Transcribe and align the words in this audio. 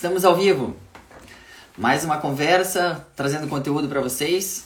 Estamos 0.00 0.24
ao 0.24 0.34
vivo. 0.34 0.74
Mais 1.76 2.06
uma 2.06 2.16
conversa, 2.16 3.06
trazendo 3.14 3.46
conteúdo 3.46 3.86
para 3.86 4.00
vocês. 4.00 4.64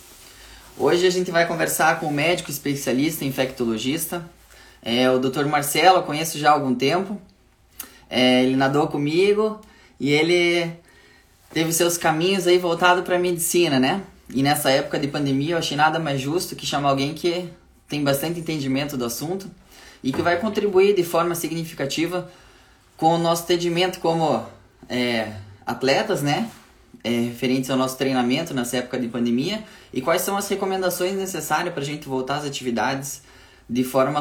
Hoje 0.79 1.04
a 1.08 1.10
gente 1.10 1.33
vai 1.33 1.45
conversar 1.45 1.99
com 1.99 2.07
um 2.07 2.12
médico 2.12 2.53
especialista 2.53 3.25
infectologista, 3.25 4.25
é, 4.81 5.11
o 5.11 5.19
Dr. 5.19 5.47
Marcelo, 5.47 5.97
eu 5.97 6.03
conheço 6.05 6.39
já 6.39 6.51
há 6.51 6.53
algum 6.53 6.73
tempo. 6.73 7.21
É, 8.09 8.45
ele 8.45 8.55
nadou 8.55 8.87
comigo 8.87 9.61
e 9.99 10.12
ele 10.12 10.70
teve 11.53 11.73
seus 11.73 11.98
caminhos 11.98 12.46
aí 12.46 12.57
voltado 12.57 13.03
para 13.03 13.16
a 13.16 13.19
medicina, 13.19 13.80
né? 13.80 14.05
E 14.32 14.41
nessa 14.41 14.71
época 14.71 15.01
de 15.01 15.09
pandemia 15.09 15.57
eu 15.57 15.59
achei 15.59 15.77
nada 15.77 15.98
mais 15.98 16.21
justo 16.21 16.55
que 16.55 16.64
chamar 16.64 16.91
alguém 16.91 17.12
que 17.12 17.48
tem 17.89 18.05
bastante 18.05 18.39
entendimento 18.39 18.96
do 18.96 19.05
assunto 19.05 19.51
e 20.01 20.12
que 20.12 20.23
vai 20.23 20.39
contribuir 20.39 20.95
de 20.95 21.03
forma 21.03 21.35
significativa 21.35 22.30
com 22.96 23.16
o 23.16 23.19
nosso 23.19 23.43
atendimento 23.43 23.98
como 23.98 24.46
é, 24.89 25.32
atletas, 25.66 26.22
né? 26.22 26.50
É, 27.03 27.11
referentes 27.11 27.68
ao 27.68 27.77
nosso 27.77 27.99
treinamento 27.99 28.54
nessa 28.54 28.79
época 28.79 28.99
de 28.99 29.08
pandemia 29.08 29.63
e 29.93 30.00
quais 30.00 30.22
são 30.22 30.39
as 30.39 30.49
recomendações 30.49 31.14
necessárias 31.14 31.75
para 31.75 31.82
a 31.82 31.86
gente 31.86 32.08
voltar 32.08 32.36
às 32.36 32.47
atividades 32.47 33.20
de 33.69 33.84
forma 33.84 34.20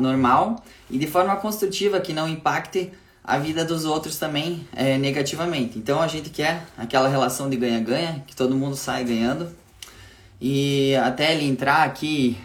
normal 0.00 0.62
e 0.90 0.98
de 0.98 1.06
forma 1.06 1.36
construtiva 1.36 2.00
que 2.00 2.12
não 2.12 2.28
impacte 2.28 2.90
a 3.22 3.38
vida 3.38 3.64
dos 3.64 3.84
outros 3.84 4.18
também 4.18 4.66
é, 4.74 4.98
negativamente. 4.98 5.78
Então 5.78 6.02
a 6.02 6.06
gente 6.06 6.28
quer 6.28 6.62
aquela 6.76 7.08
relação 7.08 7.48
de 7.48 7.56
ganha-ganha, 7.56 8.22
que 8.26 8.36
todo 8.36 8.54
mundo 8.54 8.76
sai 8.76 9.04
ganhando. 9.04 9.48
E 10.40 10.94
até 10.96 11.32
ele 11.32 11.46
entrar 11.46 11.84
aqui 11.84 12.36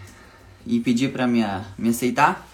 e 0.65 0.79
pedir 0.79 1.11
para 1.11 1.27
me, 1.27 1.43
me 1.77 1.89
aceitar, 1.89 2.47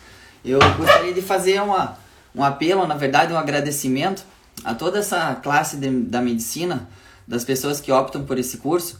eu 0.44 0.59
gostaria 0.77 1.13
de 1.13 1.22
fazer 1.22 1.61
uma, 1.61 1.97
um 2.34 2.44
apelo, 2.44 2.88
na 2.88 2.95
verdade, 2.95 3.31
um 3.31 3.38
agradecimento 3.38 4.25
a 4.65 4.73
toda 4.73 4.99
essa 4.99 5.35
classe 5.35 5.77
de, 5.77 5.89
da 5.89 6.19
medicina, 6.19 6.89
das 7.27 7.45
pessoas 7.45 7.79
que 7.79 7.91
optam 7.91 8.25
por 8.25 8.39
esse 8.39 8.58
curso, 8.58 8.99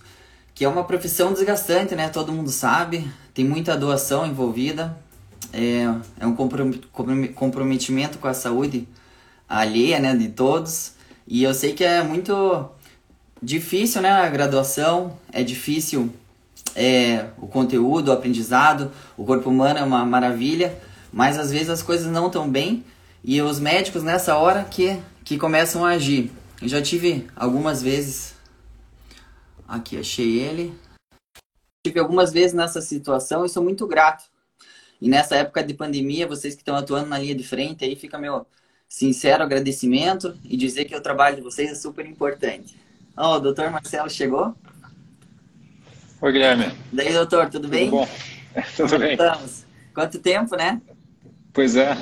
que 0.54 0.64
é 0.64 0.70
uma 0.70 0.84
profissão 0.84 1.34
desgastante, 1.34 1.96
né? 1.96 2.08
Todo 2.08 2.32
mundo 2.32 2.50
sabe, 2.52 3.12
tem 3.34 3.44
muita 3.44 3.76
doação 3.76 4.26
envolvida, 4.26 4.98
é, 5.52 5.84
é 6.20 6.26
um 6.26 6.36
comprometimento 7.34 8.20
com 8.20 8.28
a 8.28 8.34
saúde 8.34 8.88
alheia, 9.50 10.00
né, 10.00 10.16
de 10.16 10.30
todos. 10.30 10.94
E 11.28 11.44
eu 11.44 11.54
sei 11.54 11.74
que 11.74 11.84
é 11.84 12.04
muito 12.04 12.70
difícil, 13.42 14.02
né, 14.02 14.12
a 14.12 14.30
graduação, 14.30 15.18
é 15.32 15.44
difícil 15.44 16.12
é, 16.76 17.26
o 17.38 17.48
conteúdo, 17.48 18.10
o 18.10 18.12
aprendizado, 18.12 18.92
o 19.18 19.26
corpo 19.26 19.50
humano 19.50 19.80
é 19.80 19.84
uma 19.84 20.06
maravilha, 20.06 20.78
mas 21.12 21.38
às 21.38 21.52
vezes 21.52 21.70
as 21.70 21.82
coisas 21.82 22.08
não 22.08 22.28
estão 22.28 22.50
bem 22.50 22.84
e 23.24 23.42
os 23.42 23.60
médicos 23.60 24.04
nessa 24.04 24.36
hora 24.38 24.64
que, 24.64 25.00
que 25.26 25.40
começam 25.40 25.84
a 25.84 25.90
agir. 25.90 26.32
Eu 26.62 26.68
já 26.70 26.82
tive 26.82 27.28
algumas 27.36 27.82
vezes, 27.82 28.36
aqui 29.68 29.98
achei 29.98 30.40
ele, 30.40 30.74
tive 31.84 32.00
algumas 32.00 32.32
vezes 32.32 32.54
nessa 32.54 32.80
situação 32.80 33.44
e 33.44 33.50
sou 33.50 33.64
muito 33.64 33.86
grato. 33.88 34.24
E 35.02 35.10
nessa 35.10 35.36
época 35.36 35.64
de 35.64 35.74
pandemia, 35.74 36.28
vocês 36.28 36.54
que 36.54 36.62
estão 36.62 36.76
atuando 36.76 37.10
na 37.10 37.18
linha 37.18 37.36
de 37.36 37.44
frente, 37.44 37.84
aí 37.84 37.96
fica 37.96 38.18
meu 38.18 38.46
sincero 38.88 39.44
agradecimento 39.44 40.38
e 40.44 40.56
dizer 40.56 40.86
que 40.86 40.96
o 40.96 41.02
trabalho 41.02 41.36
de 41.36 41.42
vocês 41.42 41.72
é 41.72 41.76
super 41.76 42.06
importante. 42.06 42.78
Ó, 43.18 43.34
oh, 43.34 43.38
o 43.38 43.40
doutor 43.40 43.70
Marcelo 43.72 44.10
chegou? 44.10 44.56
Oi, 46.22 46.32
Guilherme. 46.32 46.72
Daí, 46.94 47.12
doutor, 47.12 47.46
tudo, 47.46 47.64
tudo 47.64 47.68
bem? 47.68 47.90
bom? 47.90 48.08
Tudo 48.78 48.98
bem. 48.98 49.12
Estamos. 49.12 49.66
Quanto 49.94 50.18
tempo, 50.18 50.56
né? 50.56 50.82
Pois 51.52 51.76
é. 51.76 51.98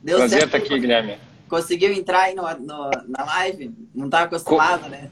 Deu 0.00 0.18
Prazer 0.18 0.42
certo. 0.42 0.56
estar 0.56 0.58
aqui, 0.58 0.78
Guilherme. 0.78 1.18
Conseguiu 1.48 1.92
entrar 1.92 2.24
aí 2.24 2.34
no, 2.34 2.42
no 2.42 2.90
na 3.08 3.24
live? 3.24 3.74
Não 3.94 4.06
estava 4.06 4.26
acostumado, 4.26 4.84
com, 4.84 4.88
né? 4.88 5.10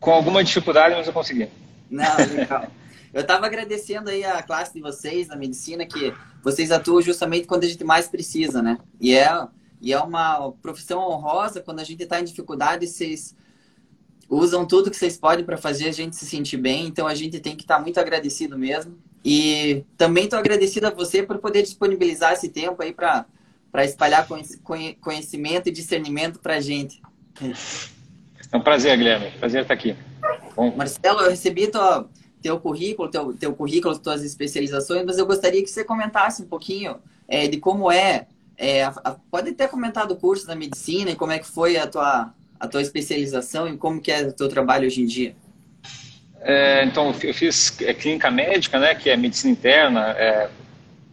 Com 0.00 0.12
alguma 0.12 0.42
dificuldade, 0.42 0.94
mas 0.94 1.06
eu 1.06 1.12
consegui. 1.12 1.48
Não, 1.90 2.16
legal. 2.16 2.66
Eu 3.12 3.22
estava 3.22 3.46
agradecendo 3.46 4.10
aí 4.10 4.24
a 4.24 4.42
classe 4.42 4.74
de 4.74 4.80
vocês 4.80 5.28
na 5.28 5.36
medicina, 5.36 5.86
que 5.86 6.12
vocês 6.42 6.70
atuam 6.70 7.00
justamente 7.00 7.46
quando 7.46 7.64
a 7.64 7.66
gente 7.66 7.82
mais 7.82 8.06
precisa, 8.06 8.62
né? 8.62 8.78
E 9.00 9.14
é 9.14 9.48
e 9.80 9.92
é 9.92 10.00
uma 10.00 10.52
profissão 10.60 11.00
honrosa 11.08 11.60
quando 11.60 11.80
a 11.80 11.84
gente 11.84 12.02
está 12.02 12.20
em 12.20 12.24
dificuldade, 12.24 12.86
vocês 12.86 13.34
usam 14.28 14.66
tudo 14.66 14.90
que 14.90 14.96
vocês 14.96 15.16
podem 15.16 15.44
para 15.44 15.56
fazer 15.56 15.88
a 15.88 15.92
gente 15.92 16.16
se 16.16 16.26
sentir 16.26 16.56
bem. 16.56 16.86
Então 16.86 17.06
a 17.06 17.14
gente 17.14 17.40
tem 17.40 17.56
que 17.56 17.62
estar 17.62 17.76
tá 17.76 17.82
muito 17.82 17.98
agradecido 17.98 18.58
mesmo. 18.58 18.98
E 19.24 19.84
também 19.96 20.24
estou 20.24 20.38
agradecido 20.38 20.86
a 20.86 20.90
você 20.90 21.22
por 21.22 21.38
poder 21.38 21.62
disponibilizar 21.62 22.32
esse 22.32 22.48
tempo 22.48 22.82
aí 22.82 22.92
para 22.92 23.24
espalhar 23.76 24.26
conhecimento 25.00 25.68
e 25.68 25.72
discernimento 25.72 26.38
para 26.38 26.56
a 26.56 26.60
gente. 26.60 27.00
É 28.50 28.56
um 28.56 28.60
prazer, 28.60 28.96
Guilherme. 28.96 29.30
Prazer 29.38 29.62
estar 29.62 29.74
aqui. 29.74 29.94
Bom. 30.56 30.74
Marcelo, 30.74 31.20
eu 31.20 31.30
recebi 31.30 31.68
tua, 31.68 32.08
teu 32.42 32.58
currículo, 32.58 33.08
teu, 33.08 33.32
teu 33.34 33.54
currículo, 33.54 33.98
tuas 33.98 34.24
especializações, 34.24 35.04
mas 35.04 35.18
eu 35.18 35.26
gostaria 35.26 35.62
que 35.62 35.70
você 35.70 35.84
comentasse 35.84 36.42
um 36.42 36.46
pouquinho 36.46 36.96
é, 37.28 37.46
de 37.46 37.58
como 37.58 37.92
é 37.92 38.26
é, 38.58 38.82
a, 38.82 38.88
a, 39.04 39.10
pode 39.30 39.52
ter 39.52 39.68
comentado 39.68 40.10
o 40.10 40.16
curso 40.16 40.44
da 40.44 40.56
medicina 40.56 41.12
e 41.12 41.14
como 41.14 41.30
é 41.30 41.38
que 41.38 41.46
foi 41.46 41.76
a 41.76 41.86
tua, 41.86 42.34
a 42.58 42.66
tua 42.66 42.82
especialização 42.82 43.68
e 43.68 43.76
como 43.76 44.00
que 44.00 44.10
é 44.10 44.22
o 44.22 44.32
teu 44.32 44.48
trabalho 44.48 44.86
hoje 44.86 45.00
em 45.00 45.06
dia. 45.06 45.36
É, 46.40 46.84
então, 46.84 47.14
eu 47.22 47.34
fiz 47.34 47.70
clínica 47.70 48.30
médica, 48.30 48.78
né, 48.78 48.94
que 48.94 49.08
é 49.08 49.16
medicina 49.16 49.52
interna, 49.52 50.10
é, 50.10 50.50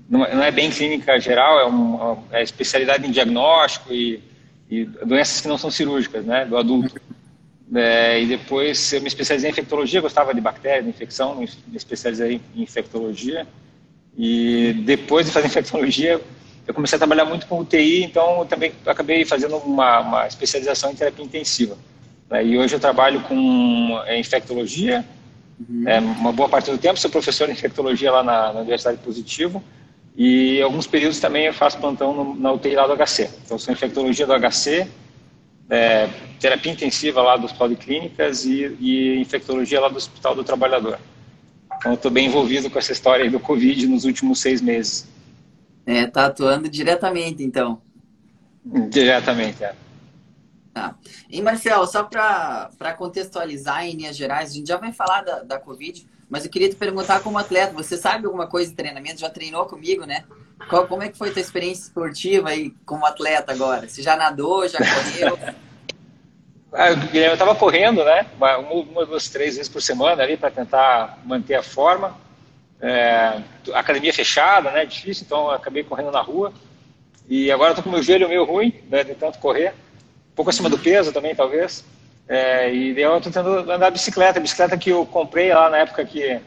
não, 0.09 0.25
é, 0.25 0.35
não, 0.35 0.43
é 0.43 0.51
bem 0.51 0.69
clínica 0.69 1.19
geral, 1.19 1.59
é, 1.59 1.65
uma, 1.65 2.17
é 2.31 2.43
especialidade 2.43 3.07
em 3.07 3.11
diagnóstico 3.11 3.91
e, 3.91 4.21
e, 4.69 4.85
doenças 4.85 5.41
que 5.41 5.47
não 5.47 5.57
são 5.57 5.71
cirúrgicas, 5.71 6.25
né, 6.25 6.45
do 6.45 6.57
adulto. 6.57 6.99
É, 7.73 8.21
e 8.21 8.27
depois 8.27 8.93
eu 8.93 9.01
me 9.01 9.07
especializei 9.07 9.49
em 9.49 9.53
infectologia, 9.53 10.01
gostava 10.01 10.33
de 10.33 10.41
bactérias, 10.41 10.83
de 10.83 10.89
infecção, 10.89 11.35
me 11.35 11.49
especializei 11.73 12.39
em 12.55 12.61
infectologia. 12.61 13.47
E 14.17 14.73
depois 14.85 15.25
de 15.25 15.31
fazer 15.31 15.47
infectologia, 15.47 16.21
eu 16.67 16.73
comecei 16.73 16.95
a 16.95 16.99
trabalhar 16.99 17.25
muito 17.25 17.47
com 17.47 17.59
UTI, 17.59 18.03
então 18.03 18.39
eu 18.39 18.45
também 18.45 18.71
acabei 18.85 19.25
fazendo 19.25 19.57
uma, 19.57 19.99
uma 19.99 20.27
especialização 20.27 20.91
em 20.91 20.95
terapia 20.95 21.25
intensiva. 21.25 21.77
Né? 22.29 22.45
E 22.45 22.57
hoje 22.57 22.75
eu 22.75 22.79
trabalho 22.79 23.21
com 23.21 23.99
é, 24.05 24.19
infectologia, 24.19 25.03
uhum. 25.67 25.87
é, 25.87 25.99
uma 25.99 26.31
boa 26.31 26.49
parte 26.49 26.69
do 26.69 26.77
tempo, 26.77 26.99
sou 26.99 27.09
professor 27.09 27.47
de 27.47 27.53
infectologia 27.53 28.11
lá 28.11 28.23
na, 28.23 28.53
na 28.53 28.59
Universidade 28.61 28.97
Positivo, 28.99 29.63
e 30.17 30.61
alguns 30.61 30.87
períodos 30.87 31.19
também 31.19 31.45
eu 31.45 31.53
faço 31.53 31.77
plantão 31.77 32.13
no, 32.13 32.35
na 32.35 32.51
UTI 32.53 32.75
lá 32.75 32.87
do 32.87 32.95
HC. 32.95 33.29
Então, 33.43 33.59
sou 33.59 33.73
infectologia 33.73 34.25
do 34.25 34.33
HC, 34.33 34.87
é, 35.69 36.07
terapia 36.39 36.71
intensiva 36.71 37.21
lá 37.21 37.35
do 37.35 37.45
Hospital 37.45 37.69
de 37.69 37.75
Clínicas 37.75 38.45
e, 38.45 38.77
e 38.79 39.19
infectologia 39.19 39.81
lá 39.81 39.89
do 39.89 39.97
Hospital 39.97 40.35
do 40.35 40.43
Trabalhador. 40.43 40.99
Então, 41.77 41.93
estou 41.93 42.09
bem 42.09 42.27
envolvido 42.27 42.69
com 42.69 42.79
essa 42.79 42.93
história 42.93 43.29
do 43.29 43.39
Covid 43.39 43.87
nos 43.87 44.05
últimos 44.05 44.39
seis 44.39 44.61
meses. 44.61 45.07
É, 45.85 46.07
tá 46.07 46.27
atuando 46.27 46.69
diretamente, 46.69 47.43
então. 47.43 47.81
Diretamente, 48.89 49.63
é. 49.63 49.75
Tá. 50.73 50.95
E, 51.29 51.41
Marcelo, 51.41 51.85
só 51.85 52.03
para 52.03 52.93
contextualizar 52.97 53.85
em 53.85 53.95
linhas 53.95 54.15
gerais, 54.15 54.51
a 54.51 54.53
gente 54.53 54.67
já 54.67 54.77
vai 54.77 54.91
falar 54.91 55.21
da, 55.23 55.43
da 55.43 55.59
Covid, 55.59 56.05
mas 56.29 56.45
eu 56.45 56.51
queria 56.51 56.69
te 56.69 56.75
perguntar 56.75 57.21
como 57.21 57.37
atleta, 57.37 57.73
você 57.73 57.97
sabe 57.97 58.25
alguma 58.25 58.47
coisa 58.47 58.69
de 58.69 58.75
treinamento? 58.75 59.19
Já 59.19 59.29
treinou 59.29 59.65
comigo, 59.65 60.05
né? 60.05 60.23
Qual, 60.69 60.87
como 60.87 61.03
é 61.03 61.09
que 61.09 61.17
foi 61.17 61.31
tua 61.31 61.41
experiência 61.41 61.83
esportiva 61.83 62.49
aí 62.49 62.73
como 62.85 63.05
atleta 63.05 63.51
agora? 63.51 63.87
Você 63.87 64.01
já 64.01 64.15
nadou, 64.15 64.67
já 64.67 64.79
correu? 64.79 65.39
ah, 66.73 66.89
eu 67.13 67.33
estava 67.33 67.55
correndo, 67.55 68.03
né? 68.03 68.25
Uma, 68.37 68.57
uma, 68.57 69.05
duas, 69.05 69.29
três 69.29 69.55
vezes 69.55 69.69
por 69.69 69.81
semana 69.81 70.23
ali 70.23 70.35
para 70.37 70.49
tentar 70.49 71.19
manter 71.25 71.55
a 71.55 71.63
forma. 71.63 72.17
É, 72.81 73.41
academia 73.73 74.13
fechada, 74.13 74.71
né? 74.71 74.85
Difícil, 74.85 75.25
então 75.25 75.49
acabei 75.49 75.83
correndo 75.83 76.11
na 76.11 76.21
rua. 76.21 76.51
E 77.27 77.51
agora 77.51 77.71
estou 77.71 77.83
com 77.83 77.89
meu 77.89 78.03
joelho 78.03 78.29
meio 78.29 78.43
ruim, 78.43 78.73
né, 78.89 79.03
de 79.03 79.15
tanto 79.15 79.39
correr. 79.39 79.73
Um 80.31 80.35
pouco 80.35 80.49
acima 80.49 80.69
do 80.69 80.77
peso 80.77 81.11
também, 81.11 81.33
talvez. 81.33 81.83
É, 82.27 82.73
e 82.73 82.99
eu 82.99 83.17
estou 83.17 83.31
tentando 83.31 83.71
andar 83.71 83.89
de 83.89 83.93
bicicleta. 83.93 84.39
A 84.39 84.41
bicicleta 84.41 84.77
que 84.77 84.89
eu 84.89 85.05
comprei 85.05 85.53
lá 85.53 85.69
na 85.69 85.77
época 85.77 86.03
que 86.05 86.39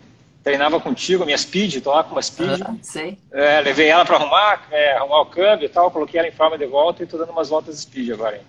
treinava 0.42 0.80
contigo, 0.80 1.22
a 1.22 1.26
minha 1.26 1.38
Speed, 1.38 1.74
estou 1.74 1.92
lá 1.92 2.02
com 2.02 2.12
uma 2.12 2.22
Speed. 2.22 2.60
Ah, 2.62 2.74
sei. 2.82 3.18
É, 3.30 3.60
levei 3.60 3.88
ela 3.88 4.04
para 4.04 4.16
arrumar, 4.16 4.66
é, 4.70 4.92
arrumar 4.96 5.20
o 5.20 5.26
câmbio 5.26 5.66
e 5.66 5.68
tal, 5.68 5.90
coloquei 5.90 6.18
ela 6.18 6.28
em 6.28 6.32
forma 6.32 6.56
de 6.56 6.66
volta 6.66 7.02
e 7.02 7.04
estou 7.04 7.18
dando 7.20 7.30
umas 7.30 7.48
voltas 7.48 7.78
Speed 7.80 8.10
agora. 8.10 8.40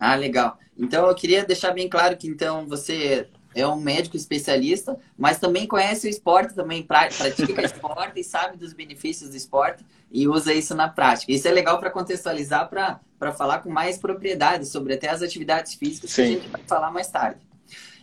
Ah, 0.00 0.14
legal. 0.16 0.58
Então 0.76 1.06
eu 1.06 1.14
queria 1.14 1.44
deixar 1.44 1.70
bem 1.70 1.88
claro 1.88 2.16
que 2.16 2.26
então 2.26 2.66
você 2.66 3.28
é 3.54 3.66
um 3.66 3.80
médico 3.80 4.16
especialista, 4.16 4.98
mas 5.16 5.38
também 5.38 5.66
conhece 5.66 6.06
o 6.06 6.10
esporte, 6.10 6.54
também 6.54 6.82
pratica 6.82 7.62
esporte 7.62 8.20
e 8.20 8.24
sabe 8.24 8.56
dos 8.56 8.72
benefícios 8.72 9.30
do 9.30 9.36
esporte 9.36 9.84
e 10.10 10.28
usa 10.28 10.52
isso 10.52 10.74
na 10.74 10.88
prática. 10.88 11.32
Isso 11.32 11.46
é 11.48 11.50
legal 11.50 11.78
para 11.78 11.90
contextualizar, 11.90 12.68
para 12.68 13.32
falar 13.32 13.60
com 13.60 13.70
mais 13.70 13.98
propriedade 13.98 14.66
sobre 14.66 14.94
até 14.94 15.08
as 15.08 15.22
atividades 15.22 15.74
físicas 15.74 16.10
Sim. 16.10 16.22
que 16.22 16.22
a 16.22 16.32
gente 16.32 16.48
vai 16.48 16.60
falar 16.66 16.90
mais 16.90 17.08
tarde. 17.08 17.40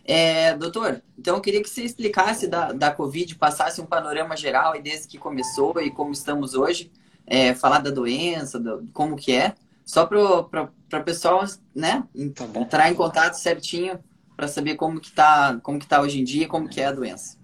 É, 0.04 0.54
doutor, 0.56 1.00
então 1.16 1.36
eu 1.36 1.40
queria 1.40 1.62
que 1.62 1.70
você 1.70 1.82
explicasse 1.82 2.48
da, 2.48 2.72
da 2.72 2.90
Covid, 2.90 3.36
passasse 3.36 3.80
um 3.80 3.86
panorama 3.86 4.36
geral 4.36 4.74
e 4.74 4.82
desde 4.82 5.06
que 5.06 5.16
começou 5.16 5.80
e 5.80 5.90
como 5.90 6.12
estamos 6.12 6.54
hoje, 6.54 6.90
é, 7.26 7.54
falar 7.54 7.78
da 7.78 7.90
doença, 7.90 8.58
do, 8.58 8.88
como 8.92 9.16
que 9.16 9.32
é, 9.32 9.54
Só 9.84 10.04
para 10.04 10.20
o 10.20 11.04
pessoal 11.04 11.44
né, 11.74 12.02
tá 12.34 12.60
entrar 12.60 12.90
em 12.90 12.94
contato 12.94 13.34
certinho 13.34 13.98
para 14.42 14.48
saber 14.48 14.74
como 14.74 15.00
que 15.00 15.06
está 15.06 15.60
como 15.62 15.78
que 15.78 15.86
tá 15.86 16.00
hoje 16.00 16.20
em 16.20 16.24
dia, 16.24 16.48
como 16.48 16.68
que 16.68 16.80
é 16.80 16.86
a 16.86 16.92
doença. 16.92 17.38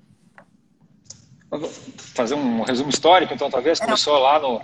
fazer 1.97 2.35
um 2.35 2.63
resumo 2.63 2.91
histórico, 2.91 3.33
então, 3.33 3.49
talvez, 3.49 3.79
começou 3.79 4.19
lá 4.19 4.41
no 4.41 4.61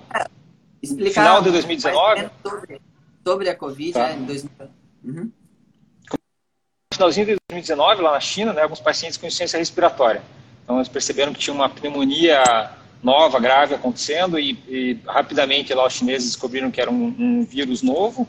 explicar, 0.83 1.23
final 1.23 1.43
de 1.43 1.53
2019. 1.53 2.29
Sobre, 2.43 2.83
sobre 3.25 3.49
a 3.49 3.55
Covid, 3.55 3.93
tá. 3.93 4.11
é, 4.11 4.15
em 4.15 4.25
2000. 4.25 4.51
Uhum. 5.05 5.31
No 6.11 6.19
finalzinho 6.93 7.27
de 7.27 7.37
2019, 7.53 8.03
lá 8.03 8.11
na 8.11 8.21
China, 8.21 8.53
né, 8.53 8.63
alguns 8.63 8.81
pacientes 8.81 9.17
com 9.17 9.27
insuficiência 9.29 9.57
respiratória. 9.57 10.21
Então, 10.65 10.79
eles 10.79 10.89
perceberam 10.89 11.33
que 11.33 11.39
tinha 11.39 11.55
uma 11.55 11.69
pneumonia 11.69 12.43
nova, 13.01 13.39
grave 13.39 13.77
acontecendo 13.77 14.41
e, 14.41 14.59
e 14.67 14.99
rapidamente 15.07 15.73
lá 15.73 15.87
os 15.87 15.93
chineses 15.93 16.31
descobriram 16.31 16.73
que 16.73 16.81
era 16.81 16.91
um, 16.91 17.15
um 17.17 17.45
vírus 17.45 17.81
novo, 17.81 18.27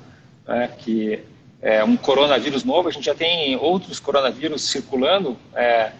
né, 0.47 0.67
que 0.77 1.23
é 1.65 1.83
um 1.83 1.97
coronavírus 1.97 2.63
novo. 2.63 2.87
A 2.87 2.91
gente 2.91 3.05
já 3.05 3.15
tem 3.15 3.55
outros 3.55 3.99
coronavírus 3.99 4.61
circulando 4.69 5.35
é, 5.55 5.91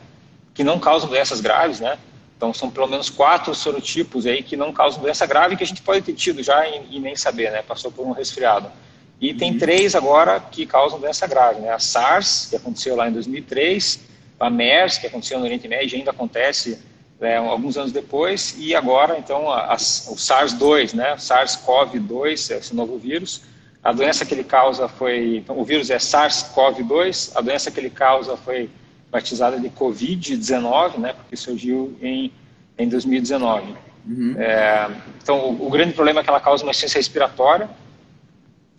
que 0.54 0.64
não 0.64 0.80
causam 0.80 1.10
doenças 1.10 1.42
graves, 1.42 1.80
né? 1.80 1.98
Então 2.38 2.54
são 2.54 2.70
pelo 2.70 2.86
menos 2.86 3.10
quatro 3.10 3.56
sorotipos 3.56 4.28
aí 4.28 4.44
que 4.44 4.56
não 4.56 4.72
causam 4.72 5.02
doença 5.02 5.26
grave 5.26 5.56
que 5.56 5.64
a 5.64 5.68
gente 5.68 5.82
pode 5.82 6.04
ter 6.04 6.14
tido 6.14 6.44
já 6.44 6.68
e, 6.68 6.98
e 6.98 7.00
nem 7.00 7.16
saber, 7.16 7.52
né? 7.52 7.64
Passou 7.64 7.92
por 7.92 8.06
um 8.06 8.12
resfriado. 8.12 8.72
E 9.20 9.34
tem 9.34 9.54
uhum. 9.54 9.58
três 9.58 9.96
agora 9.96 10.40
que 10.40 10.68
causam 10.68 11.00
doença 11.00 11.26
grave, 11.26 11.62
né? 11.62 11.72
A 11.72 11.80
SARS, 11.80 12.46
que 12.48 12.56
aconteceu 12.56 12.96
lá 12.96 13.10
em 13.10 13.12
2003, 13.14 14.02
a 14.40 14.52
MERS, 14.52 15.00
que 15.00 15.08
aconteceu 15.08 15.40
no 15.40 15.46
Oriente 15.46 15.68
Médio 15.68 15.96
e 15.96 15.98
ainda 15.98 16.12
acontece 16.12 16.78
é, 17.20 17.38
alguns 17.38 17.76
anos 17.76 17.92
depois, 17.92 18.56
e 18.60 18.76
agora, 18.76 19.18
então, 19.18 19.50
a, 19.50 19.72
a, 19.72 19.76
o 19.76 20.16
SARS-2, 20.16 20.94
né? 20.94 21.16
SARS-CoV-2, 21.16 22.56
esse 22.56 22.76
novo 22.76 23.00
vírus. 23.00 23.42
A 23.86 23.92
doença 23.92 24.26
que 24.26 24.34
ele 24.34 24.44
causa 24.44 24.88
foi... 24.88 25.38
Então, 25.38 25.60
o 25.60 25.64
vírus 25.64 25.92
é 25.92 25.98
SARS-CoV-2, 25.98 27.34
a 27.36 27.42
doença 27.42 27.70
que 27.70 27.80
ele 27.80 27.92
causa 27.92 28.36
foi 28.36 28.68
batizada 29.12 29.60
de 29.60 29.70
Covid-19, 29.70 30.98
né? 30.98 31.14
Porque 31.14 31.36
surgiu 31.36 31.96
em, 32.02 32.32
em 32.80 32.90
2019. 32.90 33.76
Uhum. 34.08 34.36
É, 34.40 34.90
então, 35.22 35.52
o, 35.52 35.68
o, 35.68 35.70
grande 35.70 35.94
problema 35.94 36.22
é 36.22 36.24
que 36.24 36.30
ela 36.32 36.40
causa 36.40 36.64
uma 36.64 36.72
insuficiência 36.72 36.98
respiratória, 36.98 37.70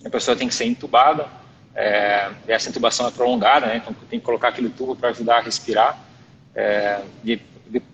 a 0.05 0.11
pessoa 0.11 0.37
tem 0.37 0.49
que 0.49 0.55
ser 0.57 0.65
entubada, 0.65 1.29
é, 1.73 2.29
e 2.49 2.51
essa 2.51 2.69
intubação 2.69 3.07
é 3.07 3.13
prolongada, 3.13 3.67
né? 3.67 3.77
Então, 3.77 3.95
tem 4.11 4.19
que 4.19 4.27
colocar 4.27 4.49
aquele 4.49 4.71
tubo 4.71 4.97
para 4.97 5.11
ajudar 5.11 5.37
a 5.37 5.41
respirar. 5.41 5.97
É, 6.53 7.01
e 7.25 7.41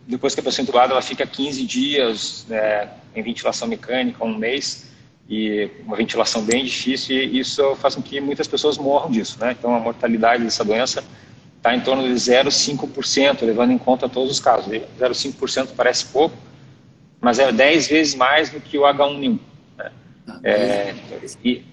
depois 0.06 0.34
que 0.34 0.40
a 0.40 0.42
pessoa 0.42 0.62
é 0.62 0.64
entubada, 0.64 0.92
ela 0.92 1.02
fica 1.02 1.26
15 1.26 1.66
dias 1.66 2.46
é, 2.50 2.88
em 3.14 3.22
ventilação 3.22 3.68
mecânica, 3.68 4.24
um 4.24 4.34
mês, 4.34 4.90
e 5.32 5.70
uma 5.86 5.96
ventilação 5.96 6.42
bem 6.42 6.64
difícil, 6.64 7.16
e 7.16 7.38
isso 7.38 7.74
faz 7.76 7.94
com 7.94 8.02
que 8.02 8.20
muitas 8.20 8.46
pessoas 8.46 8.76
morram 8.76 9.10
disso, 9.10 9.38
né? 9.40 9.56
Então, 9.58 9.74
a 9.74 9.80
mortalidade 9.80 10.44
dessa 10.44 10.62
doença 10.62 11.02
está 11.56 11.74
em 11.74 11.80
torno 11.80 12.02
de 12.02 12.12
0,5%, 12.12 13.42
levando 13.42 13.70
em 13.70 13.78
conta 13.78 14.08
todos 14.08 14.30
os 14.30 14.40
casos. 14.40 14.70
0,5% 15.00 15.70
parece 15.76 16.04
pouco, 16.06 16.36
mas 17.20 17.38
é 17.38 17.50
10 17.50 17.88
vezes 17.88 18.14
mais 18.14 18.50
do 18.50 18.60
que 18.60 18.76
o 18.76 18.82
H1N1. 18.82 19.38
Né? 19.78 19.92
Ah, 20.26 20.40
é, 20.44 20.94
e 21.42 21.64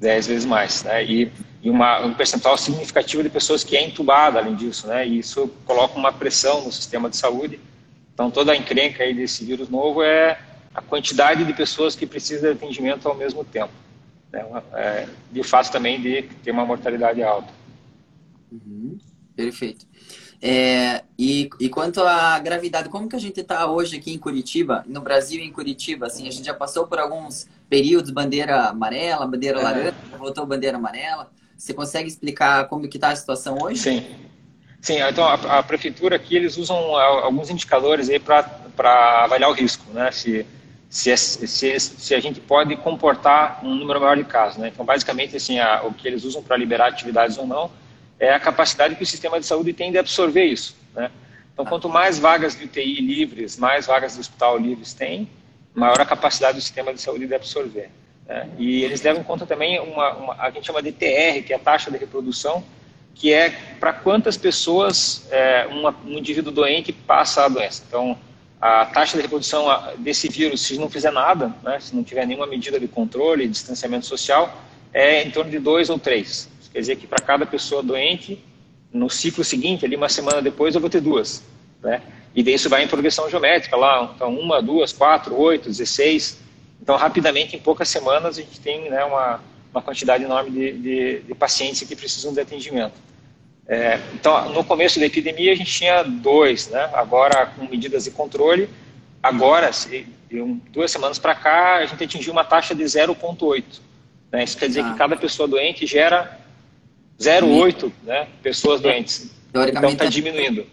10 0.00 0.26
vezes 0.28 0.44
mais. 0.46 0.82
Né? 0.84 1.04
E 1.04 1.32
e 1.62 1.70
uma, 1.70 2.04
um 2.04 2.12
percentual 2.12 2.58
significativo 2.58 3.22
de 3.22 3.28
pessoas 3.28 3.62
que 3.62 3.76
é 3.76 3.86
entubada 3.86 4.40
além 4.40 4.56
disso, 4.56 4.88
né? 4.88 5.06
E 5.06 5.20
isso 5.20 5.48
coloca 5.64 5.96
uma 5.96 6.12
pressão 6.12 6.64
no 6.64 6.72
sistema 6.72 7.08
de 7.08 7.16
saúde. 7.16 7.60
Então 8.12 8.32
toda 8.32 8.50
a 8.50 8.56
encrenca 8.56 9.04
aí 9.04 9.14
desse 9.14 9.44
vírus 9.44 9.68
novo 9.68 10.02
é 10.02 10.36
a 10.74 10.80
quantidade 10.80 11.44
de 11.44 11.52
pessoas 11.52 11.94
que 11.94 12.06
precisam 12.06 12.50
de 12.50 12.56
atendimento 12.56 13.08
ao 13.08 13.14
mesmo 13.14 13.44
tempo. 13.44 13.72
Né? 14.32 14.44
É, 14.74 15.08
e 15.32 15.40
o 15.40 15.44
fato 15.44 15.70
também 15.70 16.00
de 16.00 16.22
ter 16.42 16.50
uma 16.50 16.64
mortalidade 16.64 17.22
alta. 17.22 17.52
Uhum, 18.50 18.98
perfeito. 19.36 19.86
É, 20.44 21.04
e, 21.16 21.48
e 21.60 21.68
quanto 21.68 22.02
à 22.02 22.36
gravidade, 22.40 22.88
como 22.88 23.08
que 23.08 23.14
a 23.14 23.20
gente 23.20 23.40
está 23.40 23.70
hoje 23.70 23.96
aqui 23.96 24.12
em 24.12 24.18
Curitiba, 24.18 24.84
no 24.88 25.00
Brasil 25.00 25.40
em 25.40 25.52
Curitiba? 25.52 26.06
Assim, 26.06 26.26
a 26.26 26.32
gente 26.32 26.44
já 26.44 26.54
passou 26.54 26.86
por 26.86 26.98
alguns 26.98 27.46
períodos, 27.68 28.10
bandeira 28.10 28.68
amarela, 28.68 29.24
bandeira 29.24 29.60
é. 29.60 29.62
laranja, 29.62 29.94
voltou 30.18 30.44
bandeira 30.44 30.78
amarela. 30.78 31.30
Você 31.56 31.72
consegue 31.72 32.08
explicar 32.08 32.66
como 32.66 32.88
que 32.88 32.96
está 32.96 33.10
a 33.10 33.16
situação 33.16 33.56
hoje? 33.62 33.78
Sim. 33.78 34.04
Sim, 34.80 34.98
então 34.98 35.24
a, 35.24 35.34
a, 35.58 35.62
prefeitura 35.62 36.16
aqui 36.16 36.34
eles 36.34 36.56
usam 36.56 36.76
alguns 36.96 37.48
indicadores 37.50 38.10
aí 38.10 38.18
para 38.18 39.22
avaliar 39.22 39.48
o 39.48 39.52
risco, 39.52 39.84
né? 39.92 40.10
Se, 40.10 40.44
se, 40.92 41.16
se, 41.16 41.80
se, 41.80 42.14
a 42.14 42.20
gente 42.20 42.38
pode 42.38 42.76
comportar 42.76 43.64
um 43.64 43.74
número 43.74 43.98
maior 43.98 44.14
de 44.14 44.24
casos, 44.24 44.58
né? 44.58 44.68
Então 44.68 44.84
basicamente 44.84 45.34
assim 45.34 45.58
a, 45.58 45.82
o 45.84 45.94
que 45.94 46.06
eles 46.06 46.22
usam 46.22 46.42
para 46.42 46.54
liberar 46.54 46.88
atividades 46.88 47.38
ou 47.38 47.46
não 47.46 47.70
é 48.20 48.34
a 48.34 48.38
capacidade 48.38 48.94
que 48.94 49.02
o 49.02 49.06
sistema 49.06 49.40
de 49.40 49.46
saúde 49.46 49.72
tem 49.72 49.90
de 49.90 49.96
absorver 49.96 50.44
isso, 50.44 50.76
né? 50.94 51.10
Então 51.54 51.64
quanto 51.64 51.88
mais 51.88 52.18
vagas 52.18 52.54
de 52.54 52.64
UTI 52.64 53.00
livres, 53.00 53.56
mais 53.56 53.86
vagas 53.86 54.12
de 54.12 54.20
hospital 54.20 54.58
livres 54.58 54.92
tem, 54.92 55.30
maior 55.74 55.98
a 55.98 56.04
capacidade 56.04 56.58
do 56.58 56.60
sistema 56.60 56.92
de 56.92 57.00
saúde 57.00 57.26
de 57.26 57.34
absorver. 57.34 57.88
Né? 58.26 58.50
E 58.58 58.84
eles 58.84 59.00
levam 59.00 59.22
em 59.22 59.24
conta 59.24 59.46
também 59.46 59.80
uma, 59.80 60.12
uma, 60.12 60.34
a 60.34 60.50
gente 60.50 60.66
chama 60.66 60.82
de 60.82 60.92
TR, 60.92 61.42
que 61.46 61.54
é 61.54 61.56
a 61.56 61.58
taxa 61.58 61.90
de 61.90 61.96
reprodução, 61.96 62.62
que 63.14 63.32
é 63.32 63.48
para 63.80 63.94
quantas 63.94 64.36
pessoas 64.36 65.26
é, 65.30 65.66
uma, 65.70 65.96
um 66.04 66.18
indivíduo 66.18 66.52
doente 66.52 66.92
passa 66.92 67.46
a 67.46 67.48
doença. 67.48 67.82
Então, 67.88 68.18
a 68.62 68.86
taxa 68.86 69.16
de 69.16 69.22
reprodução 69.22 69.66
desse 69.98 70.28
vírus, 70.28 70.60
se 70.60 70.78
não 70.78 70.88
fizer 70.88 71.10
nada, 71.10 71.52
né, 71.64 71.80
se 71.80 71.96
não 71.96 72.04
tiver 72.04 72.24
nenhuma 72.24 72.46
medida 72.46 72.78
de 72.78 72.86
controle, 72.86 73.48
distanciamento 73.48 74.06
social, 74.06 74.56
é 74.94 75.24
em 75.24 75.32
torno 75.32 75.50
de 75.50 75.58
2 75.58 75.90
ou 75.90 75.98
3. 75.98 76.48
Quer 76.72 76.78
dizer 76.78 76.96
que 76.96 77.08
para 77.08 77.18
cada 77.18 77.44
pessoa 77.44 77.82
doente, 77.82 78.42
no 78.92 79.10
ciclo 79.10 79.42
seguinte, 79.42 79.84
ali 79.84 79.96
uma 79.96 80.08
semana 80.08 80.40
depois, 80.40 80.76
eu 80.76 80.80
vou 80.80 80.88
ter 80.88 81.00
duas. 81.00 81.42
Né? 81.82 82.00
E 82.36 82.42
daí 82.44 82.54
isso 82.54 82.68
vai 82.68 82.84
em 82.84 82.86
progressão 82.86 83.28
geométrica 83.28 83.76
lá, 83.76 84.12
então 84.14 84.32
uma, 84.38 84.62
duas, 84.62 84.92
quatro, 84.92 85.34
oito, 85.34 85.68
dezesseis. 85.68 86.38
Então, 86.80 86.96
rapidamente, 86.96 87.56
em 87.56 87.58
poucas 87.58 87.88
semanas, 87.88 88.38
a 88.38 88.42
gente 88.42 88.60
tem 88.60 88.88
né, 88.88 89.04
uma, 89.04 89.40
uma 89.72 89.82
quantidade 89.82 90.22
enorme 90.22 90.52
de, 90.52 90.72
de, 90.72 91.20
de, 91.22 91.34
pacientes 91.34 91.86
que 91.86 91.96
precisam 91.96 92.32
de 92.32 92.40
atendimento. 92.40 92.94
É, 93.68 94.00
então, 94.14 94.50
no 94.52 94.64
começo 94.64 94.98
da 94.98 95.06
epidemia, 95.06 95.52
a 95.52 95.54
gente 95.54 95.72
tinha 95.72 96.02
dois, 96.02 96.68
né? 96.68 96.90
agora 96.92 97.46
com 97.46 97.66
medidas 97.66 98.04
de 98.04 98.10
controle. 98.10 98.68
Agora, 99.22 99.70
de 100.28 100.42
um, 100.42 100.60
duas 100.70 100.90
semanas 100.90 101.18
para 101.18 101.34
cá, 101.34 101.76
a 101.76 101.86
gente 101.86 102.02
atingiu 102.02 102.32
uma 102.32 102.44
taxa 102.44 102.74
de 102.74 102.82
0,8. 102.82 103.64
Né? 104.32 104.44
Isso 104.44 104.58
quer 104.58 104.66
dizer 104.66 104.80
ah. 104.80 104.92
que 104.92 104.98
cada 104.98 105.16
pessoa 105.16 105.46
doente 105.46 105.86
gera 105.86 106.40
0,8 107.20 107.92
né, 108.02 108.26
pessoas 108.42 108.80
é. 108.80 108.82
doentes. 108.82 109.30
Então, 109.50 109.90
está 109.90 110.06
diminuindo. 110.06 110.66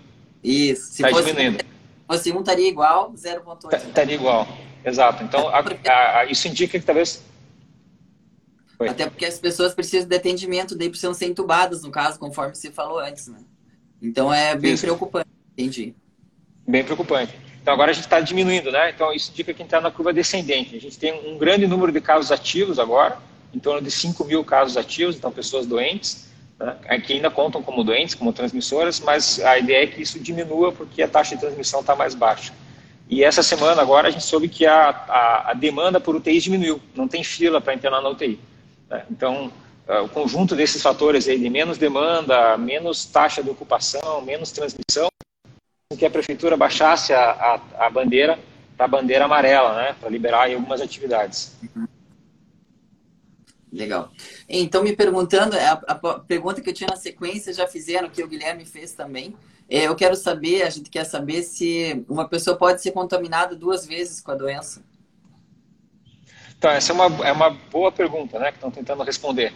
Isso. 0.43 1.05
Está 1.05 1.11
diminuindo. 1.11 1.63
Fosse 2.07 2.31
um, 2.31 2.39
estaria 2.39 2.67
igual, 2.67 3.13
0,8. 3.13 3.87
Estaria 3.87 4.15
igual. 4.15 4.47
Exato. 4.83 5.23
Então, 5.23 5.49
a, 5.49 5.59
a, 5.59 6.19
a, 6.19 6.25
isso 6.25 6.47
indica 6.47 6.79
que 6.79 6.85
talvez. 6.85 7.23
Foi. 8.79 8.87
Até 8.87 9.09
porque 9.09 9.25
as 9.25 9.37
pessoas 9.37 9.73
precisam 9.73 10.07
de 10.07 10.15
atendimento, 10.15 10.73
daí 10.73 10.87
precisam 10.87 11.13
ser 11.13 11.25
entubadas, 11.25 11.83
no 11.83 11.91
caso, 11.91 12.17
conforme 12.17 12.55
você 12.55 12.71
falou 12.71 12.97
antes, 12.97 13.27
né? 13.27 13.39
Então 14.01 14.33
é 14.33 14.55
bem 14.55 14.71
isso. 14.71 14.83
preocupante, 14.83 15.27
entendi. 15.51 15.93
Bem 16.65 16.81
preocupante. 16.81 17.37
Então 17.61 17.73
agora 17.73 17.91
a 17.91 17.93
gente 17.93 18.05
está 18.05 18.21
diminuindo, 18.21 18.71
né? 18.71 18.91
Então 18.91 19.11
isso 19.11 19.31
indica 19.31 19.53
que 19.53 19.61
a 19.61 19.63
gente 19.63 19.67
está 19.67 19.81
na 19.81 19.91
curva 19.91 20.13
descendente. 20.13 20.77
A 20.77 20.79
gente 20.79 20.97
tem 20.97 21.11
um 21.27 21.37
grande 21.37 21.67
número 21.67 21.91
de 21.91 21.99
casos 21.99 22.31
ativos 22.31 22.79
agora, 22.79 23.17
em 23.53 23.59
torno 23.59 23.81
de 23.81 23.91
5 23.91 24.23
mil 24.23 24.45
casos 24.45 24.77
ativos, 24.77 25.17
então 25.17 25.29
pessoas 25.29 25.65
doentes, 25.65 26.29
né? 26.57 26.77
que 27.05 27.11
ainda 27.11 27.29
contam 27.29 27.61
como 27.61 27.83
doentes, 27.83 28.15
como 28.15 28.31
transmissoras, 28.31 29.01
mas 29.01 29.41
a 29.41 29.59
ideia 29.59 29.83
é 29.83 29.87
que 29.87 30.01
isso 30.01 30.17
diminua 30.21 30.71
porque 30.71 31.03
a 31.03 31.07
taxa 31.09 31.35
de 31.35 31.41
transmissão 31.41 31.81
está 31.81 31.97
mais 31.97 32.15
baixa. 32.15 32.53
E 33.09 33.25
essa 33.25 33.43
semana 33.43 33.81
agora 33.81 34.07
a 34.07 34.11
gente 34.11 34.23
soube 34.23 34.47
que 34.47 34.65
a, 34.65 34.89
a, 34.89 35.51
a 35.51 35.53
demanda 35.53 35.99
por 35.99 36.15
UTIs 36.15 36.43
diminuiu, 36.43 36.79
não 36.95 37.09
tem 37.09 37.25
fila 37.25 37.59
para 37.59 37.73
internar 37.73 38.01
na 38.01 38.07
UTI. 38.07 38.39
Né? 38.89 39.05
Então, 39.09 39.51
uh, 39.87 40.03
o 40.03 40.09
conjunto 40.09 40.55
desses 40.55 40.81
fatores 40.81 41.27
aí 41.27 41.37
de 41.39 41.49
menos 41.49 41.77
demanda, 41.77 42.57
menos 42.57 43.05
taxa 43.05 43.43
de 43.43 43.49
ocupação, 43.49 44.21
menos 44.21 44.51
transmissão, 44.51 45.09
que 45.97 46.05
a 46.05 46.09
prefeitura 46.09 46.55
baixasse 46.55 47.13
a, 47.13 47.31
a, 47.77 47.85
a 47.85 47.89
bandeira 47.89 48.39
para 48.77 48.85
a 48.85 48.89
bandeira 48.89 49.25
amarela, 49.25 49.75
né, 49.75 49.95
para 49.99 50.09
liberar 50.09 50.49
algumas 50.49 50.79
atividades. 50.79 51.53
Legal. 53.71 54.09
Então, 54.47 54.81
me 54.81 54.95
perguntando, 54.95 55.55
a, 55.57 55.71
a, 55.71 56.19
pergunta 56.19 56.61
que 56.61 56.69
eu 56.69 56.73
tinha 56.73 56.89
na 56.89 56.95
sequência 56.95 57.51
já 57.53 57.67
fizeram, 57.67 58.09
que 58.09 58.23
o 58.23 58.27
Guilherme 58.27 58.65
fez 58.65 58.93
também, 58.93 59.35
é, 59.69 59.85
eu 59.85 59.95
quero 59.95 60.15
saber, 60.15 60.63
a 60.63 60.69
gente 60.69 60.89
quer 60.89 61.03
saber 61.03 61.43
se 61.43 62.03
uma 62.07 62.27
pessoa 62.27 62.57
pode 62.57 62.81
ser 62.81 62.91
contaminada 62.91 63.53
duas 63.53 63.85
vezes 63.85 64.21
com 64.21 64.31
a 64.31 64.35
doença. 64.35 64.81
Então, 66.59 66.69
essa 66.71 66.91
é 66.91 66.93
uma, 66.93 67.25
é 67.25 67.31
uma 67.31 67.51
boa 67.71 67.89
pergunta, 67.89 68.37
né, 68.37 68.51
que 68.51 68.57
estão 68.57 68.69
tentando 68.69 69.01
responder. 69.01 69.53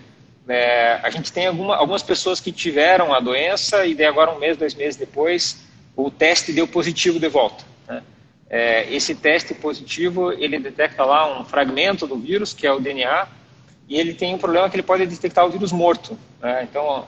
É, 0.47 1.01
a 1.03 1.09
gente 1.09 1.33
tem 1.33 1.47
alguma, 1.47 1.75
algumas 1.75 2.01
pessoas 2.01 2.39
que 2.39 2.49
tiveram 2.49 3.13
a 3.13 3.19
doença 3.19 3.85
e 3.85 3.93
daí 3.93 4.05
agora 4.05 4.31
um 4.31 4.39
mês, 4.39 4.55
dois 4.55 4.73
meses 4.73 4.95
depois, 4.95 5.65
o 5.97 6.09
teste 6.09 6.53
deu 6.53 6.65
positivo 6.65 7.19
de 7.19 7.27
volta. 7.27 7.65
Né? 7.89 8.01
É, 8.49 8.93
esse 8.93 9.13
teste 9.15 9.53
positivo, 9.53 10.31
ele 10.31 10.57
detecta 10.57 11.03
lá 11.03 11.39
um 11.39 11.43
fragmento 11.43 12.07
do 12.07 12.17
vírus, 12.17 12.53
que 12.53 12.65
é 12.65 12.71
o 12.71 12.79
DNA, 12.79 13.27
e 13.89 13.99
ele 13.99 14.13
tem 14.13 14.33
um 14.33 14.37
problema 14.37 14.69
que 14.69 14.77
ele 14.77 14.83
pode 14.83 15.05
detectar 15.05 15.45
o 15.45 15.49
vírus 15.49 15.73
morto. 15.73 16.17
Né? 16.41 16.63
Então, 16.63 17.05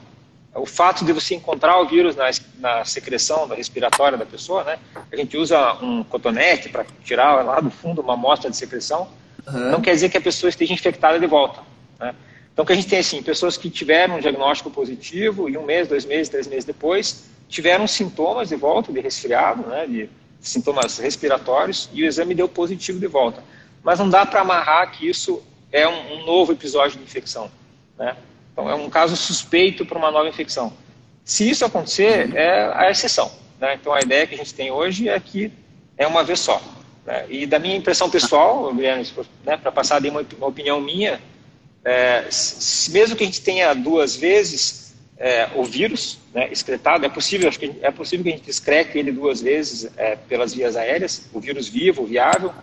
o 0.53 0.65
fato 0.65 1.05
de 1.05 1.13
você 1.13 1.35
encontrar 1.35 1.79
o 1.79 1.87
vírus 1.87 2.17
na, 2.17 2.29
na 2.59 2.83
secreção 2.83 3.47
da 3.47 3.55
respiratória 3.55 4.17
da 4.17 4.25
pessoa, 4.25 4.63
né? 4.63 4.79
A 5.11 5.15
gente 5.15 5.37
usa 5.37 5.73
um 5.81 6.03
cotonete 6.03 6.69
para 6.69 6.85
tirar 7.03 7.43
lá 7.43 7.59
do 7.59 7.69
fundo 7.69 8.01
uma 8.01 8.13
amostra 8.13 8.49
de 8.49 8.55
secreção. 8.55 9.09
Uhum. 9.47 9.71
Não 9.71 9.81
quer 9.81 9.91
dizer 9.91 10.09
que 10.09 10.17
a 10.17 10.21
pessoa 10.21 10.49
esteja 10.49 10.73
infectada 10.73 11.19
de 11.19 11.27
volta. 11.27 11.61
Né? 11.99 12.15
Então, 12.51 12.63
o 12.63 12.65
que 12.65 12.73
a 12.73 12.75
gente 12.75 12.87
tem 12.87 12.99
assim, 12.99 13.21
pessoas 13.21 13.57
que 13.57 13.69
tiveram 13.69 14.15
um 14.15 14.19
diagnóstico 14.19 14.71
positivo 14.71 15.49
e 15.49 15.57
um 15.57 15.63
mês, 15.63 15.87
dois 15.87 16.05
meses, 16.05 16.29
três 16.29 16.47
meses 16.47 16.65
depois 16.65 17.25
tiveram 17.47 17.87
sintomas 17.87 18.49
de 18.49 18.55
volta 18.55 18.91
de 18.91 18.99
resfriado, 18.99 19.67
né? 19.67 19.85
De 19.85 20.09
sintomas 20.39 20.97
respiratórios 20.97 21.89
e 21.93 22.03
o 22.03 22.05
exame 22.05 22.33
deu 22.33 22.47
positivo 22.47 22.99
de 22.99 23.07
volta. 23.07 23.43
Mas 23.83 23.99
não 23.99 24.09
dá 24.09 24.25
para 24.25 24.41
amarrar 24.41 24.91
que 24.91 25.07
isso 25.07 25.43
é 25.71 25.87
um, 25.87 26.13
um 26.13 26.25
novo 26.25 26.53
episódio 26.53 26.97
de 26.97 27.03
infecção, 27.03 27.51
né? 27.97 28.15
Então, 28.51 28.69
é 28.69 28.75
um 28.75 28.89
caso 28.89 29.17
suspeito 29.17 29.85
para 29.85 29.97
uma 29.97 30.09
nova 30.09 30.29
infecção. 30.29 30.71
Se 31.25 31.49
isso 31.49 31.65
acontecer, 31.65 32.33
é 32.35 32.71
a 32.73 32.89
exceção. 32.89 33.29
Né? 33.59 33.73
Então, 33.73 33.91
a 33.91 33.99
ideia 33.99 34.25
que 34.25 34.33
a 34.33 34.37
gente 34.37 34.53
tem 34.53 34.71
hoje 34.71 35.09
é 35.09 35.19
que 35.19 35.51
é 35.97 36.07
uma 36.07 36.23
vez 36.23 36.39
só. 36.39 36.61
Né? 37.05 37.25
E 37.29 37.45
da 37.45 37.59
minha 37.59 37.75
impressão 37.75 38.09
pessoal, 38.09 38.73
Guilherme, 38.73 39.07
né, 39.45 39.57
para 39.57 39.71
passar 39.71 40.01
de 40.01 40.09
uma, 40.09 40.25
uma, 40.37 40.47
opinião 40.47 40.81
minha, 40.81 41.21
é, 41.83 42.25
se, 42.29 42.91
mesmo 42.91 43.15
que 43.15 43.23
a 43.23 43.27
gente 43.27 43.41
tenha 43.41 43.73
duas 43.73 44.15
vezes 44.15 44.95
é, 45.17 45.49
o 45.55 45.63
vírus 45.63 46.17
né, 46.33 46.49
excretado, 46.51 47.05
é 47.05 47.09
possível, 47.09 47.47
acho 47.47 47.59
que 47.59 47.71
é 47.81 47.91
possível 47.91 48.23
que 48.23 48.33
a 48.33 48.35
gente 48.37 48.49
excrete 48.49 48.97
ele 48.97 49.11
duas 49.11 49.41
vezes 49.41 49.91
é, 49.95 50.15
pelas 50.15 50.53
vias 50.53 50.75
aéreas, 50.75 51.29
o 51.31 51.39
vírus 51.39 51.67
vivo, 51.67 52.05
viável, 52.05 52.53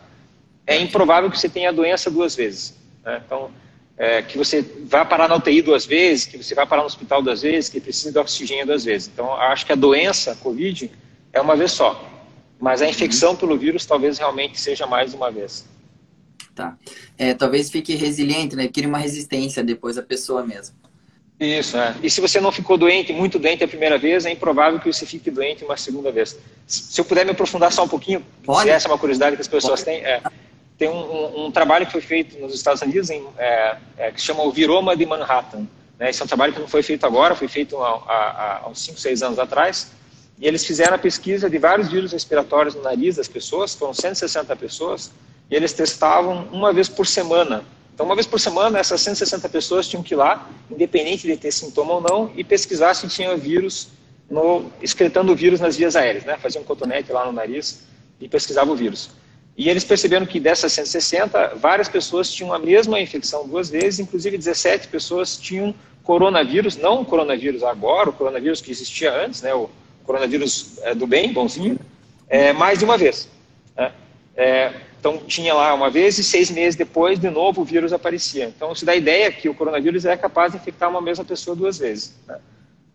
é 0.67 0.77
improvável 0.77 1.31
que 1.31 1.39
você 1.39 1.49
tenha 1.49 1.71
a 1.71 1.73
doença 1.73 2.11
duas 2.11 2.35
vezes. 2.35 2.75
Né? 3.05 3.23
Então, 3.25 3.51
é, 3.97 4.23
que 4.23 4.37
você 4.37 4.63
vai 4.85 5.07
parar 5.07 5.29
na 5.29 5.37
UTI 5.37 5.63
duas 5.63 5.87
vezes, 5.87 6.27
que 6.27 6.37
você 6.37 6.55
vai 6.55 6.67
parar 6.67 6.83
no 6.83 6.87
hospital 6.87 7.23
duas 7.23 7.43
vezes, 7.43 7.69
que 7.69 7.81
precisa 7.81 8.11
de 8.11 8.19
oxigênio 8.19 8.67
duas 8.67 8.85
vezes. 8.85 9.09
Então, 9.13 9.33
acho 9.35 9.65
que 9.65 9.73
a 9.73 9.77
doença, 9.77 10.37
Covid, 10.37 10.91
é 11.33 11.41
uma 11.41 11.55
vez 11.55 11.73
só. 11.73 12.12
Mas 12.63 12.81
a 12.81 12.89
infecção 12.89 13.31
uhum. 13.31 13.37
pelo 13.37 13.59
vírus 13.59 13.85
talvez 13.85 14.19
realmente 14.19 14.61
seja 14.61 14.87
mais 14.87 15.13
uma 15.13 15.33
vez. 15.33 15.67
Tá. 16.55 16.77
É, 17.19 17.35
talvez 17.35 17.69
fique 17.69 17.97
resiliente, 17.97 18.55
né? 18.55 18.69
Crie 18.69 18.87
uma 18.87 18.99
resistência 18.99 19.65
depois 19.65 19.99
a 19.99 20.03
pessoa 20.03 20.47
mesmo. 20.47 20.77
Isso, 21.41 21.77
é. 21.77 21.97
E 22.01 22.09
se 22.09 22.21
você 22.21 22.41
não 22.41 22.53
ficou 22.53 22.79
doente, 22.79 23.13
muito 23.13 23.37
doente 23.37 23.65
a 23.65 23.69
primeira 23.69 23.99
vez, 23.99 24.25
é 24.27 24.31
improvável 24.31 24.79
que 24.79 24.93
você 24.93 25.05
fique 25.05 25.29
doente 25.29 25.65
uma 25.65 25.77
segunda 25.77 26.13
vez. 26.13 26.39
Se 26.65 27.01
eu 27.01 27.05
puder 27.05 27.25
me 27.25 27.33
aprofundar 27.33 27.73
só 27.73 27.83
um 27.83 27.89
pouquinho, 27.89 28.25
Pode? 28.45 28.63
se 28.63 28.71
essa 28.71 28.87
é 28.87 28.93
uma 28.93 28.99
curiosidade 28.99 29.35
que 29.35 29.43
as 29.43 29.49
pessoas 29.49 29.83
Pode. 29.83 29.99
têm, 29.99 30.07
é, 30.07 30.23
tem 30.79 30.89
um, 30.89 30.95
um, 30.95 31.47
um, 31.47 31.51
trabalho 31.51 31.85
que 31.85 31.91
foi 31.91 32.01
feito 32.01 32.39
nos 32.39 32.55
Estados 32.55 32.81
Unidos 32.81 33.11
em, 33.11 33.27
é, 33.39 33.77
é, 33.97 34.13
que 34.13 34.21
chama 34.21 34.45
o 34.45 34.53
Viroma 34.53 34.97
de 34.97 35.05
Manhattan. 35.05 35.67
Né? 35.99 36.11
Esse 36.11 36.23
é 36.23 36.25
um 36.25 36.29
trabalho 36.29 36.53
que 36.53 36.61
não 36.61 36.69
foi 36.69 36.85
feito 36.85 37.05
agora, 37.05 37.35
foi 37.35 37.49
feito 37.49 37.77
há, 37.83 37.89
há, 37.89 38.61
há 38.63 38.69
uns 38.69 38.81
5, 38.83 39.01
6 39.01 39.23
anos 39.25 39.39
atrás. 39.41 39.91
E 40.39 40.47
eles 40.47 40.65
fizeram 40.65 40.95
a 40.95 40.99
pesquisa 40.99 41.49
de 41.49 41.59
vários 41.59 41.89
vírus 41.89 42.13
respiratórios 42.13 42.75
no 42.75 42.83
nariz 42.83 43.17
das 43.17 43.29
pessoas, 43.29 43.75
foram 43.75 43.95
160 43.95 44.55
pessoas, 44.57 45.13
e 45.51 45.55
eles 45.55 45.73
testavam 45.73 46.49
uma 46.53 46.73
vez 46.73 46.89
por 46.89 47.07
semana. 47.07 47.65
Então, 47.95 48.07
uma 48.07 48.15
vez 48.15 48.27
por 48.27 48.41
semana, 48.41 48.79
essas 48.79 49.01
160 49.03 49.49
pessoas 49.49 49.87
tinham 49.87 50.03
que 50.03 50.15
ir 50.15 50.17
lá, 50.17 50.49
independente 50.71 51.27
de 51.27 51.37
ter 51.37 51.53
sintoma 51.53 51.95
ou 51.95 52.01
não, 52.01 52.33
e 52.35 52.43
pesquisar 52.43 52.95
se 52.95 53.07
tinha 53.09 53.37
vírus, 53.37 53.89
no, 54.31 54.71
excretando 54.81 55.33
o 55.33 55.37
vírus 55.37 55.61
nas 55.61 55.77
vias 55.77 55.95
aéreas. 55.95 56.25
Né? 56.25 56.37
Faziam 56.39 56.63
um 56.63 56.65
cotonete 56.65 57.13
lá 57.13 57.27
no 57.27 57.33
nariz 57.33 57.83
e 58.19 58.29
pesquisavam 58.29 58.73
o 58.75 58.77
vírus. 58.77 59.11
E 59.57 59.69
eles 59.69 59.85
perceberam 59.85 60.25
que 60.25 60.41
dessas 60.41 60.73
160, 60.73 61.57
várias 61.57 61.89
pessoas 61.89 62.33
tinham 62.33 62.53
a 62.55 62.59
mesma 62.59 62.99
infecção 62.99 63.47
duas 63.47 63.69
vezes, 63.69 64.01
inclusive 64.01 64.39
17 64.39 64.89
pessoas 64.89 65.37
tinham 65.37 65.75
coronavírus, 66.03 66.77
não 66.77 67.03
o 67.03 67.05
coronavírus 67.05 67.63
agora, 67.63 68.09
o 68.09 68.13
coronavírus 68.13 68.61
que 68.61 68.71
existia 68.71 69.15
antes, 69.15 69.43
né, 69.43 69.55
o 69.55 69.69
coronavírus 70.05 70.79
é, 70.83 70.95
do 70.95 71.07
bem, 71.07 71.33
bonzinho, 71.33 71.79
é, 72.29 72.53
mais 72.53 72.79
de 72.79 72.85
uma 72.85 72.97
vez. 72.97 73.29
Né? 73.77 73.93
É, 74.37 74.73
então, 74.99 75.19
tinha 75.19 75.53
lá 75.53 75.75
uma 75.75 75.91
vez 75.91 76.17
e 76.19 76.23
seis 76.23 76.51
meses 76.51 76.77
depois, 76.77 77.19
de 77.19 77.29
novo, 77.29 77.63
o 77.63 77.65
vírus 77.65 77.93
aparecia. 77.93 78.45
Então, 78.45 78.73
se 78.75 78.85
dá 78.85 78.93
a 78.93 78.97
ideia 78.97 79.33
que 79.33 79.49
o 79.49 79.55
coronavírus 79.55 80.05
é 80.05 80.17
capaz 80.17 80.53
de 80.53 80.59
infectar 80.59 80.89
uma 80.89 81.01
mesma 81.01 81.25
pessoa 81.25 81.57
duas 81.57 81.79
vezes. 81.79 82.15
Né? 82.27 82.39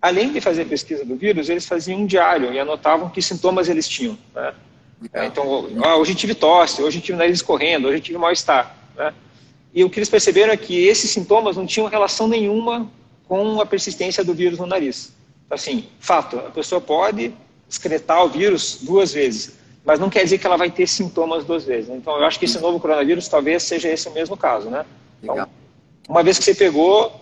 Além 0.02 0.32
de 0.32 0.40
fazer 0.40 0.66
pesquisa 0.66 1.04
do 1.04 1.18
vírus, 1.18 1.50
eles 1.50 1.66
faziam 1.66 2.00
um 2.00 2.06
diário 2.06 2.54
e 2.54 2.60
anotavam 2.60 3.10
que 3.10 3.22
sintomas 3.22 3.68
eles 3.68 3.88
tinham. 3.90 4.18
Né? 4.34 4.54
É, 5.12 5.26
então, 5.26 5.68
ah, 5.84 5.98
hoje 5.98 6.16
tive 6.16 6.34
tosse, 6.34 6.82
hoje 6.82 7.02
tive 7.02 7.18
nariz 7.18 7.36
escorrendo, 7.36 7.88
hoje 7.88 8.00
tive 8.00 8.18
mal-estar. 8.18 8.76
Né? 8.96 9.14
E 9.74 9.84
o 9.84 9.90
que 9.90 10.00
eles 10.00 10.10
perceberam 10.10 10.54
é 10.54 10.58
que 10.58 10.88
esses 10.88 11.12
sintomas 11.12 11.58
não 11.58 11.66
tinham 11.66 11.88
relação 11.88 12.28
nenhuma 12.28 12.90
com 13.28 13.60
a 13.60 13.66
persistência 13.66 14.24
do 14.24 14.34
vírus 14.34 14.60
no 14.60 14.66
nariz. 14.66 15.14
Assim, 15.50 15.88
fato, 16.00 16.38
a 16.38 16.52
pessoa 16.52 16.82
pode 16.82 17.34
excretar 17.70 18.24
o 18.24 18.30
vírus 18.30 18.80
duas 18.82 19.14
vezes, 19.14 19.58
mas 19.86 20.00
não 20.00 20.10
quer 20.10 20.24
dizer 20.24 20.38
que 20.38 20.46
ela 20.46 20.58
vai 20.58 20.70
ter 20.70 20.88
sintomas 20.88 21.46
duas 21.46 21.64
vezes. 21.64 21.90
Então, 21.90 22.18
eu 22.18 22.26
acho 22.26 22.38
que 22.38 22.46
esse 22.46 22.60
novo 22.60 22.80
coronavírus 22.80 23.28
talvez 23.28 23.64
seja 23.64 23.90
esse 23.90 24.08
o 24.08 24.14
mesmo 24.14 24.36
caso, 24.36 24.70
né? 24.70 24.86
Então, 25.24 25.48
uma 26.08 26.24
vez 26.24 26.38
que 26.38 26.44
você 26.44 26.56
pegou, 26.56 27.14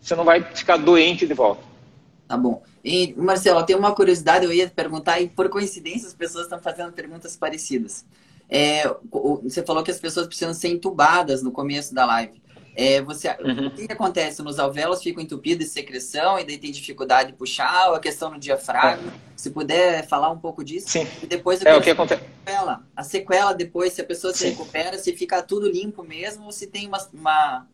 você 0.00 0.14
não 0.14 0.24
vai 0.24 0.42
ficar 0.42 0.76
doente 0.76 1.26
de 1.26 1.34
volta. 1.34 1.62
Tá 2.26 2.36
bom. 2.36 2.62
E, 2.84 3.14
Marcelo, 3.16 3.64
tem 3.64 3.76
uma 3.76 3.94
curiosidade, 3.94 4.44
eu 4.44 4.52
ia 4.52 4.68
perguntar, 4.68 5.20
e 5.20 5.28
por 5.28 5.48
coincidência 5.48 6.06
as 6.06 6.14
pessoas 6.14 6.44
estão 6.44 6.58
fazendo 6.58 6.92
perguntas 6.92 7.36
parecidas. 7.36 8.04
É, 8.48 8.86
você 9.42 9.62
falou 9.62 9.82
que 9.82 9.90
as 9.90 9.98
pessoas 9.98 10.26
precisam 10.26 10.52
ser 10.52 10.68
entubadas 10.68 11.42
no 11.42 11.50
começo 11.50 11.94
da 11.94 12.04
live. 12.04 12.42
É, 12.76 13.00
você, 13.00 13.28
uhum. 13.28 13.68
O 13.68 13.70
que 13.70 13.92
acontece? 13.92 14.42
Nos 14.42 14.58
alvéolos 14.58 15.02
ficam 15.02 15.22
entupidos 15.22 15.66
de 15.66 15.72
secreção 15.72 16.38
e 16.38 16.44
daí 16.44 16.58
tem 16.58 16.72
dificuldade 16.72 17.30
de 17.30 17.38
puxar, 17.38 17.90
ou 17.90 17.94
a 17.94 18.00
questão 18.00 18.30
no 18.30 18.38
diafragma? 18.38 19.12
É. 19.12 19.34
Se 19.36 19.50
puder 19.50 20.06
falar 20.08 20.30
um 20.30 20.38
pouco 20.38 20.64
disso. 20.64 20.88
Sim. 20.88 21.06
E 21.22 21.26
depois 21.26 21.62
é 21.64 21.76
o 21.76 21.80
que 21.80 21.90
acontece. 21.90 22.22
A 22.22 22.50
sequela, 22.50 22.82
a 22.96 23.02
sequela 23.02 23.52
depois, 23.52 23.92
se 23.92 24.00
a 24.00 24.04
pessoa 24.04 24.32
Sim. 24.32 24.38
se 24.38 24.50
recupera, 24.50 24.98
se 24.98 25.12
fica 25.14 25.42
tudo 25.42 25.70
limpo 25.70 26.02
mesmo, 26.02 26.46
ou 26.46 26.52
se 26.52 26.66
tem 26.66 26.88
uma, 26.88 26.98
uma, 27.12 27.66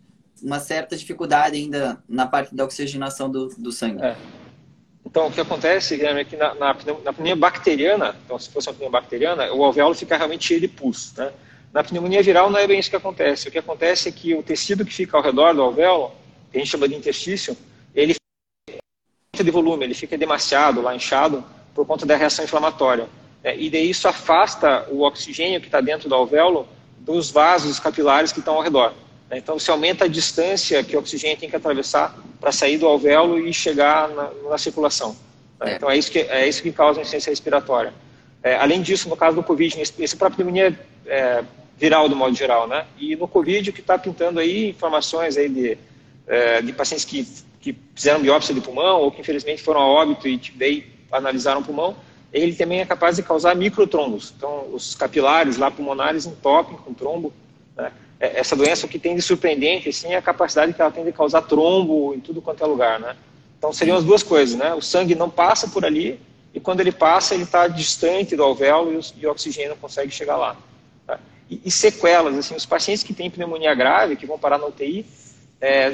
uma 0.42 0.60
certa 0.60 0.96
dificuldade 0.96 1.56
ainda 1.56 2.02
na 2.08 2.26
parte 2.26 2.54
da 2.54 2.64
oxigenação 2.64 3.30
do, 3.30 3.48
do 3.56 3.72
sangue. 3.72 4.02
É. 4.02 4.16
Então, 5.04 5.28
o 5.28 5.32
que 5.32 5.40
acontece, 5.40 5.96
Guilherme, 5.96 6.20
é 6.20 6.24
que 6.24 6.36
na, 6.36 6.54
na, 6.54 6.74
na, 6.74 7.12
pneumonia 7.12 7.36
bacteriana, 7.36 8.14
então 8.24 8.38
se 8.38 8.50
fosse 8.50 8.68
uma 8.68 8.74
pneumonia 8.74 9.00
bacteriana, 9.00 9.52
o 9.52 9.64
alvéolo 9.64 9.94
fica 9.94 10.16
realmente 10.16 10.46
cheio 10.46 10.60
de 10.60 10.68
pus. 10.68 11.14
Né? 11.16 11.32
Na 11.72 11.84
pneumonia 11.84 12.22
viral 12.22 12.50
não 12.50 12.58
é 12.58 12.66
bem 12.66 12.80
isso 12.80 12.90
que 12.90 12.96
acontece. 12.96 13.48
O 13.48 13.50
que 13.50 13.58
acontece 13.58 14.08
é 14.08 14.12
que 14.12 14.34
o 14.34 14.42
tecido 14.42 14.84
que 14.84 14.92
fica 14.92 15.16
ao 15.16 15.22
redor 15.22 15.54
do 15.54 15.62
alvéolo, 15.62 16.12
que 16.50 16.58
a 16.58 16.60
gente 16.60 16.70
chama 16.70 16.88
de 16.88 16.96
interstício, 16.96 17.56
ele 17.94 18.14
fica 19.32 19.44
de 19.44 19.50
volume, 19.50 19.84
ele 19.84 19.94
fica 19.94 20.18
demasiado 20.18 20.82
lá, 20.82 20.94
inchado, 20.94 21.44
por 21.74 21.86
conta 21.86 22.04
da 22.04 22.16
reação 22.16 22.44
inflamatória. 22.44 23.08
É, 23.42 23.56
e 23.56 23.70
daí 23.70 23.88
isso 23.88 24.08
afasta 24.08 24.86
o 24.90 25.02
oxigênio 25.02 25.60
que 25.60 25.66
está 25.66 25.80
dentro 25.80 26.08
do 26.08 26.14
alvéolo 26.14 26.68
dos 26.98 27.30
vasos 27.30 27.78
capilares 27.78 28.32
que 28.32 28.40
estão 28.40 28.54
ao 28.54 28.62
redor. 28.62 28.92
Né? 29.30 29.38
Então, 29.38 29.58
você 29.58 29.70
aumenta 29.70 30.04
a 30.04 30.08
distância 30.08 30.82
que 30.82 30.96
o 30.96 30.98
oxigênio 30.98 31.38
tem 31.38 31.48
que 31.48 31.56
atravessar 31.56 32.14
para 32.40 32.52
sair 32.52 32.76
do 32.78 32.86
alvéolo 32.86 33.38
e 33.38 33.52
chegar 33.52 34.08
na, 34.08 34.30
na 34.50 34.58
circulação. 34.58 35.16
Né? 35.58 35.72
É. 35.72 35.76
Então, 35.76 35.90
é 35.90 35.96
isso, 35.96 36.10
que, 36.10 36.18
é 36.18 36.48
isso 36.48 36.62
que 36.62 36.72
causa 36.72 36.98
a 36.98 37.02
insuficiência 37.02 37.30
respiratória. 37.30 37.94
É, 38.42 38.56
além 38.56 38.82
disso, 38.82 39.08
no 39.08 39.16
caso 39.16 39.36
do 39.36 39.42
Covid, 39.42 39.80
esse 39.80 40.16
para 40.16 40.28
a 40.28 40.30
pneumonia 40.30 40.78
é, 41.10 41.44
viral, 41.76 42.08
do 42.08 42.14
modo 42.14 42.34
geral, 42.34 42.68
né? 42.68 42.86
E 42.96 43.16
no 43.16 43.26
Covid, 43.26 43.68
o 43.68 43.72
que 43.72 43.80
está 43.80 43.98
pintando 43.98 44.38
aí, 44.38 44.70
informações 44.70 45.36
aí 45.36 45.48
de, 45.48 45.76
é, 46.26 46.62
de 46.62 46.72
pacientes 46.72 47.04
que, 47.04 47.26
que 47.60 47.76
fizeram 47.94 48.20
biópsia 48.20 48.54
de 48.54 48.60
pulmão 48.60 49.00
ou 49.00 49.10
que 49.10 49.20
infelizmente 49.20 49.60
foram 49.60 49.80
a 49.80 49.86
óbito 49.86 50.28
e 50.28 50.40
daí 50.54 50.86
analisaram 51.10 51.60
o 51.60 51.64
pulmão, 51.64 51.96
ele 52.32 52.54
também 52.54 52.80
é 52.80 52.86
capaz 52.86 53.16
de 53.16 53.24
causar 53.24 53.56
microtrombos. 53.56 54.32
Então, 54.36 54.68
os 54.72 54.94
capilares 54.94 55.56
lá 55.56 55.68
pulmonares 55.68 56.26
entopem 56.26 56.76
com 56.76 56.94
trombo, 56.94 57.32
né? 57.76 57.92
É, 58.20 58.38
essa 58.38 58.54
doença, 58.54 58.86
o 58.86 58.88
que 58.88 58.98
tem 58.98 59.16
de 59.16 59.22
surpreendente, 59.22 59.88
assim, 59.88 60.08
é 60.08 60.16
a 60.16 60.22
capacidade 60.22 60.72
que 60.72 60.80
ela 60.80 60.90
tem 60.90 61.04
de 61.04 61.10
causar 61.10 61.42
trombo 61.42 62.14
em 62.14 62.20
tudo 62.20 62.40
quanto 62.40 62.62
é 62.62 62.66
lugar, 62.66 63.00
né? 63.00 63.16
Então, 63.58 63.72
seriam 63.72 63.96
as 63.96 64.04
duas 64.04 64.22
coisas, 64.22 64.56
né? 64.56 64.72
O 64.74 64.80
sangue 64.80 65.14
não 65.14 65.28
passa 65.28 65.66
por 65.68 65.84
ali 65.84 66.20
e 66.52 66.60
quando 66.60 66.80
ele 66.80 66.92
passa, 66.92 67.34
ele 67.34 67.44
está 67.44 67.68
distante 67.68 68.36
do 68.36 68.42
alvéolo 68.42 69.00
e 69.16 69.26
o, 69.26 69.30
oxigênio 69.30 69.70
não 69.70 69.76
consegue 69.76 70.10
chegar 70.10 70.36
lá. 70.36 70.56
E, 71.50 71.60
e, 71.64 71.70
sequelas, 71.70 72.38
assim, 72.38 72.54
os 72.54 72.64
pacientes 72.64 73.02
que 73.02 73.12
têm 73.12 73.28
pneumonia 73.28 73.74
grave, 73.74 74.14
que 74.14 74.24
vão 74.24 74.38
parar 74.38 74.56
na 74.56 74.66
UTI, 74.66 75.04
é, 75.60 75.90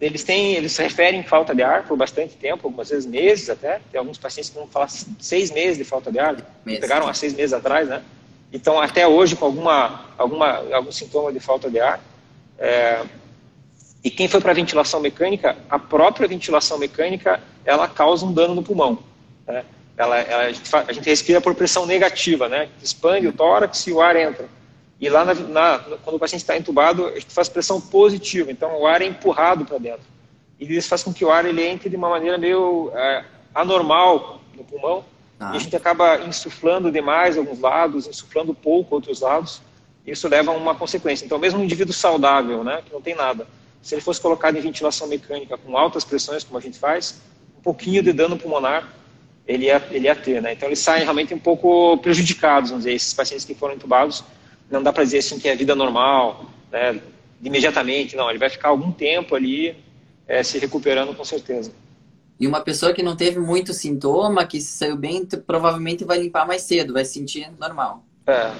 eles 0.00 0.22
têm, 0.22 0.52
eles 0.52 0.76
referem 0.76 1.22
falta 1.22 1.54
de 1.54 1.62
ar 1.62 1.86
por 1.86 1.96
bastante 1.96 2.36
tempo, 2.36 2.66
algumas 2.66 2.90
vezes 2.90 3.06
meses 3.06 3.48
até. 3.48 3.80
Tem 3.90 3.98
alguns 3.98 4.18
pacientes 4.18 4.50
que 4.50 4.58
vão 4.58 4.66
falar 4.66 4.88
seis 5.18 5.50
meses 5.50 5.78
de 5.78 5.84
falta 5.84 6.12
de 6.12 6.18
ar, 6.18 6.36
pegaram 6.64 7.08
há 7.08 7.14
seis 7.14 7.34
meses 7.34 7.52
atrás, 7.52 7.88
né? 7.88 8.02
então 8.52 8.80
até 8.80 9.06
hoje 9.06 9.36
com 9.36 9.44
alguma, 9.44 10.06
alguma, 10.18 10.74
algum 10.74 10.92
sintoma 10.92 11.32
de 11.32 11.40
falta 11.40 11.70
de 11.70 11.80
ar. 11.80 12.00
É, 12.58 13.02
e 14.02 14.10
quem 14.10 14.28
foi 14.28 14.40
para 14.40 14.52
a 14.52 14.54
ventilação 14.54 15.00
mecânica, 15.00 15.56
a 15.68 15.78
própria 15.78 16.26
ventilação 16.26 16.78
mecânica, 16.78 17.40
ela 17.64 17.86
causa 17.86 18.24
um 18.24 18.32
dano 18.32 18.54
no 18.54 18.62
pulmão. 18.62 18.98
Né? 19.46 19.64
Ela, 20.00 20.18
ela 20.20 20.42
a, 20.44 20.52
gente, 20.52 20.74
a, 20.74 20.92
gente, 20.94 21.04
respira 21.04 21.42
por 21.42 21.54
pressão 21.54 21.84
negativa, 21.84 22.48
né? 22.48 22.70
expande 22.82 23.26
o 23.26 23.34
tórax 23.34 23.86
e 23.86 23.92
o 23.92 24.00
ar 24.00 24.16
entra. 24.16 24.48
E 24.98 25.10
lá, 25.10 25.26
na, 25.26 25.34
na, 25.34 25.78
quando 26.02 26.16
o 26.16 26.18
paciente 26.18 26.40
está 26.40 26.56
entubado, 26.56 27.04
a 27.04 27.20
gente 27.20 27.34
faz 27.34 27.50
pressão 27.50 27.78
positiva, 27.78 28.50
então 28.50 28.80
o 28.80 28.86
ar 28.86 29.02
é 29.02 29.04
empurrado 29.04 29.66
para 29.66 29.76
dentro. 29.76 30.06
E 30.58 30.74
isso 30.74 30.88
faz 30.88 31.02
com 31.02 31.12
que 31.12 31.22
o 31.22 31.30
ar 31.30 31.44
ele 31.44 31.62
entre 31.62 31.90
de 31.90 31.96
uma 31.96 32.08
maneira 32.08 32.38
meio 32.38 32.90
é, 32.94 33.24
anormal 33.54 34.40
no 34.56 34.64
pulmão, 34.64 35.04
ah. 35.38 35.50
e 35.52 35.56
a 35.56 35.60
gente 35.60 35.76
acaba 35.76 36.18
insuflando 36.20 36.90
demais 36.90 37.36
alguns 37.36 37.60
lados, 37.60 38.06
insuflando 38.06 38.54
pouco 38.54 38.94
outros 38.94 39.20
lados, 39.20 39.60
isso 40.06 40.26
leva 40.28 40.50
a 40.50 40.54
uma 40.54 40.74
consequência. 40.74 41.26
Então, 41.26 41.38
mesmo 41.38 41.60
um 41.60 41.64
indivíduo 41.64 41.92
saudável, 41.92 42.64
né, 42.64 42.80
que 42.86 42.90
não 42.90 43.02
tem 43.02 43.14
nada, 43.14 43.46
se 43.82 43.94
ele 43.94 44.00
fosse 44.00 44.18
colocado 44.18 44.56
em 44.56 44.62
ventilação 44.62 45.06
mecânica 45.06 45.58
com 45.58 45.76
altas 45.76 46.06
pressões, 46.06 46.42
como 46.42 46.56
a 46.56 46.62
gente 46.62 46.78
faz, 46.78 47.20
um 47.58 47.60
pouquinho 47.60 48.02
de 48.02 48.14
dano 48.14 48.38
pulmonar 48.38 48.99
ele 49.50 49.66
ia, 49.66 49.82
ele 49.90 50.06
ia 50.06 50.14
ter, 50.14 50.40
né? 50.40 50.52
Então 50.52 50.68
eles 50.68 50.78
saem 50.78 51.02
realmente 51.02 51.34
um 51.34 51.38
pouco 51.38 51.98
prejudicados, 51.98 52.70
vamos 52.70 52.84
dizer, 52.84 52.94
esses 52.94 53.12
pacientes 53.12 53.44
que 53.44 53.54
foram 53.54 53.74
entubados, 53.74 54.22
não 54.70 54.82
dá 54.82 54.92
para 54.92 55.02
dizer 55.02 55.18
assim 55.18 55.38
que 55.38 55.48
é 55.48 55.56
vida 55.56 55.74
normal, 55.74 56.46
né? 56.70 57.00
Imediatamente, 57.42 58.14
não, 58.14 58.30
ele 58.30 58.38
vai 58.38 58.48
ficar 58.48 58.68
algum 58.68 58.92
tempo 58.92 59.34
ali 59.34 59.76
é, 60.28 60.42
se 60.42 60.58
recuperando 60.58 61.14
com 61.14 61.24
certeza. 61.24 61.72
E 62.38 62.46
uma 62.46 62.60
pessoa 62.60 62.92
que 62.92 63.02
não 63.02 63.16
teve 63.16 63.40
muito 63.40 63.74
sintoma, 63.74 64.46
que 64.46 64.60
saiu 64.60 64.96
bem, 64.96 65.26
provavelmente 65.46 66.04
vai 66.04 66.18
limpar 66.18 66.46
mais 66.46 66.62
cedo, 66.62 66.92
vai 66.92 67.04
se 67.04 67.14
sentir 67.14 67.50
normal. 67.58 68.04
É, 68.26 68.52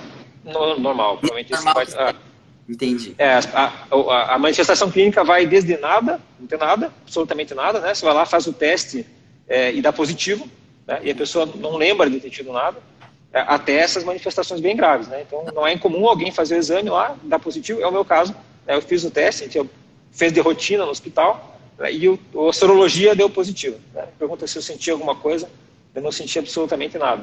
no, 0.45 0.79
normal, 0.79 1.19
provavelmente 1.19 1.53
normal, 1.53 1.75
vai, 1.75 1.87
ah, 1.97 2.15
Entendi. 2.69 3.15
É, 3.19 3.35
a, 3.35 3.73
a, 3.91 4.35
a, 4.35 4.39
manifestação 4.39 4.91
clínica 4.91 5.25
vai 5.25 5.45
desde 5.45 5.77
nada, 5.77 6.21
não 6.39 6.47
tem 6.47 6.59
nada, 6.59 6.93
absolutamente 7.03 7.53
nada, 7.53 7.81
né? 7.81 7.93
Você 7.93 8.05
vai 8.05 8.15
lá, 8.15 8.25
faz 8.25 8.47
o 8.47 8.53
teste 8.53 9.05
é, 9.49 9.73
e 9.73 9.83
dá 9.83 9.93
positivo, 9.93 10.49
né? 10.91 11.01
e 11.05 11.11
a 11.11 11.15
pessoa 11.15 11.47
não 11.47 11.77
lembra 11.77 12.11
de 12.11 12.19
ter 12.19 12.31
tido 12.31 12.53
nada, 12.53 12.79
é, 13.33 13.41
até 13.41 13.77
essas 13.77 14.03
manifestações 14.03 14.61
bem 14.61 14.77
graves. 14.77 15.07
Né? 15.07 15.23
Então, 15.23 15.45
não 15.55 15.65
é 15.65 15.73
incomum 15.73 16.09
alguém 16.09 16.33
fazer 16.33 16.57
o 16.57 16.59
exame 16.59 16.91
lá, 16.91 17.17
dar 17.23 17.39
positivo, 17.39 17.81
é 17.81 17.87
o 17.87 17.93
meu 17.93 18.05
caso. 18.05 18.35
Né? 18.67 18.75
Eu 18.75 18.83
fiz 18.83 19.05
o 19.05 19.11
teste, 19.11 19.45
a 19.45 19.47
gente 19.47 19.71
fez 20.11 20.33
de 20.33 20.41
rotina 20.41 20.85
no 20.85 20.91
hospital, 20.91 21.61
né? 21.79 21.93
e 21.93 22.09
o, 22.09 22.19
a 22.49 22.53
sorologia 22.53 23.15
deu 23.15 23.31
positivo. 23.31 23.79
Né? 23.95 24.09
Pergunta 24.19 24.47
se 24.49 24.59
eu 24.59 24.63
senti 24.63 24.91
alguma 24.91 25.15
coisa, 25.15 25.49
eu 25.95 26.03
não 26.03 26.11
senti 26.11 26.39
absolutamente 26.41 26.99
nada. 26.99 27.23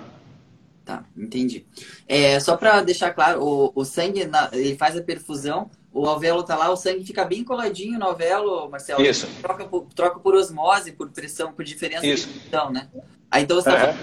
Tá, 0.85 1.03
entendi. 1.17 1.65
É, 2.07 2.39
só 2.39 2.55
para 2.55 2.81
deixar 2.81 3.13
claro, 3.13 3.43
o, 3.43 3.71
o 3.75 3.83
sangue, 3.83 4.25
na, 4.25 4.49
ele 4.53 4.77
faz 4.77 4.95
a 4.95 5.01
perfusão, 5.01 5.69
o 5.91 6.05
alvéolo 6.05 6.43
tá 6.43 6.55
lá, 6.55 6.71
o 6.71 6.77
sangue 6.77 7.03
fica 7.03 7.25
bem 7.25 7.43
coladinho 7.43 7.99
no 7.99 8.05
alvéolo, 8.05 8.69
Marcelo. 8.69 9.03
Isso. 9.03 9.27
Troca 9.41 9.65
por, 9.65 9.87
troca 9.93 10.19
por 10.19 10.33
osmose, 10.33 10.93
por 10.93 11.09
pressão, 11.09 11.51
por 11.51 11.65
diferença 11.65 12.07
Isso. 12.07 12.29
de 12.29 12.39
pressão, 12.39 12.71
né? 12.71 12.87
Aí 13.29 13.43
então 13.43 13.57
você 13.57 13.69
tá 13.69 13.93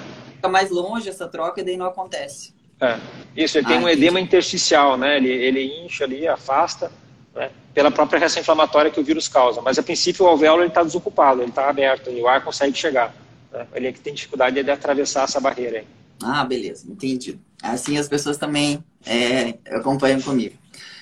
fica 0.45 0.49
mais 0.49 0.71
longe 0.71 1.09
essa 1.09 1.27
troca 1.27 1.61
e 1.61 1.65
daí 1.65 1.77
não 1.77 1.87
acontece. 1.87 2.55
É. 2.81 2.99
Isso, 3.37 3.59
ele 3.59 3.67
ah, 3.67 3.69
tem 3.71 3.79
um 3.79 3.89
edema 3.89 4.21
intersticial, 4.21 4.97
né? 4.97 5.17
Ele, 5.17 5.31
ele 5.31 5.85
incha 5.85 6.05
ali, 6.05 6.29
afasta, 6.29 6.91
né? 7.35 7.51
pela 7.73 7.91
própria 7.91 8.19
reação 8.19 8.41
inflamatória 8.41 8.91
que 8.91 9.01
o 9.01 9.05
vírus 9.05 9.27
causa. 9.27 9.61
Mas 9.61 9.79
a 9.79 9.83
princípio 9.83 10.25
o 10.25 10.29
alvéolo 10.29 10.65
está 10.65 10.83
desocupado, 10.83 11.41
ele 11.41 11.51
está 11.51 11.69
aberto 11.69 12.11
e 12.11 12.21
o 12.21 12.29
ar 12.29 12.45
consegue 12.45 12.77
chegar. 12.77 13.15
Né? 13.53 13.67
Ele 13.75 13.87
é 13.89 13.93
que 13.93 14.01
tem 14.01 14.15
dificuldade 14.15 14.63
de 14.63 14.71
atravessar 14.71 15.25
essa 15.25 15.41
barreira 15.41 15.79
aí. 15.79 15.87
Ah, 16.23 16.45
beleza, 16.45 16.87
entendi. 16.89 17.39
Assim 17.63 17.99
as 17.99 18.09
pessoas 18.09 18.37
também 18.37 18.85
é, 19.07 19.55
acompanham 19.77 20.21
comigo. 20.21 20.57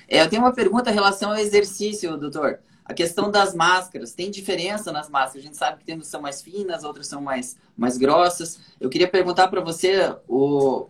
É, 0.09 0.23
eu 0.23 0.29
tenho 0.29 0.43
uma 0.43 0.53
pergunta 0.53 0.91
em 0.91 0.95
relação 0.95 1.31
ao 1.31 1.37
exercício, 1.37 2.17
doutor. 2.17 2.59
A 2.93 2.95
questão 2.95 3.31
das 3.31 3.55
máscaras, 3.55 4.13
tem 4.13 4.31
diferença 4.31 4.93
nas 4.93 5.09
máscaras? 5.09 5.43
A 5.43 5.47
gente 5.47 5.57
sabe 5.57 5.79
que 5.79 5.85
tem 5.87 5.99
são 6.03 6.21
mais 6.21 6.43
finas, 6.43 6.85
outras 6.85 7.07
são 7.07 7.23
mais, 7.23 7.57
mais 7.75 7.97
grossas. 7.97 8.61
Eu 8.79 8.91
queria 8.91 9.09
perguntar 9.09 9.49
para 9.49 9.63
você 9.63 10.15
o, 10.29 10.89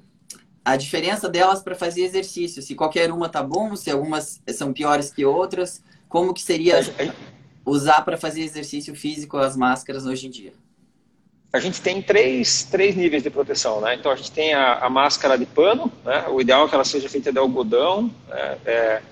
a 0.65 0.77
diferença 0.77 1.29
delas 1.29 1.63
para 1.63 1.77
fazer 1.77 2.03
exercício. 2.03 2.61
Se 2.61 2.75
qualquer 2.75 3.13
uma 3.13 3.29
tá 3.29 3.41
bom, 3.41 3.77
se 3.77 3.89
algumas 3.89 4.43
são 4.49 4.73
piores 4.73 5.13
que 5.13 5.25
outras. 5.25 5.81
Como 6.09 6.35
que 6.35 6.43
seria 6.43 6.81
usar 7.65 8.03
para 8.05 8.17
fazer 8.17 8.43
exercício 8.43 8.97
físico 8.97 9.37
as 9.37 9.57
máscaras 9.57 10.05
hoje 10.05 10.27
em 10.27 10.31
dia? 10.31 10.53
A 11.53 11.61
gente 11.61 11.81
tem 11.81 12.03
três, 12.03 12.65
três 12.65 12.97
níveis 12.97 13.23
de 13.23 13.31
proteção, 13.31 13.81
né? 13.81 13.95
Então 13.95 14.11
a 14.11 14.17
gente 14.17 14.33
tem 14.33 14.55
a, 14.55 14.79
a 14.79 14.91
máscara 14.91 15.39
de 15.39 15.47
pano, 15.47 15.93
né? 16.05 16.27
O 16.27 16.41
ideal 16.41 16.67
é 16.67 16.69
que 16.69 16.75
ela 16.75 16.85
seja 16.85 17.09
feita 17.09 17.31
de 17.31 17.39
algodão, 17.39 18.13
é, 18.29 18.59
é 18.65 19.03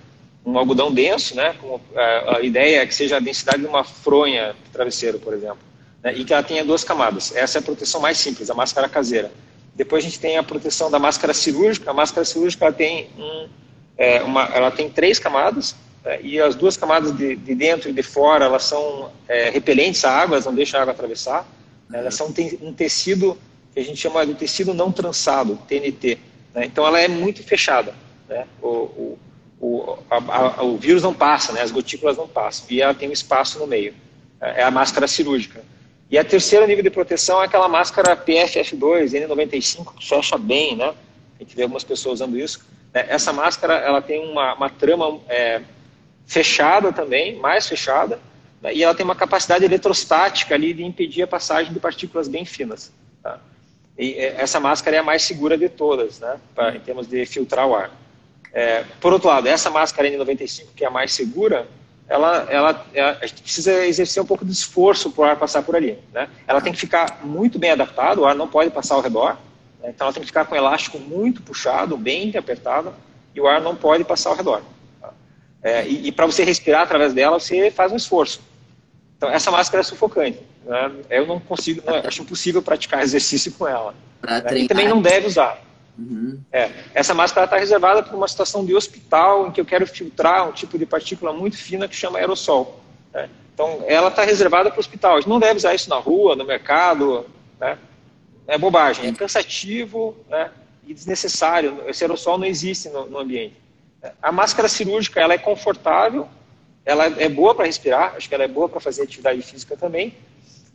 um 0.45 0.59
algodão 0.59 0.93
denso, 0.93 1.37
né? 1.37 1.55
A, 1.95 2.37
a, 2.37 2.41
ideia 2.43 2.83
é 2.83 2.87
que 2.87 2.95
seja 2.95 3.17
a 3.17 3.21
densidade 3.21 3.63
de 3.63 3.67
uma 3.67 3.85
fronha 3.85 4.55
de 4.65 4.71
travesseiro, 4.71 5.19
por 5.19 5.35
exemplo, 5.35 5.59
né? 6.03 6.15
e 6.15 6.25
que 6.25 6.33
ela 6.33 6.43
tenha 6.43 6.65
duas 6.65 6.83
camadas. 6.83 7.35
Essa 7.35 7.59
é 7.59 7.61
a 7.61 7.63
proteção 7.63 8.01
mais 8.01 8.19
simples, 8.19 8.51
a 8.51 8.55
máscara 8.55 8.89
caseira. 8.89 9.31
Depois 9.75 10.05
a 10.05 10.09
gente 10.09 10.19
tem 10.19 10.37
a 10.37 10.43
proteção 10.43 10.91
da 10.91 10.99
máscara 10.99 11.33
cirúrgica. 11.33 11.91
A 11.91 11.95
máscara 11.95 12.25
cirúrgica 12.25 12.65
ela 12.65 12.75
tem 12.75 13.09
um, 13.19 13.49
é, 13.97 14.23
uma, 14.23 14.45
ela 14.47 14.71
tem 14.71 14.91
três 14.91 15.19
camadas 15.19 15.77
né? 16.05 16.21
e 16.23 16.41
as 16.41 16.55
duas 16.55 16.77
camadas 16.77 17.17
de, 17.17 17.37
de, 17.37 17.55
dentro 17.55 17.89
e 17.89 17.93
de 17.93 18.03
fora 18.03 18.47
elas 18.47 18.65
são 18.65 19.13
é, 19.29 19.51
repelentes 19.51 20.05
à 20.05 20.11
água, 20.11 20.37
elas 20.37 20.47
não 20.47 20.55
deixam 20.55 20.81
a 20.81 20.83
água 20.83 20.95
atravessar. 20.95 21.47
Né? 21.89 21.99
Elas 21.99 22.15
são 22.15 22.33
um 22.63 22.73
tecido 22.73 23.37
que 23.73 23.81
a 23.81 23.85
gente 23.85 23.97
chama 23.97 24.27
de 24.27 24.35
tecido 24.35 24.75
não 24.75 24.91
trançado, 24.91 25.59
TNT. 25.69 26.19
Né? 26.55 26.65
Então 26.65 26.87
ela 26.87 27.01
é 27.01 27.09
muito 27.09 27.43
fechada. 27.43 27.95
Né? 28.29 28.47
O, 28.61 28.69
o, 28.69 29.19
o, 29.61 29.99
a, 30.11 30.17
a, 30.17 30.63
o 30.63 30.79
vírus 30.79 31.03
não 31.03 31.13
passa, 31.13 31.53
né? 31.53 31.61
as 31.61 31.71
gotículas 31.71 32.17
não 32.17 32.27
passam, 32.27 32.67
e 32.71 32.81
ela 32.81 32.95
tem 32.95 33.09
um 33.09 33.13
espaço 33.13 33.59
no 33.59 33.67
meio. 33.67 33.95
É, 34.41 34.61
é 34.61 34.63
a 34.63 34.71
máscara 34.71 35.07
cirúrgica. 35.07 35.63
E 36.11 36.19
a 36.19 36.25
terceira 36.25 36.67
nível 36.67 36.83
de 36.83 36.91
proteção 36.91 37.41
é 37.43 37.45
aquela 37.45 37.69
máscara 37.69 38.17
PFF2, 38.17 39.29
N95, 39.29 39.95
que 39.95 40.09
fecha 40.09 40.37
bem, 40.39 40.75
né? 40.75 40.95
A 41.39 41.43
gente 41.43 41.55
vê 41.55 41.63
algumas 41.63 41.85
pessoas 41.85 42.15
usando 42.15 42.39
isso. 42.39 42.67
É, 42.93 43.15
essa 43.15 43.33
máscara, 43.33 43.75
ela 43.75 44.03
tem 44.03 44.27
uma, 44.27 44.55
uma 44.55 44.71
trama 44.71 45.21
é, 45.29 45.61
fechada 46.27 46.93
também, 46.93 47.37
mais 47.39 47.69
fechada, 47.69 48.19
né? 48.61 48.75
e 48.75 48.83
ela 48.83 48.95
tem 48.95 49.05
uma 49.05 49.15
capacidade 49.15 49.65
eletrostática 49.65 50.55
ali 50.55 50.73
de 50.73 50.83
impedir 50.83 51.23
a 51.23 51.27
passagem 51.27 51.73
de 51.73 51.79
partículas 51.79 52.27
bem 52.27 52.45
finas. 52.45 52.93
Tá? 53.23 53.39
E 53.97 54.15
é, 54.15 54.41
essa 54.41 54.59
máscara 54.59 54.97
é 54.97 55.01
a 55.01 55.05
mais 55.05 55.23
segura 55.23 55.57
de 55.57 55.69
todas, 55.69 56.19
né? 56.19 56.41
Pra, 56.55 56.75
em 56.75 56.81
termos 56.81 57.07
de 57.07 57.25
filtrar 57.27 57.69
o 57.69 57.75
ar. 57.77 57.91
É, 58.53 58.85
por 59.01 59.13
outro 59.13 59.29
lado, 59.29 59.47
essa 59.47 59.71
máscara 59.71 60.09
N95, 60.09 60.67
que 60.75 60.85
é 60.85 60.89
a 60.89 60.91
mais 60.91 61.13
segura, 61.13 61.69
ela, 62.09 62.47
ela, 62.51 62.87
ela, 62.93 63.19
a 63.23 63.27
gente 63.27 63.43
precisa 63.43 63.87
exercer 63.87 64.21
um 64.21 64.27
pouco 64.27 64.45
de 64.45 64.51
esforço 64.51 65.13
para 65.13 65.23
o 65.23 65.25
ar 65.25 65.37
passar 65.37 65.63
por 65.63 65.77
ali. 65.77 65.97
Né? 66.13 66.29
Ela 66.47 66.61
tem 66.61 66.73
que 66.73 66.79
ficar 66.79 67.21
muito 67.23 67.59
bem 67.59 67.71
adaptada, 67.71 68.21
o 68.21 68.27
ar 68.27 68.35
não 68.35 68.49
pode 68.49 68.71
passar 68.71 68.97
ao 68.97 69.01
redor, 69.01 69.39
né? 69.81 69.91
então 69.91 70.07
ela 70.07 70.13
tem 70.13 70.21
que 70.21 70.27
ficar 70.27 70.45
com 70.45 70.55
o 70.55 70.59
elástico 70.59 70.99
muito 70.99 71.41
puxado, 71.41 71.97
bem 71.97 72.37
apertado, 72.37 72.93
e 73.33 73.41
o 73.41 73.47
ar 73.47 73.61
não 73.61 73.77
pode 73.77 74.03
passar 74.03 74.31
ao 74.31 74.37
redor. 74.37 74.61
Tá? 75.01 75.13
É, 75.63 75.87
e, 75.87 76.09
e 76.09 76.13
para 76.13 76.27
você 76.27 76.43
respirar 76.43 76.83
através 76.83 77.15
dela, 77.15 77.39
você 77.39 77.71
faz 77.71 77.93
um 77.93 77.97
esforço. 77.97 78.41
Então, 79.17 79.31
essa 79.31 79.53
máscara 79.53 79.83
é 79.83 79.85
sufocante. 79.85 80.41
Né? 80.65 80.93
Eu 81.11 81.27
não 81.27 81.39
consigo, 81.39 81.81
não, 81.87 81.95
acho 81.97 82.23
impossível 82.23 82.61
praticar 82.61 83.03
exercício 83.05 83.53
com 83.53 83.69
ela. 83.69 83.95
Né? 84.21 84.59
E 84.59 84.67
também 84.67 84.89
não 84.89 85.01
deve 85.01 85.29
usar. 85.29 85.63
Uhum. 85.99 86.41
É, 86.53 86.71
essa 86.95 87.15
máscara 87.15 87.45
está 87.45 87.59
reservada 87.59 88.03
para 88.03 88.17
uma 88.17 88.29
situação 88.29 88.65
de 88.65 88.75
hospital 88.75 89.47
em 89.47 89.51
que 89.51 89.61
eu 89.61 89.65
quero 89.65 89.87
filtrar 89.87 90.49
um 90.49 90.53
tipo 90.53 90.79
de 90.79 90.87
partícula 90.87 91.33
muito 91.33 91.57
fina 91.57 91.87
que 91.87 91.95
chama 91.95 92.19
aerossol. 92.19 92.81
Né? 93.13 93.29
Então, 93.53 93.85
ela 93.87 94.09
está 94.09 94.25
reservada 94.25 94.71
para 94.71 94.79
o 94.79 94.81
hospital. 94.81 95.17
A 95.17 95.21
gente 95.21 95.29
não 95.29 95.39
deve 95.39 95.57
usar 95.57 95.75
isso 95.75 95.91
na 95.91 95.97
rua, 95.97 96.35
no 96.35 96.45
mercado. 96.45 97.27
Né? 97.59 97.79
É 98.47 98.57
bobagem, 98.57 99.07
é 99.07 99.13
cansativo 99.13 100.17
né? 100.29 100.51
e 100.87 100.95
desnecessário. 100.95 101.83
Esse 101.87 102.05
aerossol 102.05 102.39
não 102.39 102.47
existe 102.47 102.89
no, 102.89 103.07
no 103.07 103.19
ambiente. 103.19 103.57
A 104.23 104.33
máscara 104.33 104.69
cirúrgica 104.69 105.21
ela 105.21 105.35
é 105.35 105.39
confortável, 105.39 106.27
ela 106.85 107.05
é 107.05 107.29
boa 107.29 107.55
para 107.55 107.67
respirar, 107.67 108.15
acho 108.17 108.29
que 108.29 108.35
ela 108.35 108.45
é 108.45 108.49
boa 108.49 108.69
para 108.69 108.81
fazer 108.81 109.03
atividade 109.03 109.43
física 109.43 109.77
também, 109.77 110.15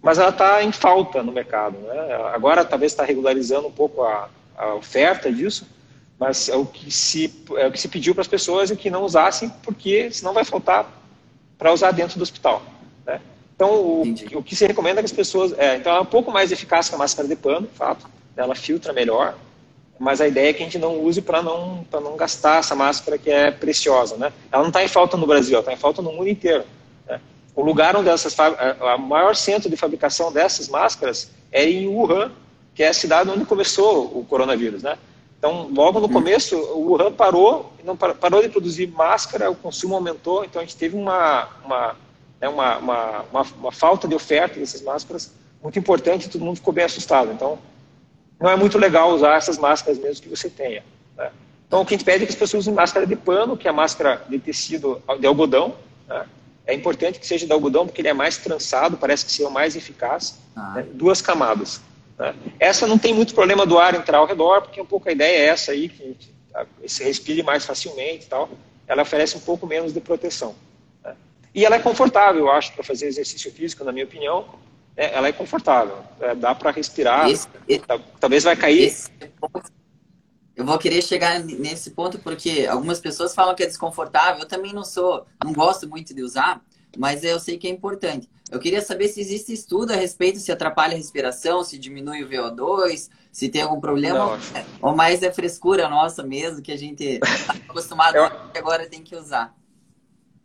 mas 0.01 0.19
ela 0.19 0.29
está 0.29 0.63
em 0.63 0.71
falta 0.71 1.23
no 1.23 1.31
mercado. 1.31 1.77
Né? 1.79 2.13
Agora 2.33 2.63
talvez 2.63 2.91
está 2.91 3.03
regularizando 3.03 3.67
um 3.67 3.71
pouco 3.71 4.03
a, 4.03 4.29
a 4.57 4.73
oferta 4.75 5.31
disso, 5.31 5.67
mas 6.19 6.49
é 6.49 6.55
o 6.55 6.65
que 6.65 6.89
se, 6.89 7.33
é 7.57 7.67
o 7.67 7.71
que 7.71 7.79
se 7.79 7.87
pediu 7.87 8.13
para 8.13 8.21
as 8.21 8.27
pessoas 8.27 8.71
e 8.71 8.75
que 8.75 8.89
não 8.89 9.03
usassem, 9.03 9.49
porque 9.63 10.09
senão 10.11 10.33
vai 10.33 10.45
faltar 10.45 10.89
para 11.57 11.73
usar 11.73 11.91
dentro 11.91 12.17
do 12.17 12.23
hospital. 12.23 12.61
Né? 13.05 13.19
Então, 13.55 13.69
o, 13.69 14.03
o, 14.35 14.43
que 14.43 14.55
se 14.55 14.65
recomenda 14.65 14.99
é 14.99 15.03
que 15.03 15.05
as 15.05 15.11
pessoas. 15.11 15.53
É, 15.57 15.75
então, 15.75 15.95
é 15.95 15.99
um 15.99 16.05
pouco 16.05 16.31
mais 16.31 16.51
eficaz 16.51 16.89
que 16.89 16.95
a 16.95 16.97
máscara 16.97 17.27
de 17.27 17.35
pano, 17.35 17.67
fato. 17.73 18.07
Ela 18.35 18.55
filtra 18.55 18.91
melhor, 18.91 19.35
mas 19.97 20.19
a 20.19 20.27
ideia 20.27 20.49
é 20.49 20.53
que 20.53 20.61
a 20.61 20.65
gente 20.65 20.77
não 20.77 20.99
use 20.99 21.21
para 21.21 21.41
não, 21.41 21.85
não 21.91 22.17
gastar 22.17 22.59
essa 22.59 22.75
máscara 22.75 23.17
que 23.17 23.29
é 23.29 23.49
preciosa. 23.49 24.17
Né? 24.17 24.31
Ela 24.51 24.61
não 24.61 24.69
está 24.69 24.83
em 24.83 24.89
falta 24.89 25.15
no 25.15 25.25
Brasil, 25.25 25.57
está 25.57 25.71
em 25.71 25.77
falta 25.77 26.01
no 26.01 26.11
mundo 26.11 26.27
inteiro. 26.27 26.65
Né? 27.07 27.19
O 27.55 27.63
lugar 27.63 27.95
onde 27.95 28.09
essas. 28.09 28.35
O 28.37 28.97
maior 28.97 29.35
centro 29.35 29.69
de 29.69 29.77
fabricação 29.77 30.31
dessas 30.31 30.67
máscaras 30.67 31.31
é 31.49 31.63
em 31.63 31.87
Wuhan, 31.87 32.31
que 32.75 32.83
é 32.83 32.89
a 32.89 32.93
cidade 32.93 33.29
onde 33.29 33.45
começou 33.45 34.05
o 34.17 34.23
coronavírus, 34.25 34.83
né? 34.83 34.97
Então, 35.39 35.69
logo 35.73 35.99
no 35.99 36.07
uhum. 36.07 36.13
começo, 36.13 36.55
o 36.57 36.91
Wuhan 36.91 37.11
parou, 37.11 37.71
não 37.83 37.95
parou 37.95 38.41
de 38.41 38.49
produzir 38.49 38.87
máscara, 38.87 39.49
o 39.49 39.55
consumo 39.55 39.95
aumentou, 39.95 40.43
então 40.43 40.61
a 40.61 40.65
gente 40.65 40.75
teve 40.75 40.97
uma, 40.97 41.47
uma, 41.63 41.95
né, 42.39 42.49
uma, 42.49 42.77
uma, 42.77 43.21
uma, 43.31 43.41
uma 43.59 43.71
falta 43.71 44.07
de 44.07 44.15
oferta 44.15 44.59
dessas 44.59 44.81
máscaras 44.81 45.31
muito 45.65 45.79
importante, 45.79 46.29
todo 46.29 46.45
mundo 46.45 46.57
ficou 46.57 46.73
bem 46.73 46.83
assustado. 46.83 47.31
Então, 47.31 47.57
não 48.39 48.49
é 48.49 48.55
muito 48.55 48.77
legal 48.77 49.11
usar 49.11 49.37
essas 49.37 49.57
máscaras 49.57 49.97
mesmo 49.97 50.21
que 50.21 50.29
você 50.29 50.49
tenha. 50.49 50.83
Né? 51.17 51.31
Então, 51.67 51.81
o 51.81 51.85
que 51.85 51.95
a 51.95 51.97
gente 51.97 52.05
pede 52.05 52.23
é 52.23 52.27
que 52.27 52.33
as 52.33 52.37
pessoas 52.37 52.63
usem 52.63 52.73
máscara 52.73 53.07
de 53.07 53.15
pano, 53.15 53.57
que 53.57 53.67
é 53.67 53.71
a 53.71 53.73
máscara 53.73 54.23
de 54.29 54.37
tecido 54.37 55.01
de 55.19 55.25
algodão. 55.25 55.75
Né? 56.07 56.25
É 56.67 56.73
importante 56.73 57.19
que 57.19 57.25
seja 57.25 57.47
de 57.47 57.51
algodão, 57.51 57.87
porque 57.87 58.01
ele 58.01 58.07
é 58.07 58.13
mais 58.13 58.37
trançado, 58.37 58.97
parece 58.97 59.25
que 59.25 59.31
seja 59.31 59.49
mais 59.49 59.75
eficaz. 59.75 60.37
Ah. 60.55 60.73
Né? 60.75 60.85
Duas 60.93 61.21
camadas. 61.21 61.81
Né? 62.17 62.35
Essa 62.59 62.87
não 62.87 62.97
tem 62.97 63.13
muito 63.13 63.33
problema 63.33 63.65
do 63.65 63.77
ar 63.77 63.95
entrar 63.95 64.19
ao 64.19 64.25
redor, 64.25 64.61
porque 64.61 64.81
um 64.81 64.85
pouco 64.85 65.09
a 65.09 65.11
ideia 65.11 65.37
é 65.37 65.45
essa 65.47 65.71
aí, 65.71 65.89
que 65.89 66.17
se 66.87 67.03
respire 67.03 67.43
mais 67.43 67.65
facilmente 67.65 68.25
e 68.25 68.29
tal. 68.29 68.49
Ela 68.87 69.01
oferece 69.01 69.35
um 69.37 69.41
pouco 69.41 69.65
menos 69.65 69.93
de 69.93 69.99
proteção. 69.99 70.55
Né? 71.03 71.15
E 71.53 71.65
ela 71.65 71.75
é 71.75 71.79
confortável, 71.79 72.45
eu 72.45 72.51
acho, 72.51 72.73
para 72.73 72.83
fazer 72.83 73.07
exercício 73.07 73.51
físico, 73.51 73.83
na 73.83 73.91
minha 73.91 74.05
opinião. 74.05 74.45
É, 74.95 75.13
ela 75.13 75.27
é 75.27 75.33
confortável. 75.33 75.97
É, 76.21 76.33
dá 76.33 76.55
para 76.55 76.71
respirar. 76.71 77.29
Esse, 77.29 77.47
talvez 78.19 78.43
vai 78.43 78.55
cair. 78.55 78.95
eu 80.55 80.65
vou 80.65 80.77
querer 80.77 81.01
chegar 81.01 81.39
nesse 81.39 81.91
ponto 81.91 82.17
porque 82.19 82.65
algumas 82.69 82.99
pessoas 83.01 83.35
falam 83.35 83.53
que 83.55 83.63
é 83.63 83.65
desconfortável. 83.65 84.41
Eu 84.41 84.47
também 84.47 84.71
não 84.71 84.85
sou, 84.85 85.25
não 85.43 85.51
gosto 85.51 85.89
muito 85.89 86.13
de 86.13 86.23
usar, 86.23 86.61
mas 86.97 87.23
eu 87.23 87.39
sei 87.39 87.57
que 87.57 87.67
é 87.67 87.69
importante. 87.69 88.29
Eu 88.51 88.59
queria 88.59 88.81
saber 88.81 89.07
se 89.07 89.19
existe 89.19 89.51
estudo 89.51 89.91
a 89.91 89.95
respeito 89.95 90.39
se 90.39 90.51
atrapalha 90.51 90.93
a 90.93 90.97
respiração, 90.97 91.63
se 91.63 91.77
diminui 91.79 92.23
o 92.23 92.29
VO2, 92.29 93.09
se 93.31 93.49
tem 93.49 93.61
algum 93.61 93.81
problema, 93.81 94.37
não, 94.37 94.65
ou 94.81 94.95
mais 94.95 95.23
é 95.23 95.31
frescura 95.31 95.89
nossa 95.89 96.23
mesmo, 96.23 96.61
que 96.61 96.71
a 96.71 96.77
gente 96.77 97.03
está 97.03 97.53
acostumado 97.67 98.15
eu... 98.15 98.31
e 98.53 98.57
agora 98.57 98.87
tem 98.87 99.01
que 99.01 99.15
usar. 99.15 99.53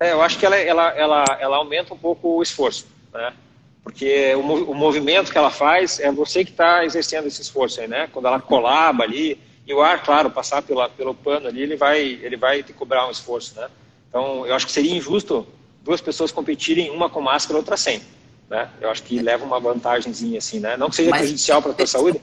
É, 0.01 0.13
eu 0.13 0.23
acho 0.23 0.39
que 0.39 0.47
ela, 0.47 0.57
ela, 0.57 0.89
ela, 0.97 1.25
ela 1.39 1.57
aumenta 1.59 1.93
um 1.93 1.99
pouco 1.99 2.37
o 2.37 2.43
esforço, 2.43 2.87
né? 3.13 3.35
Porque 3.83 4.35
o, 4.35 4.41
o 4.41 4.75
movimento 4.75 5.31
que 5.31 5.37
ela 5.37 5.51
faz 5.51 6.01
é 6.01 6.11
você 6.11 6.45
que 6.45 6.51
está 6.51 6.85
exercendo 6.85 7.27
esse 7.27 7.43
esforço 7.43 7.81
aí, 7.81 7.89
né? 7.89 8.09
Quando 8.11 8.27
ela 8.27 8.41
colaba 8.41 9.05
ali, 9.05 9.39
e 9.67 9.75
o 9.75 9.81
ar, 9.81 10.03
claro, 10.03 10.31
passar 10.31 10.63
pela, 10.63 10.89
pelo 10.89 11.15
pano 11.15 11.47
ali, 11.47 11.63
ele 11.63 11.77
vai, 11.77 12.01
ele 12.01 12.37
vai 12.37 12.63
te 12.63 12.73
cobrar 12.73 13.07
um 13.07 13.11
esforço, 13.11 13.55
né? 13.55 13.69
Então, 14.09 14.45
eu 14.47 14.55
acho 14.55 14.67
que 14.67 14.73
seria 14.73 14.93
injusto 14.93 15.47
duas 15.83 16.01
pessoas 16.01 16.31
competirem, 16.33 16.91
uma 16.91 17.09
com 17.09 17.21
máscara, 17.21 17.59
outra 17.59 17.77
sem. 17.77 18.03
Né? 18.49 18.69
Eu 18.81 18.91
acho 18.91 19.03
que 19.03 19.21
leva 19.21 19.45
uma 19.45 19.61
vantagemzinha, 19.61 20.39
assim, 20.39 20.59
né? 20.59 20.77
Não 20.77 20.91
que 20.91 20.97
seja 20.97 21.11
Mas, 21.11 21.21
prejudicial 21.21 21.63
para 21.63 21.73
a 21.73 21.75
tua 21.75 21.87
saúde. 21.89 22.21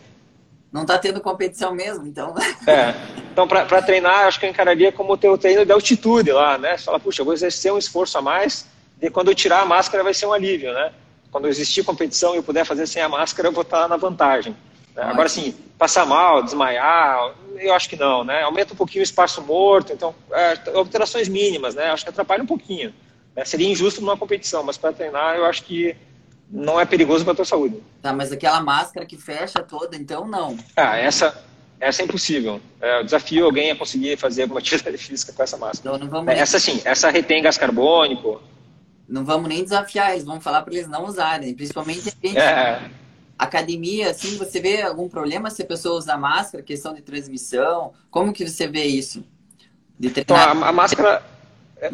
Não 0.72 0.82
está 0.82 0.98
tendo 0.98 1.22
competição 1.22 1.74
mesmo, 1.74 2.06
então. 2.06 2.36
É. 2.67 2.93
Então, 3.32 3.48
para 3.48 3.82
treinar, 3.82 4.28
acho 4.28 4.39
que 4.39 4.46
eu 4.46 4.50
encararia 4.50 4.91
como 4.91 5.13
o 5.13 5.17
teu 5.17 5.38
treino 5.38 5.65
de 5.65 5.72
altitude 5.72 6.32
lá, 6.32 6.58
né? 6.58 6.78
Você 6.78 6.84
fala, 6.84 7.00
puxa, 7.00 7.22
eu 7.22 7.26
vou 7.26 7.34
exercer 7.34 7.72
um 7.72 7.78
esforço 7.78 8.17
a 8.17 8.22
mais, 8.22 8.67
e 9.02 9.10
quando 9.10 9.30
eu 9.30 9.36
tirar 9.36 9.62
a 9.62 9.65
máscara 9.65 10.04
vai 10.04 10.13
ser 10.13 10.26
um 10.26 10.34
alívio, 10.34 10.74
né? 10.74 10.91
Quando 11.32 11.48
existir 11.48 11.84
competição 11.84 12.34
e 12.34 12.38
eu 12.38 12.43
puder 12.43 12.65
fazer 12.65 12.88
sem 12.88 13.02
a 13.02 13.08
máscara, 13.08 13.48
eu 13.48 13.52
vou 13.52 13.62
estar 13.62 13.88
na 13.88 13.96
vantagem. 13.96 14.56
Né? 14.96 15.04
Agora, 15.04 15.30
sim, 15.30 15.56
passar 15.78 16.06
mal, 16.06 16.43
desmaiar, 16.43 17.34
eu 17.58 17.74
acho 17.74 17.88
que 17.88 17.96
não, 17.96 18.24
né? 18.24 18.41
Aumenta 18.41 18.74
um 18.74 18.78
pouquinho 18.78 19.02
o 19.02 19.04
espaço 19.04 19.41
morto, 19.41 19.93
então, 19.93 20.13
é, 20.32 20.58
alterações 20.74 21.30
mínimas, 21.30 21.76
né? 21.76 21.91
Acho 21.91 22.04
que 22.04 22.10
atrapalha 22.10 22.43
um 22.43 22.48
pouquinho. 22.48 22.93
Né? 23.38 23.45
Seria 23.45 23.69
injusto 23.69 24.02
numa 24.02 24.17
competição, 24.17 24.63
mas 24.63 24.78
para 24.78 24.91
treinar 24.91 25.36
eu 25.36 25.45
acho 25.45 25.63
que 25.63 25.95
não 26.50 26.80
é 26.80 26.86
perigoso 26.86 27.23
para 27.23 27.34
a 27.34 27.36
tua 27.36 27.45
saúde. 27.45 27.84
Tá, 28.02 28.12
mas 28.12 28.32
aquela 28.32 28.60
máscara 28.62 29.06
que 29.06 29.15
fecha 29.15 29.62
toda, 29.62 29.95
então 29.95 30.28
não. 30.28 30.58
Ah, 30.76 30.97
essa, 30.97 31.45
essa 31.80 32.02
é 32.02 32.06
impossível. 32.06 32.60
É, 32.82 33.00
eu 33.00 33.04
desafio 33.04 33.45
alguém 33.45 33.69
a 33.69 33.76
conseguir 33.76 34.17
fazer 34.17 34.43
alguma 34.43 34.60
atividade 34.60 34.97
física 35.06 35.32
com 35.32 35.43
essa 35.43 35.58
máscara. 35.58 35.95
Então, 35.95 36.08
não 36.08 36.12
vamos 36.12 36.34
é, 36.34 36.39
essa 36.39 36.60
sim, 36.60 36.82
essa 36.84 37.12
retém 37.12 37.43
gás 37.43 37.58
carbônico. 37.58 38.41
Não 39.08 39.23
vamos 39.23 39.47
nem 39.47 39.63
desafiar 39.63 40.13
eles, 40.13 40.26
vamos 40.26 40.43
falar 40.43 40.63
para 40.63 40.73
eles 40.73 40.88
não 40.88 41.06
usarem, 41.06 41.54
principalmente 41.54 42.02
gente, 42.02 42.38
é. 42.38 42.89
academia, 43.39 44.10
assim, 44.10 44.38
você 44.38 44.60
vê 44.60 44.82
algum 44.82 45.08
problema 45.08 45.50
se 45.50 45.62
a 45.62 45.65
pessoa 45.65 45.97
usa 45.97 46.17
máscara, 46.17 46.62
questão 46.62 46.93
de 46.93 47.02
transmissão, 47.02 47.93
como 48.10 48.34
que 48.34 48.45
você 48.45 48.67
vê 48.67 48.84
isso? 48.84 49.23
então, 50.00 50.36
a, 50.36 50.52
a 50.52 50.71
máscara 50.73 51.23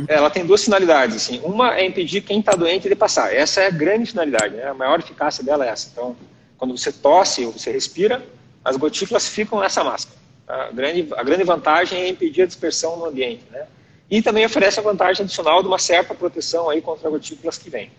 ela 0.07 0.29
tem 0.29 0.45
duas 0.45 0.63
finalidades. 0.63 1.15
Assim. 1.15 1.41
Uma 1.43 1.75
é 1.75 1.85
impedir 1.85 2.21
quem 2.21 2.39
está 2.39 2.53
doente 2.53 2.87
de 2.87 2.95
passar. 2.95 3.33
Essa 3.33 3.61
é 3.61 3.67
a 3.67 3.69
grande 3.69 4.05
finalidade. 4.05 4.55
Né? 4.55 4.65
A 4.65 4.73
maior 4.73 4.99
eficácia 4.99 5.43
dela 5.43 5.65
é 5.65 5.69
essa. 5.69 5.89
Então, 5.91 6.15
quando 6.57 6.77
você 6.77 6.91
tosse 6.91 7.45
ou 7.45 7.51
você 7.51 7.71
respira, 7.71 8.23
as 8.63 8.77
gotículas 8.77 9.27
ficam 9.27 9.59
nessa 9.59 9.83
máscara. 9.83 10.17
A 10.47 10.71
grande, 10.71 11.07
a 11.15 11.23
grande 11.23 11.43
vantagem 11.43 11.99
é 11.99 12.07
impedir 12.07 12.43
a 12.43 12.45
dispersão 12.45 12.97
no 12.97 13.05
ambiente. 13.05 13.43
Né? 13.51 13.65
E 14.09 14.21
também 14.21 14.45
oferece 14.45 14.79
a 14.79 14.83
vantagem 14.83 15.23
adicional 15.23 15.61
de 15.61 15.67
uma 15.67 15.79
certa 15.79 16.15
proteção 16.15 16.69
aí 16.69 16.81
contra 16.81 17.09
gotículas 17.09 17.57
que 17.57 17.69
vêm. 17.69 17.91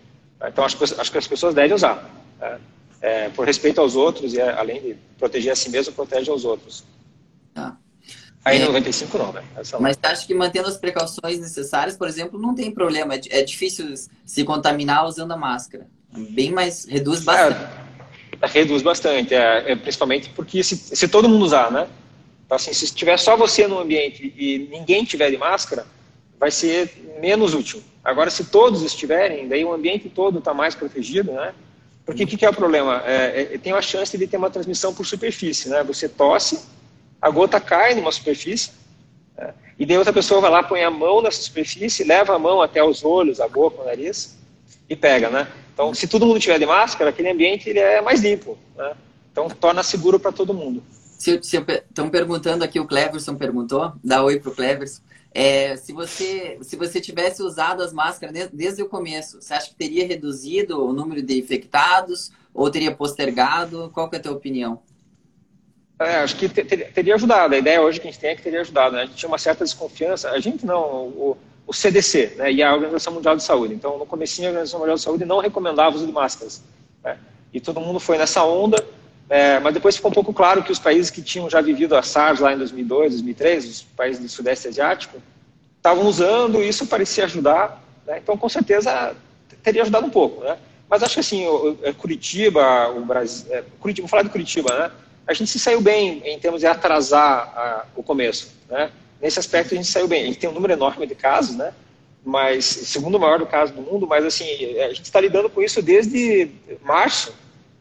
Então, 0.43 0.63
acho 0.63 0.77
que, 0.77 0.83
acho 0.83 1.11
que 1.11 1.17
as 1.17 1.27
pessoas 1.27 1.53
devem 1.53 1.73
usar. 1.73 2.09
Né? 2.39 2.59
É, 3.01 3.29
por 3.29 3.45
respeito 3.45 3.79
aos 3.79 3.95
outros 3.95 4.33
e 4.33 4.41
além 4.41 4.81
de 4.81 4.95
proteger 5.19 5.51
a 5.51 5.55
si 5.55 5.69
mesmo, 5.69 5.93
protege 5.93 6.31
aos 6.31 6.43
outros. 6.43 6.83
Tá. 8.45 8.51
Aí 8.51 8.61
é, 8.61 8.65
95 8.65 9.17
não, 9.17 9.33
né? 9.33 9.43
Essa 9.57 9.79
mas 9.79 9.97
acho 10.03 10.27
que 10.27 10.33
mantendo 10.35 10.67
as 10.67 10.77
precauções 10.77 11.39
necessárias, 11.39 11.97
por 11.97 12.07
exemplo, 12.07 12.39
não 12.39 12.53
tem 12.53 12.71
problema. 12.71 13.15
É, 13.15 13.21
é 13.39 13.41
difícil 13.41 13.91
se 14.23 14.43
contaminar 14.43 15.07
usando 15.07 15.31
a 15.31 15.37
máscara. 15.37 15.87
Bem 16.11 16.51
mais, 16.51 16.85
reduz 16.85 17.23
bastante. 17.23 17.59
É, 18.39 18.47
reduz 18.47 18.83
bastante, 18.83 19.33
é, 19.33 19.71
é, 19.71 19.75
principalmente 19.75 20.29
porque 20.29 20.63
se, 20.63 20.77
se 20.77 21.07
todo 21.07 21.27
mundo 21.27 21.43
usar, 21.43 21.71
né? 21.71 21.87
Então, 22.45 22.55
assim, 22.55 22.71
se 22.71 22.93
tiver 22.93 23.17
só 23.17 23.35
você 23.35 23.67
no 23.67 23.79
ambiente 23.79 24.31
e 24.37 24.69
ninguém 24.69 25.03
tiver 25.03 25.31
de 25.31 25.37
máscara, 25.37 25.87
vai 26.39 26.51
ser 26.51 27.17
menos 27.19 27.55
útil. 27.55 27.81
Agora, 28.03 28.29
se 28.29 28.45
todos 28.45 28.83
estiverem, 28.83 29.47
daí 29.47 29.65
o 29.65 29.73
ambiente 29.73 30.07
todo 30.07 30.37
está 30.37 30.53
mais 30.53 30.75
protegido, 30.75 31.31
né? 31.31 31.55
Porque 32.05 32.23
o 32.23 32.27
que, 32.27 32.37
que, 32.37 32.45
é 32.45 32.49
o 32.49 32.53
problema? 32.53 33.01
É, 33.03 33.55
é, 33.55 33.57
tem 33.57 33.73
a 33.73 33.81
chance 33.81 34.15
de 34.15 34.27
ter 34.27 34.37
uma 34.37 34.51
transmissão 34.51 34.93
por 34.93 35.07
superfície, 35.07 35.67
né? 35.67 35.83
Você 35.83 36.07
tosse, 36.07 36.59
a 37.25 37.29
gota 37.31 37.59
cai 37.59 37.95
numa 37.95 38.11
superfície, 38.11 38.69
né? 39.35 39.51
e 39.79 39.83
daí 39.83 39.97
outra 39.97 40.13
pessoa 40.13 40.39
vai 40.39 40.51
lá, 40.51 40.61
põe 40.61 40.83
a 40.83 40.91
mão 40.91 41.23
nessa 41.23 41.41
superfície, 41.41 42.03
leva 42.03 42.35
a 42.35 42.39
mão 42.39 42.61
até 42.61 42.83
os 42.83 43.03
olhos, 43.03 43.39
a 43.39 43.47
boca, 43.47 43.81
o 43.81 43.85
nariz, 43.85 44.37
e 44.87 44.95
pega, 44.95 45.31
né? 45.31 45.47
Então, 45.73 45.91
se 45.91 46.07
todo 46.07 46.23
mundo 46.23 46.39
tiver 46.39 46.59
de 46.59 46.67
máscara, 46.67 47.09
aquele 47.09 47.31
ambiente 47.31 47.67
ele 47.67 47.79
é 47.79 47.99
mais 47.99 48.21
limpo, 48.21 48.55
né? 48.77 48.93
Então, 49.31 49.49
torna 49.49 49.81
seguro 49.81 50.19
para 50.19 50.31
todo 50.31 50.53
mundo. 50.53 50.83
Estão 51.17 52.11
perguntando 52.11 52.63
aqui, 52.63 52.79
o 52.79 52.85
Cleverson 52.85 53.33
perguntou, 53.33 53.93
dá 54.03 54.23
oi 54.23 54.39
pro 54.39 54.53
Cleverson. 54.53 55.01
É, 55.33 55.75
se, 55.77 55.93
você, 55.93 56.59
se 56.61 56.75
você 56.75 57.01
tivesse 57.01 57.41
usado 57.41 57.81
as 57.81 57.91
máscaras 57.91 58.49
desde 58.53 58.83
o 58.83 58.87
começo, 58.87 59.41
você 59.41 59.55
acha 59.55 59.69
que 59.69 59.75
teria 59.75 60.05
reduzido 60.05 60.85
o 60.85 60.93
número 60.93 61.23
de 61.23 61.39
infectados 61.39 62.31
ou 62.53 62.69
teria 62.69 62.95
postergado? 62.95 63.89
Qual 63.95 64.07
que 64.11 64.15
é 64.15 64.19
a 64.19 64.21
tua 64.21 64.33
opinião? 64.33 64.79
É, 65.99 66.17
acho 66.17 66.35
que 66.35 66.49
ter, 66.49 66.65
teria 66.91 67.15
ajudado. 67.15 67.55
A 67.55 67.57
ideia 67.57 67.81
hoje 67.81 67.99
que 67.99 68.07
a 68.07 68.11
gente 68.11 68.19
tem 68.19 68.31
é 68.31 68.35
que 68.35 68.41
teria 68.41 68.61
ajudado. 68.61 68.95
Né? 68.95 69.03
A 69.03 69.05
gente 69.05 69.15
tinha 69.15 69.29
uma 69.29 69.37
certa 69.37 69.63
desconfiança. 69.63 70.29
A 70.29 70.39
gente 70.39 70.65
não, 70.65 70.81
o, 70.81 71.37
o 71.65 71.73
CDC 71.73 72.33
né? 72.35 72.51
e 72.51 72.61
a 72.61 72.73
Organização 72.73 73.13
Mundial 73.13 73.35
de 73.35 73.43
Saúde. 73.43 73.73
Então, 73.73 73.97
no 73.97 74.05
comecinho, 74.05 74.47
a 74.47 74.51
Organização 74.51 74.79
Mundial 74.79 74.97
de 74.97 75.01
Saúde 75.01 75.25
não 75.25 75.39
recomendava 75.39 75.91
o 75.91 75.95
uso 75.95 76.05
de 76.05 76.11
máscaras. 76.11 76.61
Né? 77.03 77.17
E 77.53 77.61
todo 77.61 77.79
mundo 77.79 77.99
foi 77.99 78.17
nessa 78.17 78.43
onda. 78.43 78.85
É, 79.29 79.59
mas 79.59 79.73
depois 79.73 79.95
ficou 79.95 80.11
um 80.11 80.13
pouco 80.13 80.33
claro 80.33 80.61
que 80.61 80.71
os 80.71 80.77
países 80.77 81.09
que 81.09 81.21
tinham 81.21 81.49
já 81.49 81.59
vivido 81.59 81.95
a 81.95 82.03
SARS 82.03 82.39
lá 82.39 82.53
em 82.53 82.57
2002, 82.57 83.13
2003, 83.13 83.65
os 83.65 83.81
países 83.81 84.21
do 84.21 84.29
Sudeste 84.29 84.67
Asiático, 84.67 85.17
estavam 85.77 86.05
usando 86.05 86.61
e 86.61 86.67
isso 86.67 86.85
parecia 86.85 87.23
ajudar. 87.23 87.81
Né? 88.05 88.19
Então, 88.21 88.37
com 88.37 88.49
certeza, 88.49 89.15
teria 89.63 89.81
ajudado 89.81 90.05
um 90.05 90.11
pouco. 90.11 90.43
Né? 90.43 90.57
Mas 90.89 91.01
acho 91.01 91.15
que 91.15 91.19
assim, 91.21 91.47
o, 91.47 91.71
o 91.71 91.95
Curitiba, 91.95 92.89
o 92.89 93.03
Brasil, 93.03 93.51
é, 93.51 93.63
Curitiba, 93.79 94.03
vou 94.03 94.09
falar 94.09 94.23
de 94.23 94.29
Curitiba, 94.29 94.77
né? 94.77 94.91
A 95.27 95.33
gente 95.33 95.49
se 95.49 95.59
saiu 95.59 95.81
bem 95.81 96.21
em 96.25 96.39
termos 96.39 96.61
de 96.61 96.67
atrasar 96.67 97.53
a, 97.55 97.85
o 97.95 98.03
começo. 98.03 98.53
Né? 98.69 98.91
Nesse 99.21 99.39
aspecto 99.39 99.73
a 99.73 99.77
gente 99.77 99.87
saiu 99.87 100.07
bem. 100.07 100.23
A 100.23 100.25
gente 100.25 100.39
tem 100.39 100.49
um 100.49 100.53
número 100.53 100.73
enorme 100.73 101.07
de 101.07 101.15
casos, 101.15 101.55
né? 101.55 101.73
mas 102.23 102.65
segundo 102.65 103.19
maior 103.19 103.37
do 103.37 103.45
caso 103.45 103.71
do 103.71 103.81
mundo, 103.81 104.07
mas 104.07 104.25
assim 104.25 104.45
a 104.81 104.87
gente 104.87 105.03
está 105.03 105.21
lidando 105.21 105.47
com 105.47 105.61
isso 105.61 105.79
desde 105.81 106.49
março, 106.83 107.31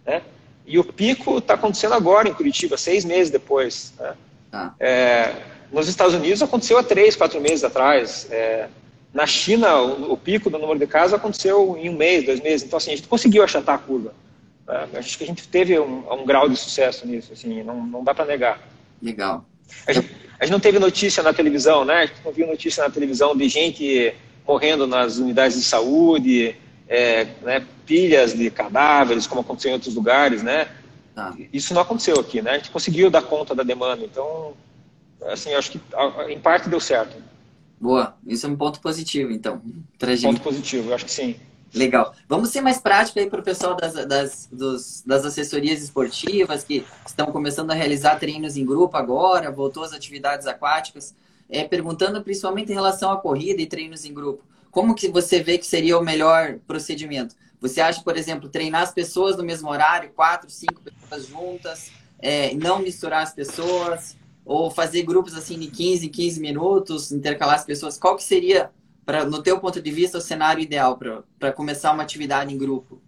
né? 0.05 0.21
E 0.67 0.79
o 0.79 0.85
pico 0.85 1.39
está 1.39 1.55
acontecendo 1.55 1.95
agora 1.95 2.29
em 2.29 2.35
Curitiba, 2.35 2.77
seis 2.77 3.05
meses 3.05 3.31
depois. 3.31 3.93
Né? 3.99 4.15
Ah. 4.53 4.73
É, 4.81 5.35
nos 5.71 5.89
Estados 5.89 6.15
Unidos 6.15 6.43
aconteceu 6.43 6.79
há 6.79 6.83
três, 6.83 7.17
quatro 7.17 7.41
meses 7.41 7.65
atrás. 7.65 8.27
É, 8.31 8.69
na 9.13 9.27
China, 9.27 9.81
o, 9.81 10.13
o, 10.13 10.17
pico 10.17 10.49
do 10.49 10.59
número 10.59 10.79
de 10.79 10.87
casos 10.87 11.15
aconteceu 11.15 11.77
em 11.79 11.91
um 11.91 11.97
mês, 11.97 12.25
dois 12.25 12.41
meses. 12.41 12.67
Então, 12.67 12.77
assim, 12.77 12.93
a 12.93 12.97
gente 12.97 13.09
conseguiu 13.09 13.43
achatar 13.43 13.75
a 13.75 13.79
curva. 13.79 14.15
É, 14.69 14.99
acho 14.99 15.19
que 15.19 15.25
a 15.25 15.27
gente 15.27 15.47
teve 15.49 15.79
um, 15.79 16.11
um, 16.13 16.25
grau 16.25 16.49
de 16.49 16.57
sucesso 16.57 17.07
nisso, 17.07 17.33
assim, 17.33 17.63
não, 17.63 17.85
não 17.87 18.05
dá 18.05 18.15
para 18.15 18.25
negar. 18.25 18.61
Legal. 19.03 19.45
A 19.87 19.93
gente, 19.93 20.11
a 20.39 20.45
gente, 20.45 20.53
não 20.53 20.61
teve 20.61 20.79
notícia 20.79 21.23
na 21.23 21.33
televisão, 21.33 21.85
né? 21.85 21.95
A 21.95 22.07
gente 22.07 22.21
não 22.25 22.33
viu 22.33 22.47
notícia 22.47 22.83
na 22.83 22.91
televisão 22.91 23.37
de 23.37 23.49
gente 23.49 24.15
morrendo 24.47 24.87
nas 24.87 25.19
unidades 25.19 25.57
de 25.57 25.65
saúde, 25.65 26.57
é, 26.89 27.27
né, 27.43 27.67
pilhas 27.87 28.35
de 28.35 28.51
cadáveres, 28.51 29.27
como 29.27 29.41
aconteceu 29.41 29.71
em 29.71 29.75
outros 29.75 29.95
lugares, 29.95 30.43
né? 30.43 30.69
Ah. 31.17 31.35
Isso 31.53 31.73
não 31.73 31.83
aconteceu 31.83 32.19
aqui, 32.19 32.43
né? 32.43 32.53
A 32.53 32.57
gente 32.57 32.71
conseguiu 32.71 33.11
dar 33.11 33.23
conta 33.23 33.55
da 33.55 33.63
demanda, 33.63 34.05
então, 34.05 34.55
assim, 35.27 35.55
acho 35.55 35.73
que 35.73 35.81
em 36.29 36.39
parte 36.39 36.69
deu 36.69 36.81
certo. 36.81 37.17
Boa, 37.81 38.17
isso 38.27 38.47
é 38.47 38.49
um 38.49 38.57
ponto 38.57 38.81
positivo, 38.81 39.31
então. 39.31 39.61
Ponto 40.29 40.41
positivo, 40.43 40.91
eu 40.91 40.95
acho 40.95 41.05
que 41.05 41.11
sim. 41.11 41.37
Legal. 41.75 42.15
Vamos 42.29 42.51
ser 42.51 42.61
mais 42.61 42.79
práticos 42.79 43.21
aí 43.21 43.29
para 43.29 43.41
o 43.41 43.43
pessoal 43.43 43.75
das, 43.75 43.95
das, 44.07 44.49
dos, 44.51 45.03
das 45.05 45.25
assessorias 45.25 45.83
esportivas 45.83 46.63
que 46.63 46.87
estão 47.05 47.27
começando 47.27 47.73
a 47.73 47.75
realizar 47.75 48.17
treinos 48.17 48.57
em 48.57 48.65
grupo 48.65 48.97
agora, 48.97 49.51
voltou 49.51 49.83
às 49.83 49.93
atividades 49.93 50.47
aquáticas, 50.47 51.15
é, 51.51 51.65
perguntando 51.65 52.23
principalmente 52.23 52.71
em 52.71 52.75
relação 52.75 53.11
à 53.11 53.17
corrida 53.17 53.61
e 53.61 53.67
treinos 53.67 54.05
em 54.05 54.15
grupo. 54.15 54.45
Como 54.71 54.95
que 54.95 55.09
você 55.09 55.43
vê 55.43 55.59
que 55.59 55.67
seria 55.67 55.99
o 55.99 56.03
melhor 56.03 56.59
procedimento? 56.67 57.35
Você 57.61 57.81
acha, 57.81 58.01
por 58.03 58.17
exemplo, 58.17 58.49
treinar 58.49 58.83
as 58.83 58.93
pessoas 58.93 59.37
no 59.37 59.43
mesmo 59.43 59.69
horário, 59.69 60.11
quatro, 60.15 60.49
cinco 60.51 60.81
pessoas 60.81 61.27
juntas, 61.27 61.91
é, 62.21 62.55
não 62.55 62.79
misturar 62.79 63.23
as 63.23 63.33
pessoas, 63.33 64.17
ou 64.45 64.71
fazer 64.71 65.03
grupos 65.03 65.35
assim 65.35 65.59
de 65.59 65.69
15 65.69 66.07
em 66.07 66.09
15 66.09 66.41
minutos, 66.41 67.11
intercalar 67.11 67.57
as 67.57 67.65
pessoas? 67.65 67.99
Qual 67.99 68.15
que 68.15 68.23
seria 68.23 68.71
pra, 69.05 69.25
no 69.25 69.43
teu 69.43 69.59
ponto 69.59 69.81
de 69.81 69.91
vista, 69.91 70.19
o 70.19 70.21
cenário 70.21 70.63
ideal 70.63 70.99
para 71.39 71.53
começar 71.53 71.93
uma 71.93 72.03
atividade 72.03 72.53
em 72.53 72.59
grupo? 72.59 73.01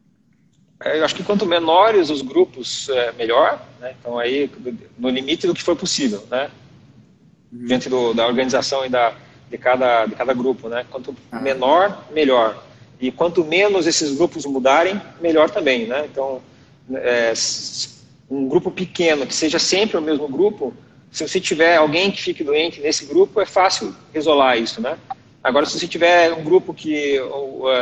É, 0.82 0.98
eu 0.98 1.04
acho 1.04 1.14
que 1.14 1.24
quanto 1.24 1.46
menores 1.46 2.10
os 2.10 2.22
grupos, 2.22 2.88
é, 2.90 3.12
melhor. 3.12 3.60
Né? 3.80 3.94
Então, 3.98 4.18
aí, 4.18 4.50
no 4.98 5.08
limite 5.08 5.46
do 5.46 5.54
que 5.54 5.62
for 5.62 5.76
possível, 5.76 6.22
né? 6.30 6.50
Uhum. 7.52 7.66
Diante 7.66 7.88
do, 7.88 8.12
da 8.12 8.26
organização 8.26 8.84
e 8.84 8.88
da, 8.88 9.14
de, 9.50 9.56
cada, 9.56 10.06
de 10.06 10.14
cada 10.14 10.34
grupo, 10.34 10.68
né? 10.68 10.84
Quanto 10.90 11.16
ah. 11.32 11.40
menor, 11.40 12.04
melhor. 12.12 12.62
E 13.00 13.10
quanto 13.10 13.44
menos 13.44 13.86
esses 13.86 14.16
grupos 14.16 14.44
mudarem, 14.44 15.00
melhor 15.20 15.50
também, 15.50 15.86
né? 15.86 16.06
Então, 16.10 16.42
é, 16.94 17.32
um 18.28 18.48
grupo 18.48 18.70
pequeno, 18.70 19.26
que 19.26 19.34
seja 19.34 19.58
sempre 19.58 19.96
o 19.96 20.02
mesmo 20.02 20.28
grupo, 20.28 20.74
se 21.10 21.26
você 21.26 21.40
tiver 21.40 21.76
alguém 21.76 22.10
que 22.10 22.20
fique 22.20 22.44
doente 22.44 22.80
nesse 22.80 23.06
grupo, 23.06 23.40
é 23.40 23.46
fácil 23.46 23.94
isolar 24.14 24.58
isso, 24.58 24.80
né? 24.80 24.98
Agora, 25.46 25.64
se 25.64 25.78
você 25.78 25.86
tiver 25.86 26.32
um 26.32 26.42
grupo 26.42 26.74
que, 26.74 27.20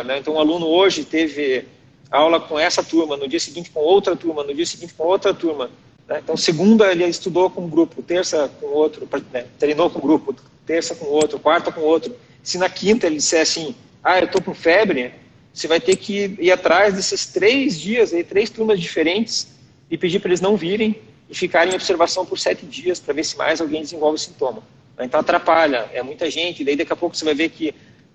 né, 0.04 0.18
então 0.18 0.34
um 0.34 0.38
aluno 0.38 0.66
hoje 0.66 1.02
teve 1.02 1.64
aula 2.10 2.38
com 2.38 2.58
essa 2.58 2.82
turma, 2.84 3.16
no 3.16 3.26
dia 3.26 3.40
seguinte 3.40 3.70
com 3.70 3.80
outra 3.80 4.14
turma, 4.14 4.44
no 4.44 4.52
dia 4.52 4.66
seguinte 4.66 4.92
com 4.92 5.04
outra 5.04 5.32
turma, 5.32 5.70
né, 6.06 6.20
então 6.22 6.36
segunda 6.36 6.92
ele 6.92 7.06
estudou 7.06 7.48
com 7.48 7.62
um 7.62 7.68
grupo, 7.70 8.02
terça 8.02 8.50
com 8.60 8.66
outro, 8.66 9.08
né, 9.32 9.46
treinou 9.58 9.88
com 9.88 9.98
um 9.98 10.02
grupo, 10.02 10.36
terça 10.66 10.94
com 10.94 11.06
outro, 11.06 11.38
quarta 11.38 11.72
com 11.72 11.80
outro. 11.80 12.14
Se 12.42 12.58
na 12.58 12.68
quinta 12.68 13.06
ele 13.06 13.16
disser 13.16 13.40
assim, 13.40 13.74
ah, 14.02 14.18
eu 14.18 14.26
estou 14.26 14.42
com 14.42 14.52
febre, 14.52 15.14
você 15.50 15.66
vai 15.66 15.80
ter 15.80 15.96
que 15.96 16.36
ir 16.38 16.52
atrás 16.52 16.92
desses 16.92 17.24
três 17.24 17.80
dias, 17.80 18.12
aí, 18.12 18.22
três 18.22 18.50
turmas 18.50 18.78
diferentes, 18.78 19.48
e 19.90 19.96
pedir 19.96 20.18
para 20.20 20.28
eles 20.28 20.42
não 20.42 20.54
virem 20.54 21.00
e 21.30 21.34
ficarem 21.34 21.72
em 21.72 21.76
observação 21.76 22.26
por 22.26 22.38
sete 22.38 22.66
dias 22.66 23.00
para 23.00 23.14
ver 23.14 23.24
se 23.24 23.38
mais 23.38 23.58
alguém 23.58 23.80
desenvolve 23.80 24.18
sintoma. 24.18 24.62
Então 24.98 25.20
atrapalha, 25.20 25.90
é 25.92 26.02
muita 26.02 26.30
gente, 26.30 26.64
daí 26.64 26.76
daqui 26.76 26.92
a 26.92 26.96
pouco 26.96 27.16
você 27.16 27.24
vai 27.24 27.34
ver 27.34 27.48
que 27.48 27.74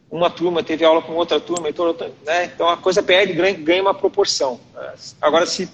uma 0.10 0.30
turma 0.30 0.64
teve 0.64 0.84
aula 0.84 1.02
com 1.02 1.14
outra 1.14 1.40
turma, 1.40 1.70
então, 1.70 1.96
né? 2.26 2.46
então 2.46 2.68
a 2.68 2.78
coisa 2.78 3.04
perde, 3.04 3.34
ganha 3.34 3.82
uma 3.82 3.94
proporção. 3.94 4.60
Agora, 5.22 5.46
se 5.46 5.70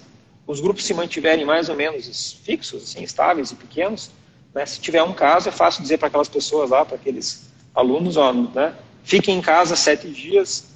os 0.46 0.60
grupos 0.60 0.84
se 0.84 0.92
mantiverem 0.92 1.44
mais 1.44 1.68
ou 1.68 1.74
menos 1.74 2.38
fixos, 2.44 2.82
assim, 2.82 3.02
estáveis 3.02 3.50
e 3.50 3.54
pequenos, 3.54 4.10
né? 4.54 4.66
se 4.66 4.80
tiver 4.80 5.02
um 5.02 5.12
caso, 5.12 5.48
é 5.48 5.52
fácil 5.52 5.82
dizer 5.82 5.98
para 5.98 6.08
aquelas 6.08 6.28
pessoas 6.28 6.70
lá, 6.70 6.84
para 6.84 6.96
aqueles 6.96 7.50
alunos, 7.74 8.16
ó, 8.16 8.32
né? 8.32 8.74
fiquem 9.02 9.38
em 9.38 9.40
casa 9.40 9.74
sete 9.74 10.08
dias, 10.08 10.66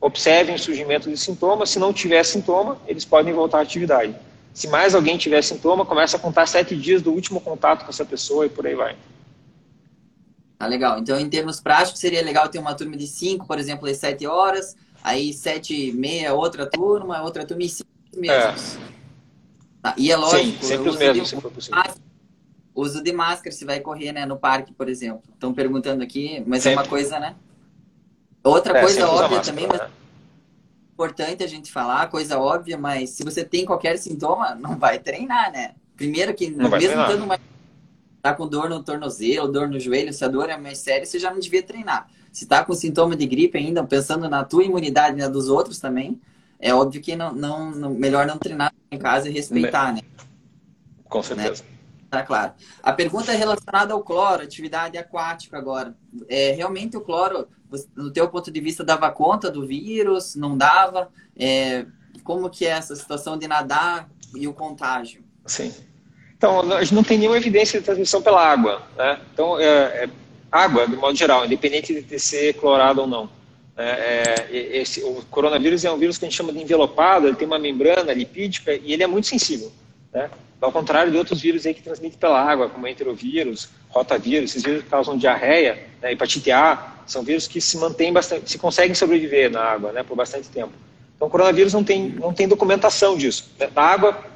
observem 0.00 0.54
o 0.54 0.58
surgimento 0.58 1.10
de 1.10 1.16
sintomas, 1.16 1.68
se 1.70 1.78
não 1.78 1.92
tiver 1.92 2.24
sintoma, 2.24 2.78
eles 2.86 3.04
podem 3.04 3.34
voltar 3.34 3.58
à 3.58 3.62
atividade. 3.62 4.14
Se 4.54 4.66
mais 4.66 4.94
alguém 4.94 5.16
tiver 5.16 5.42
sintoma, 5.42 5.84
começa 5.84 6.16
a 6.16 6.20
contar 6.20 6.46
sete 6.46 6.74
dias 6.74 7.02
do 7.02 7.12
último 7.12 7.40
contato 7.40 7.84
com 7.84 7.90
essa 7.90 8.04
pessoa 8.04 8.46
e 8.46 8.48
por 8.48 8.66
aí 8.66 8.74
vai. 8.74 8.96
Ah, 10.60 10.66
legal. 10.66 10.98
Então, 10.98 11.18
em 11.18 11.26
termos 11.26 11.58
práticos, 11.58 11.98
seria 11.98 12.22
legal 12.22 12.46
ter 12.50 12.58
uma 12.58 12.74
turma 12.74 12.94
de 12.94 13.06
5, 13.06 13.46
por 13.46 13.58
exemplo, 13.58 13.88
às 13.88 13.96
7 13.96 14.26
horas, 14.26 14.76
aí 15.02 15.32
7 15.32 15.88
e 15.88 15.90
meia, 15.90 16.34
outra 16.34 16.66
turma, 16.66 17.22
outra 17.22 17.46
turma 17.46 17.62
e 17.62 17.68
5 17.70 17.88
mesmos. 18.14 18.76
É. 18.76 18.80
Tá. 19.80 19.94
E 19.96 20.12
é 20.12 20.16
lógico, 20.18 20.58
Sim, 20.60 20.68
sempre 20.68 20.90
os 20.90 20.98
mesmos, 20.98 21.30
se 21.30 21.40
for 21.40 21.50
possível. 21.50 21.82
Uso 22.74 23.02
de 23.02 23.10
máscara 23.10 23.50
se 23.50 23.64
vai 23.64 23.80
correr 23.80 24.12
né, 24.12 24.26
no 24.26 24.36
parque, 24.36 24.70
por 24.74 24.86
exemplo. 24.86 25.22
Estão 25.32 25.54
perguntando 25.54 26.02
aqui, 26.02 26.44
mas 26.46 26.62
sempre. 26.62 26.78
é 26.78 26.82
uma 26.82 26.88
coisa, 26.88 27.18
né? 27.18 27.34
Outra 28.44 28.76
é, 28.76 28.82
coisa 28.82 29.08
óbvia 29.08 29.38
máscara, 29.38 29.44
também, 29.44 29.66
mas 29.66 29.80
né? 29.80 29.90
importante 30.92 31.42
a 31.42 31.46
gente 31.46 31.72
falar, 31.72 32.06
coisa 32.08 32.38
óbvia, 32.38 32.76
mas 32.76 33.08
se 33.10 33.24
você 33.24 33.42
tem 33.42 33.64
qualquer 33.64 33.96
sintoma, 33.96 34.54
não 34.54 34.78
vai 34.78 34.98
treinar, 34.98 35.50
né? 35.50 35.72
Primeiro 35.96 36.34
que, 36.34 36.50
não 36.50 36.68
mesmo 36.68 37.00
estando 37.00 37.26
mais 37.26 37.40
tá 38.22 38.34
com 38.34 38.46
dor 38.46 38.68
no 38.68 38.82
tornozelo, 38.82 39.50
dor 39.50 39.68
no 39.68 39.78
joelho, 39.78 40.12
se 40.12 40.24
a 40.24 40.28
dor 40.28 40.48
é 40.48 40.56
mais 40.56 40.78
séria, 40.78 41.06
você 41.06 41.18
já 41.18 41.30
não 41.30 41.40
devia 41.40 41.62
treinar. 41.62 42.08
Se 42.32 42.46
tá 42.46 42.64
com 42.64 42.74
sintoma 42.74 43.16
de 43.16 43.26
gripe 43.26 43.58
ainda, 43.58 43.82
pensando 43.84 44.28
na 44.28 44.44
tua 44.44 44.64
imunidade 44.64 45.16
e 45.16 45.20
na 45.20 45.28
dos 45.28 45.48
outros 45.48 45.78
também, 45.78 46.20
é 46.58 46.74
óbvio 46.74 47.00
que 47.00 47.16
não, 47.16 47.32
não, 47.32 47.70
não 47.70 47.90
melhor 47.90 48.26
não 48.26 48.38
treinar 48.38 48.72
em 48.90 48.98
casa 48.98 49.28
e 49.28 49.32
respeitar, 49.32 49.92
né? 49.92 50.00
Com 51.08 51.22
certeza. 51.22 51.62
Né? 51.64 51.70
Tá 52.10 52.22
claro. 52.24 52.52
A 52.82 52.92
pergunta 52.92 53.32
é 53.32 53.36
relacionada 53.36 53.94
ao 53.94 54.02
cloro, 54.02 54.42
atividade 54.42 54.98
aquática 54.98 55.56
agora. 55.56 55.96
É, 56.28 56.52
realmente 56.52 56.96
o 56.96 57.00
cloro, 57.00 57.48
no 57.94 58.10
teu 58.12 58.28
ponto 58.28 58.50
de 58.50 58.60
vista, 58.60 58.82
dava 58.82 59.10
conta 59.12 59.48
do 59.48 59.64
vírus? 59.64 60.34
Não 60.34 60.58
dava? 60.58 61.08
É, 61.36 61.86
como 62.24 62.50
que 62.50 62.66
é 62.66 62.70
essa 62.70 62.96
situação 62.96 63.38
de 63.38 63.46
nadar 63.46 64.10
e 64.34 64.48
o 64.48 64.52
contágio? 64.52 65.22
Sim. 65.46 65.72
Então, 66.40 66.72
a 66.72 66.80
gente 66.82 66.94
não 66.94 67.04
tem 67.04 67.18
nenhuma 67.18 67.36
evidência 67.36 67.78
de 67.78 67.84
transmissão 67.84 68.22
pela 68.22 68.42
água. 68.42 68.80
Né? 68.96 69.20
Então, 69.30 69.60
é, 69.60 69.64
é 70.04 70.08
água, 70.50 70.88
de 70.88 70.96
modo 70.96 71.14
geral, 71.14 71.44
independente 71.44 72.00
de 72.00 72.18
ser 72.18 72.54
clorado 72.54 73.02
ou 73.02 73.06
não. 73.06 73.28
É, 73.76 74.46
é, 74.50 74.78
esse, 74.78 75.02
o 75.04 75.22
coronavírus 75.30 75.84
é 75.84 75.92
um 75.92 75.98
vírus 75.98 76.16
que 76.16 76.24
a 76.24 76.28
gente 76.28 76.38
chama 76.38 76.50
de 76.50 76.58
envelopado, 76.58 77.26
ele 77.26 77.36
tem 77.36 77.46
uma 77.46 77.58
membrana 77.58 78.14
lipídica 78.14 78.72
e 78.72 78.90
ele 78.90 79.02
é 79.02 79.06
muito 79.06 79.26
sensível. 79.26 79.70
Né? 80.14 80.30
Ao 80.62 80.72
contrário 80.72 81.12
de 81.12 81.18
outros 81.18 81.42
vírus 81.42 81.66
aí 81.66 81.74
que 81.74 81.82
transmitem 81.82 82.18
pela 82.18 82.40
água, 82.40 82.70
como 82.70 82.88
enterovírus, 82.88 83.68
rotavírus, 83.90 84.48
esses 84.48 84.62
vírus 84.62 84.82
que 84.82 84.88
causam 84.88 85.18
diarreia, 85.18 85.86
né, 86.00 86.10
hepatite 86.10 86.50
A, 86.50 87.02
são 87.06 87.22
vírus 87.22 87.46
que 87.46 87.60
se 87.60 87.76
mantêm 87.76 88.14
bastante, 88.14 88.50
se 88.50 88.58
conseguem 88.58 88.94
sobreviver 88.94 89.50
na 89.50 89.60
água 89.60 89.92
né, 89.92 90.02
por 90.02 90.16
bastante 90.16 90.48
tempo. 90.48 90.72
Então, 91.16 91.28
o 91.28 91.30
coronavírus 91.30 91.74
não 91.74 91.84
tem, 91.84 92.08
não 92.08 92.32
tem 92.32 92.48
documentação 92.48 93.14
disso. 93.14 93.50
Né? 93.58 93.68
Na 93.76 93.82
água, 93.82 94.29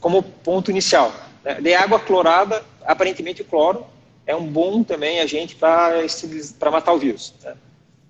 como 0.00 0.22
ponto 0.22 0.70
inicial. 0.70 1.12
Né? 1.44 1.60
De 1.60 1.74
água 1.74 1.98
clorada, 1.98 2.64
aparentemente 2.84 3.42
o 3.42 3.44
cloro 3.44 3.86
é 4.26 4.34
um 4.36 4.46
bom 4.46 4.82
também 4.82 5.20
agente 5.20 5.56
para 5.56 6.70
matar 6.70 6.92
o 6.92 6.98
vírus. 6.98 7.34
Né? 7.42 7.54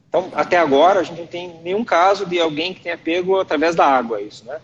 Então, 0.08 0.30
até 0.34 0.56
agora, 0.56 1.00
a 1.00 1.02
gente 1.02 1.18
não 1.18 1.26
tem 1.26 1.60
nenhum 1.62 1.84
caso 1.84 2.24
de 2.24 2.40
alguém 2.40 2.72
que 2.72 2.80
tenha 2.80 2.96
pego 2.96 3.38
através 3.38 3.76
da 3.76 3.84
água 3.84 4.20
isso, 4.20 4.44
né? 4.46 4.58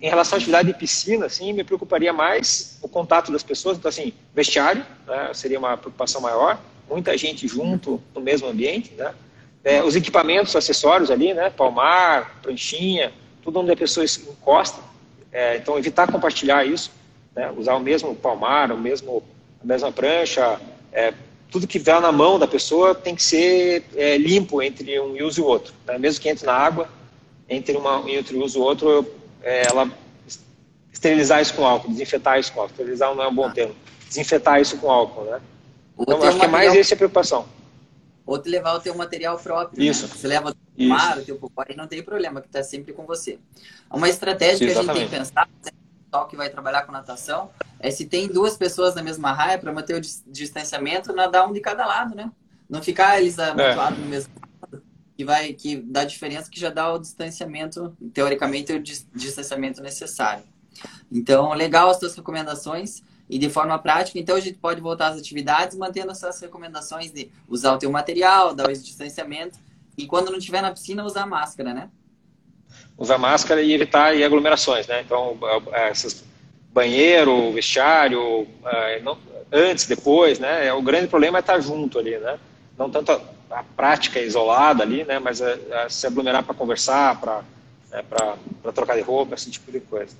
Em 0.00 0.08
relação 0.08 0.36
à 0.36 0.38
atividade 0.38 0.72
de 0.72 0.78
piscina, 0.78 1.26
assim, 1.26 1.52
me 1.52 1.64
preocuparia 1.64 2.12
mais 2.12 2.78
o 2.80 2.88
contato 2.88 3.32
das 3.32 3.42
pessoas. 3.42 3.76
Então, 3.76 3.88
assim, 3.88 4.12
vestiário 4.32 4.86
né, 5.04 5.32
seria 5.34 5.58
uma 5.58 5.76
preocupação 5.76 6.20
maior. 6.20 6.60
Muita 6.88 7.18
gente 7.18 7.48
junto 7.48 8.00
no 8.14 8.20
mesmo 8.20 8.46
ambiente, 8.46 8.92
né? 8.94 9.12
É, 9.64 9.82
os 9.82 9.96
equipamentos, 9.96 10.54
acessórios 10.54 11.10
ali, 11.10 11.34
né? 11.34 11.50
Palmar, 11.50 12.38
pranchinha, 12.40 13.12
tudo 13.42 13.58
onde 13.58 13.72
a 13.72 13.76
pessoa 13.76 14.06
encosta. 14.06 14.80
É, 15.32 15.56
então, 15.56 15.78
evitar 15.78 16.10
compartilhar 16.10 16.64
isso, 16.64 16.90
né? 17.34 17.52
usar 17.56 17.74
o 17.74 17.80
mesmo 17.80 18.14
palmar, 18.14 18.72
o 18.72 18.78
mesmo, 18.78 19.22
a 19.62 19.66
mesma 19.66 19.92
prancha, 19.92 20.60
é, 20.92 21.14
tudo 21.50 21.66
que 21.66 21.78
vá 21.78 22.00
na 22.00 22.12
mão 22.12 22.38
da 22.38 22.46
pessoa 22.46 22.94
tem 22.94 23.14
que 23.14 23.22
ser 23.22 23.84
é, 23.96 24.16
limpo 24.16 24.62
entre 24.62 24.98
um 25.00 25.24
uso 25.24 25.40
e 25.40 25.44
o 25.44 25.46
outro. 25.46 25.74
Né? 25.86 25.98
Mesmo 25.98 26.20
que 26.20 26.28
entre 26.28 26.46
na 26.46 26.54
água, 26.54 26.88
entre, 27.48 27.76
uma, 27.76 28.02
entre 28.10 28.36
um 28.36 28.44
uso 28.44 28.58
e 28.58 28.60
o 28.60 28.64
outro, 28.64 29.06
é, 29.42 29.62
ela 29.68 29.90
esterilizar 30.92 31.40
isso 31.40 31.54
com 31.54 31.66
álcool, 31.66 31.88
desinfetar 31.88 32.38
isso 32.38 32.52
com 32.52 32.60
álcool. 32.60 32.72
Esterilizar 32.72 33.14
não 33.14 33.24
é 33.24 33.28
um 33.28 33.34
bom 33.34 33.46
ah. 33.46 33.50
termo. 33.50 33.74
Desinfetar 34.06 34.60
isso 34.60 34.76
com 34.78 34.90
álcool, 34.90 35.24
né? 35.24 35.40
Então, 35.98 36.22
acho 36.22 36.38
que 36.38 36.44
é 36.44 36.48
mais 36.48 36.74
essa 36.74 36.94
a 36.94 36.96
preocupação. 36.96 37.46
Ou 38.30 38.38
te 38.38 38.48
levar 38.48 38.74
o 38.74 38.80
teu 38.80 38.94
material 38.94 39.36
próprio. 39.36 39.80
Né? 39.80 39.90
Isso. 39.90 40.06
Né? 40.06 40.12
Você 40.14 40.28
leva 40.28 40.54
o 40.78 40.84
mar, 40.84 41.18
o 41.18 41.24
teu 41.24 41.34
popó, 41.34 41.64
não 41.76 41.88
tem 41.88 42.00
problema, 42.00 42.40
que 42.40 42.46
está 42.46 42.62
sempre 42.62 42.92
com 42.92 43.04
você. 43.04 43.40
Uma 43.92 44.08
estratégia 44.08 44.68
que 44.68 44.72
a 44.72 44.82
gente 44.82 44.92
tem 44.92 45.04
que 45.04 45.10
pensar, 45.10 45.48
pessoal 46.08 46.28
que 46.28 46.36
vai 46.36 46.48
trabalhar 46.48 46.82
com 46.82 46.92
natação, 46.92 47.50
é 47.80 47.90
se 47.90 48.06
tem 48.06 48.28
duas 48.28 48.56
pessoas 48.56 48.94
na 48.94 49.02
mesma 49.02 49.32
raia, 49.32 49.58
para 49.58 49.72
manter 49.72 49.96
o 49.96 50.00
distanciamento, 50.30 51.12
nadar 51.12 51.44
um 51.44 51.52
de 51.52 51.58
cada 51.58 51.84
lado, 51.84 52.14
né? 52.14 52.30
Não 52.68 52.80
ficar 52.80 53.20
eles 53.20 53.36
amontoados 53.36 53.98
é. 53.98 54.00
no 54.00 54.06
mesmo 54.06 54.32
lado, 54.62 54.84
que 55.16 55.24
vai, 55.24 55.52
que 55.52 55.78
dá 55.78 56.04
diferença, 56.04 56.48
que 56.48 56.60
já 56.60 56.70
dá 56.70 56.94
o 56.94 57.00
distanciamento, 57.00 57.96
teoricamente, 58.14 58.72
o 58.72 58.80
distanciamento 58.80 59.82
necessário. 59.82 60.44
Então, 61.10 61.52
legal 61.52 61.90
as 61.90 61.98
tuas 61.98 62.14
recomendações 62.14 63.02
e 63.30 63.38
de 63.38 63.48
forma 63.48 63.78
prática, 63.78 64.18
então 64.18 64.34
a 64.34 64.40
gente 64.40 64.58
pode 64.58 64.80
voltar 64.80 65.08
às 65.08 65.16
atividades 65.16 65.78
mantendo 65.78 66.10
essas 66.10 66.40
recomendações 66.40 67.12
de 67.12 67.30
usar 67.48 67.74
o 67.74 67.78
teu 67.78 67.88
material, 67.88 68.52
dar 68.52 68.68
o 68.68 68.72
distanciamento 68.72 69.56
e 69.96 70.04
quando 70.04 70.32
não 70.32 70.38
estiver 70.38 70.60
na 70.60 70.72
piscina 70.72 71.04
usar 71.04 71.26
máscara, 71.26 71.72
né? 71.72 71.88
Usar 72.98 73.18
máscara 73.18 73.62
e 73.62 73.72
evitar 73.72 74.12
aglomerações, 74.20 74.88
né? 74.88 75.02
Então, 75.02 75.38
é, 75.72 75.90
essas 75.90 76.24
banheiro, 76.72 77.52
vestiário, 77.52 78.48
é, 78.64 79.02
antes, 79.52 79.86
depois, 79.86 80.40
né? 80.40 80.66
É, 80.66 80.72
o 80.72 80.82
grande 80.82 81.06
problema 81.06 81.38
é 81.38 81.40
estar 81.40 81.60
junto 81.60 82.00
ali, 82.00 82.18
né? 82.18 82.36
Não 82.76 82.90
tanto 82.90 83.12
a 83.12 83.62
prática 83.76 84.18
isolada 84.18 84.82
ali, 84.82 85.04
né? 85.04 85.20
Mas 85.20 85.40
é, 85.40 85.56
é 85.70 85.88
se 85.88 86.04
aglomerar 86.04 86.42
para 86.42 86.54
conversar, 86.54 87.20
para 87.20 87.42
né, 87.92 88.02
trocar 88.74 88.96
de 88.96 89.02
roupa, 89.02 89.36
esse 89.36 89.50
tipo 89.52 89.70
de 89.70 89.78
coisa. 89.80 90.16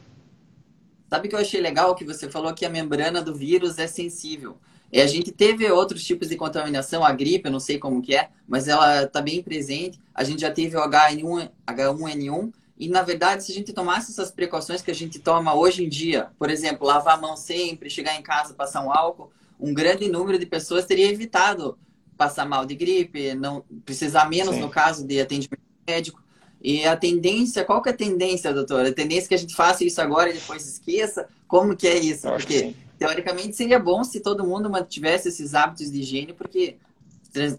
Sabe 1.10 1.26
o 1.26 1.28
que 1.28 1.34
eu 1.34 1.40
achei 1.40 1.60
legal 1.60 1.94
que 1.96 2.04
você 2.04 2.30
falou 2.30 2.54
que 2.54 2.64
a 2.64 2.70
membrana 2.70 3.20
do 3.20 3.34
vírus 3.34 3.78
é 3.78 3.88
sensível. 3.88 4.56
E 4.92 5.00
a 5.00 5.06
gente 5.08 5.32
teve 5.32 5.68
outros 5.70 6.04
tipos 6.04 6.28
de 6.28 6.36
contaminação, 6.36 7.04
a 7.04 7.12
gripe, 7.12 7.48
eu 7.48 7.52
não 7.52 7.58
sei 7.58 7.78
como 7.78 8.00
que 8.00 8.14
é, 8.14 8.28
mas 8.46 8.68
ela 8.68 9.02
está 9.02 9.20
bem 9.20 9.42
presente. 9.42 10.00
A 10.14 10.22
gente 10.22 10.40
já 10.40 10.50
teve 10.52 10.76
o 10.76 10.80
H1, 10.80 11.50
H1N1 11.66 12.52
e 12.78 12.88
na 12.88 13.02
verdade, 13.02 13.44
se 13.44 13.52
a 13.52 13.54
gente 13.54 13.72
tomasse 13.72 14.10
essas 14.10 14.30
precauções 14.30 14.82
que 14.82 14.90
a 14.90 14.94
gente 14.94 15.18
toma 15.18 15.54
hoje 15.54 15.84
em 15.84 15.88
dia, 15.88 16.30
por 16.38 16.48
exemplo, 16.48 16.86
lavar 16.86 17.18
a 17.18 17.20
mão 17.20 17.36
sempre, 17.36 17.90
chegar 17.90 18.16
em 18.16 18.22
casa, 18.22 18.54
passar 18.54 18.82
um 18.82 18.90
álcool, 18.90 19.30
um 19.60 19.74
grande 19.74 20.08
número 20.08 20.38
de 20.38 20.46
pessoas 20.46 20.86
teria 20.86 21.10
evitado 21.10 21.76
passar 22.16 22.46
mal 22.46 22.64
de 22.64 22.74
gripe, 22.74 23.34
não 23.34 23.64
precisar 23.84 24.28
menos 24.28 24.54
Sim. 24.54 24.60
no 24.60 24.70
caso 24.70 25.06
de 25.06 25.20
atendimento 25.20 25.60
médico. 25.86 26.22
E 26.62 26.84
a 26.84 26.94
tendência, 26.94 27.64
qual 27.64 27.80
que 27.80 27.88
é 27.88 27.92
a 27.92 27.96
tendência, 27.96 28.52
doutora? 28.52 28.90
A 28.90 28.92
tendência 28.92 29.26
é 29.26 29.28
que 29.28 29.34
a 29.34 29.38
gente 29.38 29.54
faça 29.54 29.82
isso 29.82 30.00
agora 30.00 30.28
e 30.28 30.34
depois 30.34 30.66
esqueça? 30.66 31.26
Como 31.48 31.74
que 31.74 31.88
é 31.88 31.98
isso? 31.98 32.28
Porque, 32.28 32.74
teoricamente, 32.98 33.56
seria 33.56 33.78
bom 33.78 34.04
se 34.04 34.20
todo 34.20 34.44
mundo 34.44 34.68
mantivesse 34.68 35.28
esses 35.28 35.54
hábitos 35.54 35.90
de 35.90 36.00
higiene, 36.00 36.34
porque 36.34 36.76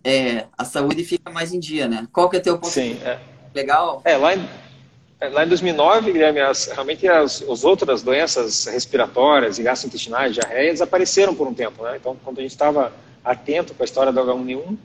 é, 0.04 0.46
a 0.56 0.64
saúde 0.64 1.04
fica 1.04 1.32
mais 1.32 1.52
em 1.52 1.60
dia, 1.60 1.88
né? 1.88 2.08
Qual 2.14 2.30
que 2.30 2.36
é 2.36 2.40
o 2.40 2.44
teu 2.44 2.60
ponto 2.60 2.72
Sim, 2.72 3.00
é. 3.04 3.20
legal? 3.56 4.02
É, 4.06 4.18
lá 4.18 4.36
em, 4.36 4.48
é, 5.20 5.30
lá 5.30 5.46
em 5.46 5.50
2009, 5.50 6.12
Guilherme, 6.12 6.40
as, 6.40 6.68
realmente 6.68 7.08
as, 7.08 7.42
as 7.42 7.64
outras 7.64 8.04
doenças 8.04 8.66
respiratórias 8.66 9.58
e 9.58 9.64
gastrointestinais, 9.64 10.36
diarreia, 10.36 10.72
desapareceram 10.72 11.34
por 11.34 11.48
um 11.48 11.54
tempo, 11.56 11.84
né? 11.84 11.98
Então, 12.00 12.16
quando 12.24 12.38
a 12.38 12.42
gente 12.44 12.52
estava 12.52 12.94
atento 13.26 13.74
com 13.74 13.82
a 13.82 13.86
história 13.86 14.12
do 14.12 14.22
H1N1, 14.22 14.78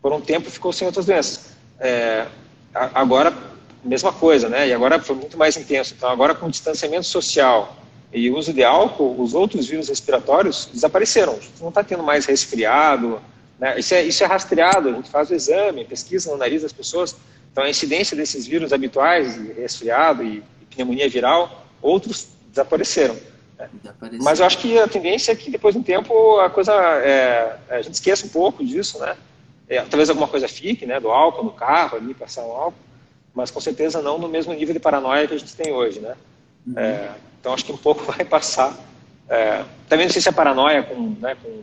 por 0.00 0.12
um 0.12 0.20
tempo 0.20 0.48
ficou 0.48 0.72
sem 0.72 0.86
outras 0.86 1.06
doenças. 1.06 1.54
É, 1.80 2.26
agora 2.72 3.32
mesma 3.84 4.12
coisa, 4.12 4.48
né? 4.48 4.68
E 4.68 4.72
agora 4.72 5.00
foi 5.00 5.16
muito 5.16 5.36
mais 5.36 5.56
intenso. 5.56 5.94
Então, 5.96 6.08
agora 6.08 6.34
com 6.34 6.48
distanciamento 6.48 7.06
social 7.06 7.76
e 8.12 8.30
uso 8.30 8.52
de 8.52 8.62
álcool, 8.62 9.20
os 9.20 9.34
outros 9.34 9.66
vírus 9.66 9.88
respiratórios 9.88 10.68
desapareceram. 10.72 11.38
Não 11.60 11.68
está 11.68 11.82
tendo 11.82 12.02
mais 12.02 12.26
resfriado, 12.26 13.20
né? 13.58 13.78
Isso 13.78 13.94
é, 13.94 14.02
isso 14.02 14.22
é 14.22 14.26
rastreado, 14.26 14.88
a 14.88 14.92
gente 14.92 15.10
faz 15.10 15.30
o 15.30 15.34
exame, 15.34 15.84
pesquisa 15.84 16.30
no 16.30 16.36
nariz 16.36 16.62
das 16.62 16.72
pessoas. 16.72 17.16
Então, 17.52 17.64
a 17.64 17.70
incidência 17.70 18.16
desses 18.16 18.46
vírus 18.46 18.72
habituais, 18.72 19.36
resfriado 19.56 20.22
e, 20.22 20.42
e 20.60 20.64
pneumonia 20.74 21.08
viral, 21.08 21.66
outros 21.82 22.28
desapareceram. 22.48 23.16
Né? 23.58 23.68
Mas 24.22 24.40
eu 24.40 24.46
acho 24.46 24.58
que 24.58 24.78
a 24.78 24.88
tendência 24.88 25.32
é 25.32 25.34
que 25.34 25.50
depois 25.50 25.74
de 25.74 25.80
um 25.80 25.82
tempo 25.82 26.38
a 26.40 26.50
coisa, 26.50 26.72
é, 26.72 27.56
a 27.68 27.82
gente 27.82 27.94
esqueça 27.94 28.26
um 28.26 28.30
pouco 28.30 28.64
disso, 28.64 28.98
né? 28.98 29.16
É, 29.68 29.80
talvez 29.82 30.10
alguma 30.10 30.28
coisa 30.28 30.46
fique, 30.46 30.84
né? 30.84 31.00
Do 31.00 31.10
álcool 31.10 31.44
no 31.44 31.52
carro, 31.52 31.96
ali, 31.96 32.12
passar 32.12 32.42
um 32.42 32.52
álcool 32.52 32.84
mas 33.34 33.50
com 33.50 33.60
certeza 33.60 34.00
não 34.00 34.18
no 34.18 34.28
mesmo 34.28 34.54
nível 34.54 34.72
de 34.72 34.80
paranoia 34.80 35.26
que 35.26 35.34
a 35.34 35.38
gente 35.38 35.54
tem 35.56 35.72
hoje, 35.72 36.00
né? 36.00 36.14
Uhum. 36.66 36.78
É, 36.78 37.10
então 37.40 37.52
acho 37.52 37.64
que 37.64 37.72
um 37.72 37.76
pouco 37.76 38.04
vai 38.10 38.24
passar. 38.24 38.78
É, 39.28 39.64
também 39.88 40.06
não 40.06 40.12
sei 40.12 40.22
se 40.22 40.28
a 40.28 40.32
paranoia 40.32 40.82
com, 40.82 41.16
né, 41.20 41.36
com, 41.42 41.62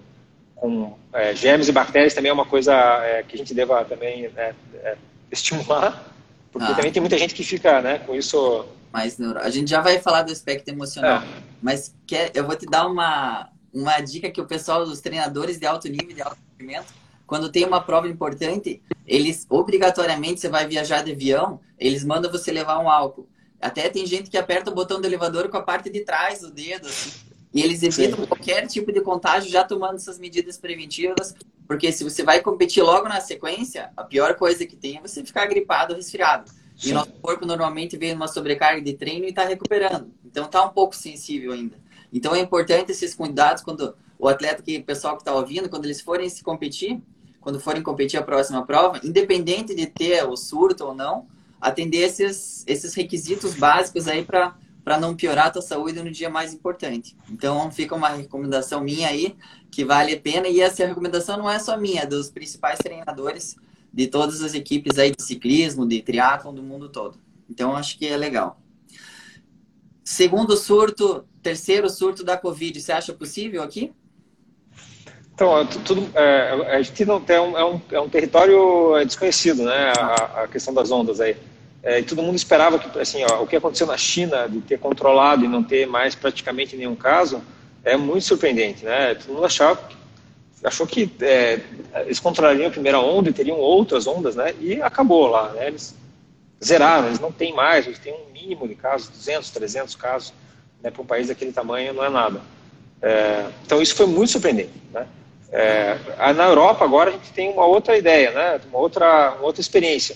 com 0.55 0.97
é, 1.13 1.33
germes 1.33 1.67
e 1.67 1.71
bactérias 1.71 2.13
também 2.13 2.29
é 2.29 2.33
uma 2.33 2.45
coisa 2.45 2.73
é, 2.73 3.23
que 3.23 3.35
a 3.35 3.37
gente 3.37 3.53
deva 3.53 3.85
também 3.85 4.29
né, 4.29 4.53
é, 4.75 4.97
estimular, 5.31 6.11
porque 6.51 6.71
ah. 6.71 6.75
também 6.75 6.91
tem 6.91 6.99
muita 6.99 7.17
gente 7.17 7.33
que 7.33 7.43
fica 7.43 7.81
né, 7.81 7.99
com 7.99 8.15
isso. 8.15 8.65
Mais 8.91 9.17
neuro... 9.17 9.39
A 9.39 9.49
gente 9.49 9.69
já 9.69 9.79
vai 9.79 9.99
falar 9.99 10.23
do 10.23 10.31
aspecto 10.31 10.67
emocional, 10.69 11.21
é. 11.21 11.27
mas 11.61 11.95
quer, 12.05 12.31
eu 12.33 12.45
vou 12.45 12.55
te 12.55 12.65
dar 12.65 12.87
uma, 12.87 13.47
uma 13.73 13.99
dica 14.01 14.29
que 14.29 14.41
o 14.41 14.45
pessoal 14.45 14.85
dos 14.85 14.99
treinadores 14.99 15.57
de 15.57 15.65
alto 15.65 15.87
nível, 15.87 16.13
de 16.13 16.21
alto 16.21 16.37
rendimento, 16.57 16.93
quando 17.25 17.49
tem 17.49 17.63
uma 17.63 17.79
prova 17.79 18.09
importante, 18.09 18.81
eles 19.11 19.45
obrigatoriamente 19.49 20.39
você 20.39 20.47
vai 20.47 20.65
viajar 20.65 21.03
de 21.03 21.11
avião, 21.11 21.59
eles 21.77 22.01
mandam 22.01 22.31
você 22.31 22.49
levar 22.49 22.79
um 22.79 22.89
álcool. 22.89 23.27
Até 23.59 23.89
tem 23.89 24.05
gente 24.05 24.29
que 24.29 24.37
aperta 24.37 24.71
o 24.71 24.73
botão 24.73 25.01
do 25.01 25.05
elevador 25.05 25.49
com 25.49 25.57
a 25.57 25.61
parte 25.61 25.89
de 25.89 25.99
trás 26.05 26.39
do 26.39 26.49
dedo, 26.49 26.87
assim. 26.87 27.11
E 27.53 27.61
eles 27.61 27.83
evitam 27.83 28.21
Sim. 28.21 28.25
qualquer 28.25 28.65
tipo 28.67 28.89
de 28.89 29.01
contágio 29.01 29.51
já 29.51 29.65
tomando 29.65 29.95
essas 29.95 30.17
medidas 30.17 30.57
preventivas, 30.57 31.35
porque 31.67 31.91
se 31.91 32.05
você 32.05 32.23
vai 32.23 32.39
competir 32.39 32.81
logo 32.81 33.09
na 33.09 33.19
sequência, 33.19 33.91
a 33.97 34.03
pior 34.05 34.35
coisa 34.35 34.65
que 34.65 34.77
tem 34.77 34.95
é 34.95 35.01
você 35.01 35.21
ficar 35.25 35.45
gripado 35.45 35.91
ou 35.91 35.97
resfriado. 35.97 36.49
Sim. 36.77 36.91
E 36.91 36.93
nosso 36.93 37.11
corpo 37.21 37.45
normalmente 37.45 37.97
vem 37.97 38.13
numa 38.13 38.29
sobrecarga 38.29 38.81
de 38.81 38.93
treino 38.93 39.25
e 39.25 39.29
está 39.29 39.43
recuperando. 39.43 40.09
Então 40.25 40.45
está 40.45 40.63
um 40.63 40.69
pouco 40.69 40.95
sensível 40.95 41.51
ainda. 41.51 41.77
Então 42.13 42.33
é 42.33 42.39
importante 42.39 42.93
esses 42.93 43.13
cuidados 43.13 43.61
quando 43.61 43.93
o 44.17 44.29
atleta, 44.29 44.63
que 44.63 44.77
o 44.77 44.83
pessoal 44.85 45.17
que 45.17 45.21
está 45.21 45.35
ouvindo, 45.35 45.67
quando 45.67 45.83
eles 45.83 45.99
forem 45.99 46.29
se 46.29 46.41
competir, 46.41 47.01
quando 47.41 47.59
forem 47.59 47.81
competir 47.81 48.17
a 48.17 48.23
próxima 48.23 48.65
prova, 48.65 49.01
independente 49.03 49.75
de 49.75 49.87
ter 49.87 50.23
o 50.23 50.37
surto 50.37 50.85
ou 50.85 50.95
não, 50.95 51.27
atender 51.59 51.97
esses, 51.97 52.63
esses 52.67 52.93
requisitos 52.93 53.55
básicos 53.55 54.07
aí 54.07 54.23
para 54.23 54.55
para 54.83 54.99
não 54.99 55.15
piorar 55.15 55.47
a 55.47 55.51
tua 55.51 55.61
saúde 55.61 56.01
no 56.01 56.11
dia 56.11 56.29
mais 56.29 56.53
importante. 56.53 57.15
Então 57.29 57.71
fica 57.71 57.95
uma 57.95 58.09
recomendação 58.09 58.81
minha 58.81 59.09
aí 59.09 59.35
que 59.69 59.85
vale 59.85 60.13
a 60.13 60.19
pena 60.19 60.47
e 60.47 60.59
essa 60.59 60.85
recomendação 60.85 61.37
não 61.37 61.49
é 61.49 61.59
só 61.59 61.77
minha, 61.77 62.01
é 62.01 62.05
dos 62.05 62.29
principais 62.29 62.79
treinadores 62.79 63.55
de 63.93 64.07
todas 64.07 64.41
as 64.41 64.53
equipes 64.53 64.97
aí 64.97 65.11
de 65.15 65.23
ciclismo, 65.23 65.87
de 65.87 66.01
triatlon 66.01 66.53
do 66.53 66.63
mundo 66.63 66.89
todo. 66.89 67.17
Então 67.49 67.75
acho 67.75 67.97
que 67.97 68.07
é 68.07 68.17
legal. 68.17 68.59
Segundo 70.03 70.57
surto, 70.57 71.25
terceiro 71.41 71.89
surto 71.89 72.23
da 72.23 72.37
Covid, 72.37 72.81
você 72.81 72.91
acha 72.91 73.13
possível 73.13 73.61
aqui? 73.61 73.93
Então, 75.33 75.65
tudo, 75.65 76.07
é, 76.13 76.75
a 76.75 76.81
gente 76.81 77.05
não 77.05 77.19
tem 77.19 77.39
um, 77.39 77.57
é, 77.57 77.65
um, 77.65 77.81
é 77.91 77.99
um 77.99 78.09
território 78.09 78.95
é, 78.97 79.05
desconhecido, 79.05 79.63
né? 79.63 79.93
A, 79.97 80.43
a 80.43 80.47
questão 80.47 80.73
das 80.73 80.91
ondas 80.91 81.19
aí. 81.19 81.35
É, 81.83 81.99
e 81.99 82.03
todo 82.03 82.21
mundo 82.21 82.35
esperava 82.35 82.77
que, 82.77 82.99
assim, 82.99 83.23
ó, 83.29 83.41
o 83.41 83.47
que 83.47 83.55
aconteceu 83.55 83.87
na 83.87 83.97
China 83.97 84.47
de 84.47 84.61
ter 84.61 84.77
controlado 84.77 85.43
e 85.43 85.47
não 85.47 85.63
ter 85.63 85.87
mais 85.87 86.13
praticamente 86.13 86.75
nenhum 86.75 86.95
caso 86.95 87.41
é 87.83 87.97
muito 87.97 88.25
surpreendente, 88.25 88.85
né? 88.85 89.15
Todo 89.15 89.33
mundo 89.33 89.45
achava, 89.45 89.79
achou 90.63 90.85
que 90.85 91.11
é, 91.21 91.59
eles 92.05 92.19
controlariam 92.19 92.67
a 92.67 92.71
primeira 92.71 92.99
onda 92.99 93.29
e 93.29 93.33
teriam 93.33 93.57
outras 93.57 94.05
ondas, 94.05 94.35
né? 94.35 94.53
E 94.59 94.79
acabou 94.81 95.27
lá, 95.27 95.49
né? 95.53 95.67
Eles 95.67 95.95
zeraram, 96.63 97.07
eles 97.07 97.19
não 97.19 97.31
têm 97.31 97.53
mais, 97.53 97.87
eles 97.87 97.97
têm 97.97 98.13
um 98.13 98.31
mínimo 98.31 98.67
de 98.67 98.75
casos, 98.75 99.09
200, 99.09 99.49
300 99.49 99.95
casos, 99.95 100.33
né? 100.83 100.91
Para 100.91 101.01
um 101.01 101.05
país 101.05 101.29
daquele 101.29 101.51
tamanho 101.51 101.93
não 101.93 102.05
é 102.05 102.09
nada. 102.09 102.41
É, 103.01 103.47
então 103.65 103.81
isso 103.81 103.95
foi 103.95 104.05
muito 104.05 104.31
surpreendente, 104.31 104.73
né? 104.93 105.07
É, 105.51 105.97
na 106.33 106.45
Europa 106.45 106.85
agora 106.85 107.09
a 107.09 107.13
gente 107.13 107.33
tem 107.33 107.51
uma 107.51 107.65
outra 107.65 107.97
ideia, 107.97 108.31
né? 108.31 108.61
uma, 108.69 108.79
outra, 108.79 109.35
uma 109.35 109.45
outra 109.45 109.59
experiência. 109.59 110.15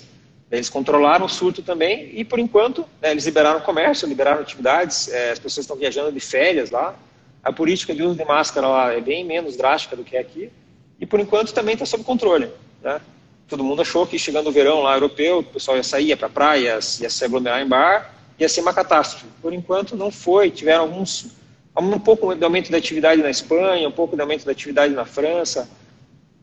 Eles 0.49 0.69
controlaram 0.69 1.25
o 1.25 1.29
surto 1.29 1.61
também 1.61 2.09
e, 2.13 2.23
por 2.23 2.39
enquanto, 2.39 2.85
né, 3.01 3.11
eles 3.11 3.25
liberaram 3.25 3.59
o 3.59 3.63
comércio, 3.63 4.07
liberaram 4.07 4.41
atividades, 4.41 5.09
é, 5.09 5.31
as 5.31 5.39
pessoas 5.39 5.65
estão 5.65 5.75
viajando 5.75 6.11
de 6.11 6.19
férias 6.19 6.71
lá. 6.71 6.95
A 7.43 7.51
política 7.51 7.93
de 7.93 8.03
uso 8.03 8.15
de 8.15 8.23
máscara 8.23 8.67
lá 8.67 8.93
é 8.93 9.01
bem 9.01 9.25
menos 9.25 9.57
drástica 9.57 9.95
do 9.95 10.03
que 10.03 10.15
aqui 10.15 10.49
e, 10.99 11.05
por 11.05 11.19
enquanto, 11.19 11.53
também 11.53 11.73
está 11.73 11.85
sob 11.85 12.03
controle. 12.03 12.49
Né? 12.81 13.01
Todo 13.47 13.63
mundo 13.63 13.81
achou 13.81 14.07
que 14.07 14.17
chegando 14.17 14.47
o 14.47 14.51
verão 14.51 14.81
lá 14.81 14.95
europeu, 14.95 15.39
o 15.39 15.43
pessoal 15.43 15.77
ia 15.77 15.83
sair 15.83 16.15
para 16.15 16.27
a 16.27 16.29
praia, 16.29 16.79
ia 16.99 17.09
se 17.09 17.25
aglomerar 17.25 17.61
em 17.61 17.67
bar, 17.67 18.13
ia 18.39 18.47
ser 18.47 18.61
uma 18.61 18.73
catástrofe. 18.73 19.25
Por 19.41 19.53
enquanto, 19.53 19.95
não 19.95 20.09
foi. 20.09 20.49
Tiveram 20.49 20.83
alguns 20.83 21.27
um 21.77 21.99
pouco 21.99 22.33
de 22.33 22.43
aumento 22.43 22.71
da 22.71 22.77
atividade 22.77 23.21
na 23.21 23.29
Espanha, 23.29 23.87
um 23.87 23.91
pouco 23.91 24.15
de 24.15 24.21
aumento 24.21 24.45
da 24.45 24.51
atividade 24.51 24.93
na 24.93 25.05
França, 25.05 25.69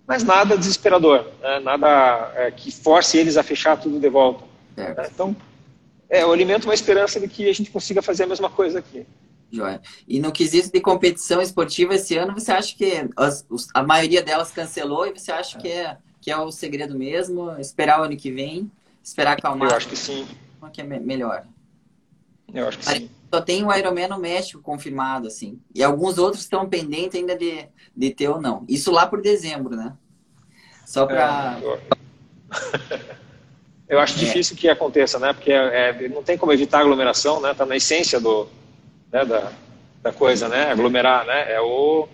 mas 0.07 0.23
nada 0.23 0.59
desesperador, 0.59 1.27
né? 1.40 1.61
nada 1.61 2.33
é, 2.35 2.51
que 2.51 2.71
force 2.71 3.16
eles 3.16 3.37
a 3.37 3.42
fechar 3.42 3.77
tudo 3.81 3.99
de 3.99 4.09
volta. 4.09 4.45
É. 4.77 5.09
Então, 5.12 5.35
é, 6.11 6.23
eu 6.23 6.33
alimento 6.33 6.64
uma 6.64 6.75
esperança 6.75 7.18
de 7.18 7.29
que 7.29 7.49
a 7.49 7.55
gente 7.55 7.71
consiga 7.71 8.03
fazer 8.03 8.25
a 8.25 8.27
mesma 8.27 8.51
coisa 8.51 8.81
aqui. 8.81 9.07
Joia. 9.51 9.81
E 10.09 10.18
no 10.18 10.33
quesito 10.33 10.73
de 10.73 10.81
competição 10.81 11.40
esportiva 11.40 11.95
esse 11.95 12.16
ano, 12.16 12.35
você 12.35 12.53
acha 12.53 12.75
que 12.75 13.07
as, 13.16 13.47
a 13.75 13.83
maioria 13.83 14.23
delas 14.23 14.51
cancelou 14.51 15.07
e 15.07 15.12
você 15.12 15.31
acha 15.31 15.59
é. 15.59 15.61
que, 15.61 15.68
é, 15.68 15.97
que 16.21 16.31
é 16.31 16.37
o 16.37 16.51
segredo 16.51 16.99
mesmo? 16.99 17.51
Esperar 17.59 18.01
o 18.01 18.05
ano 18.05 18.16
que 18.16 18.31
vem? 18.31 18.71
Esperar 19.03 19.33
acalmar? 19.33 19.71
Eu 19.71 19.77
acho 19.77 19.88
que 19.88 19.97
sim. 19.97 20.27
Que 20.73 20.81
é 20.81 20.85
melhor? 20.85 21.45
Eu 22.55 22.68
acho 22.68 22.79
que 22.79 22.85
sim 22.85 23.11
só 23.33 23.40
tem 23.40 23.64
o 23.64 23.75
Ironman 23.75 24.09
no 24.09 24.18
México 24.18 24.61
confirmado, 24.61 25.27
assim. 25.27 25.59
E 25.75 25.83
alguns 25.83 26.18
outros 26.18 26.42
estão 26.42 26.68
pendentes 26.68 27.18
ainda 27.18 27.35
de, 27.35 27.66
de 27.97 28.11
ter 28.11 28.29
ou 28.29 28.38
não. 28.38 28.62
Isso 28.68 28.92
lá 28.92 29.07
por 29.07 29.23
dezembro, 29.23 29.75
né? 29.75 29.95
Só 30.85 31.07
para... 31.07 31.59
É, 31.62 33.16
eu... 33.89 33.99
acho 33.99 34.16
é. 34.16 34.18
difícil 34.18 34.55
que 34.55 34.68
aconteça, 34.68 35.18
né? 35.18 35.33
Porque 35.33 35.51
é, 35.51 36.11
não 36.11 36.22
tem 36.22 36.37
como 36.37 36.53
evitar 36.53 36.80
aglomeração, 36.80 37.41
né? 37.41 37.55
Tá 37.55 37.64
na 37.64 37.74
essência 37.74 38.20
do, 38.20 38.47
né? 39.11 39.24
da, 39.24 39.51
da 40.03 40.12
coisa, 40.12 40.47
né? 40.47 40.70
Aglomerar, 40.70 41.24
né? 41.24 41.55
É 41.55 41.61
o... 41.62 42.07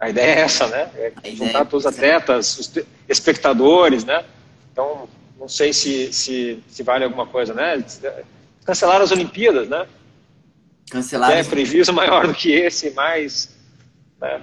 A 0.00 0.10
ideia 0.10 0.32
é 0.32 0.40
essa, 0.40 0.66
né? 0.66 0.90
É 0.96 1.30
juntar 1.30 1.60
é 1.60 1.64
todos 1.64 1.86
os 1.86 1.92
atletas, 1.92 2.58
os 2.58 2.72
espectadores, 3.08 4.04
né? 4.04 4.24
Então, 4.72 5.08
não 5.38 5.48
sei 5.48 5.72
se, 5.72 6.12
se, 6.12 6.60
se 6.66 6.82
vale 6.82 7.04
alguma 7.04 7.24
coisa, 7.24 7.54
né? 7.54 7.84
Cancelaram 8.64 9.04
as 9.04 9.12
Olimpíadas, 9.12 9.68
né? 9.68 9.86
Cancelado. 10.94 11.32
É, 11.32 11.42
prejuízo 11.42 11.90
maior 11.92 12.28
do 12.28 12.32
que 12.32 12.52
esse, 12.52 12.90
mais. 12.92 13.52
Né? 14.20 14.42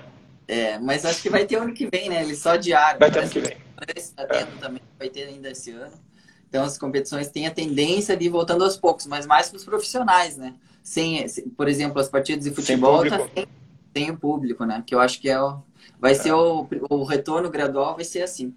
É, 0.49 0.79
mas 0.79 1.05
acho 1.05 1.21
que 1.21 1.29
vai 1.29 1.45
ter 1.45 1.55
ano 1.55 1.73
que 1.73 1.87
vem, 1.89 2.09
né? 2.09 2.21
Eles 2.23 2.39
só 2.39 2.51
adiaram. 2.51 2.99
Vai 2.99 3.09
ter 3.09 3.19
ano 3.19 3.29
que 3.29 3.39
vem. 3.39 3.57
está 3.95 4.25
tendo 4.25 4.59
também, 4.59 4.81
vai 4.99 5.09
ter 5.09 5.23
ainda 5.23 5.49
esse 5.49 5.71
ano. 5.71 5.93
Então 6.49 6.65
as 6.65 6.77
competições 6.77 7.29
têm 7.29 7.47
a 7.47 7.51
tendência 7.51 8.17
de 8.17 8.25
ir 8.25 8.29
voltando 8.29 8.65
aos 8.65 8.75
poucos, 8.75 9.07
mas 9.07 9.25
mais 9.25 9.47
para 9.47 9.55
os 9.55 9.63
profissionais, 9.63 10.35
né? 10.35 10.55
Sem, 10.83 11.25
por 11.55 11.69
exemplo, 11.69 12.01
as 12.01 12.09
partidas 12.09 12.43
de 12.43 12.51
futebol 12.51 12.99
sem, 13.01 13.09
tá 13.09 13.17
sem, 13.33 13.47
sem, 13.95 14.11
o 14.11 14.17
público, 14.17 14.65
né? 14.65 14.83
Que 14.85 14.93
eu 14.93 14.99
acho 14.99 15.21
que 15.21 15.29
é 15.29 15.41
o, 15.41 15.61
vai 16.01 16.11
é. 16.11 16.15
ser 16.15 16.33
o, 16.33 16.67
o 16.89 17.05
retorno 17.05 17.49
gradual 17.49 17.95
vai 17.95 18.03
ser 18.03 18.23
assim. 18.23 18.53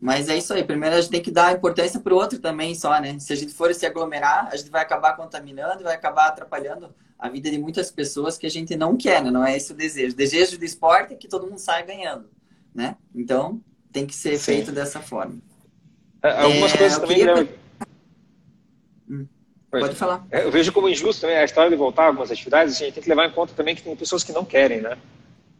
Mas 0.00 0.28
é 0.28 0.36
isso 0.36 0.52
aí. 0.54 0.62
Primeiro 0.62 0.96
a 0.96 1.00
gente 1.00 1.10
tem 1.10 1.22
que 1.22 1.30
dar 1.30 1.54
importância 1.54 1.98
para 1.98 2.14
o 2.14 2.16
outro 2.16 2.38
também 2.38 2.74
só, 2.74 3.00
né? 3.00 3.18
Se 3.18 3.32
a 3.32 3.36
gente 3.36 3.52
for 3.52 3.74
se 3.74 3.84
aglomerar, 3.84 4.48
a 4.52 4.56
gente 4.56 4.70
vai 4.70 4.82
acabar 4.82 5.16
contaminando, 5.16 5.82
vai 5.82 5.94
acabar 5.94 6.28
atrapalhando 6.28 6.94
a 7.18 7.28
vida 7.28 7.50
de 7.50 7.58
muitas 7.58 7.90
pessoas 7.90 8.38
que 8.38 8.46
a 8.46 8.50
gente 8.50 8.76
não 8.76 8.96
quer, 8.96 9.22
né? 9.22 9.30
Não 9.30 9.44
é 9.44 9.56
esse 9.56 9.72
o 9.72 9.74
desejo. 9.74 10.12
O 10.12 10.16
desejo 10.16 10.56
do 10.56 10.64
esporte 10.64 11.14
é 11.14 11.16
que 11.16 11.26
todo 11.26 11.46
mundo 11.46 11.58
saia 11.58 11.84
ganhando, 11.84 12.30
né? 12.72 12.96
Então, 13.12 13.60
tem 13.92 14.06
que 14.06 14.14
ser 14.14 14.38
Sim. 14.38 14.44
feito 14.44 14.70
dessa 14.70 15.00
forma. 15.00 15.36
É, 16.22 16.30
algumas 16.42 16.72
é, 16.74 16.78
coisas 16.78 16.98
também... 16.98 17.18
Queria... 17.18 17.58
Hum, 19.10 19.26
pode 19.68 19.96
falar. 19.96 20.24
É, 20.30 20.44
eu 20.44 20.52
vejo 20.52 20.72
como 20.72 20.88
injusto 20.88 21.22
também 21.22 21.38
a 21.38 21.44
história 21.44 21.70
de 21.70 21.76
voltar 21.76 22.04
a 22.04 22.06
algumas 22.06 22.30
atividades. 22.30 22.76
A 22.76 22.78
gente 22.78 22.94
tem 22.94 23.02
que 23.02 23.08
levar 23.08 23.26
em 23.26 23.32
conta 23.32 23.52
também 23.52 23.74
que 23.74 23.82
tem 23.82 23.96
pessoas 23.96 24.22
que 24.22 24.30
não 24.30 24.44
querem, 24.44 24.80
né? 24.80 24.96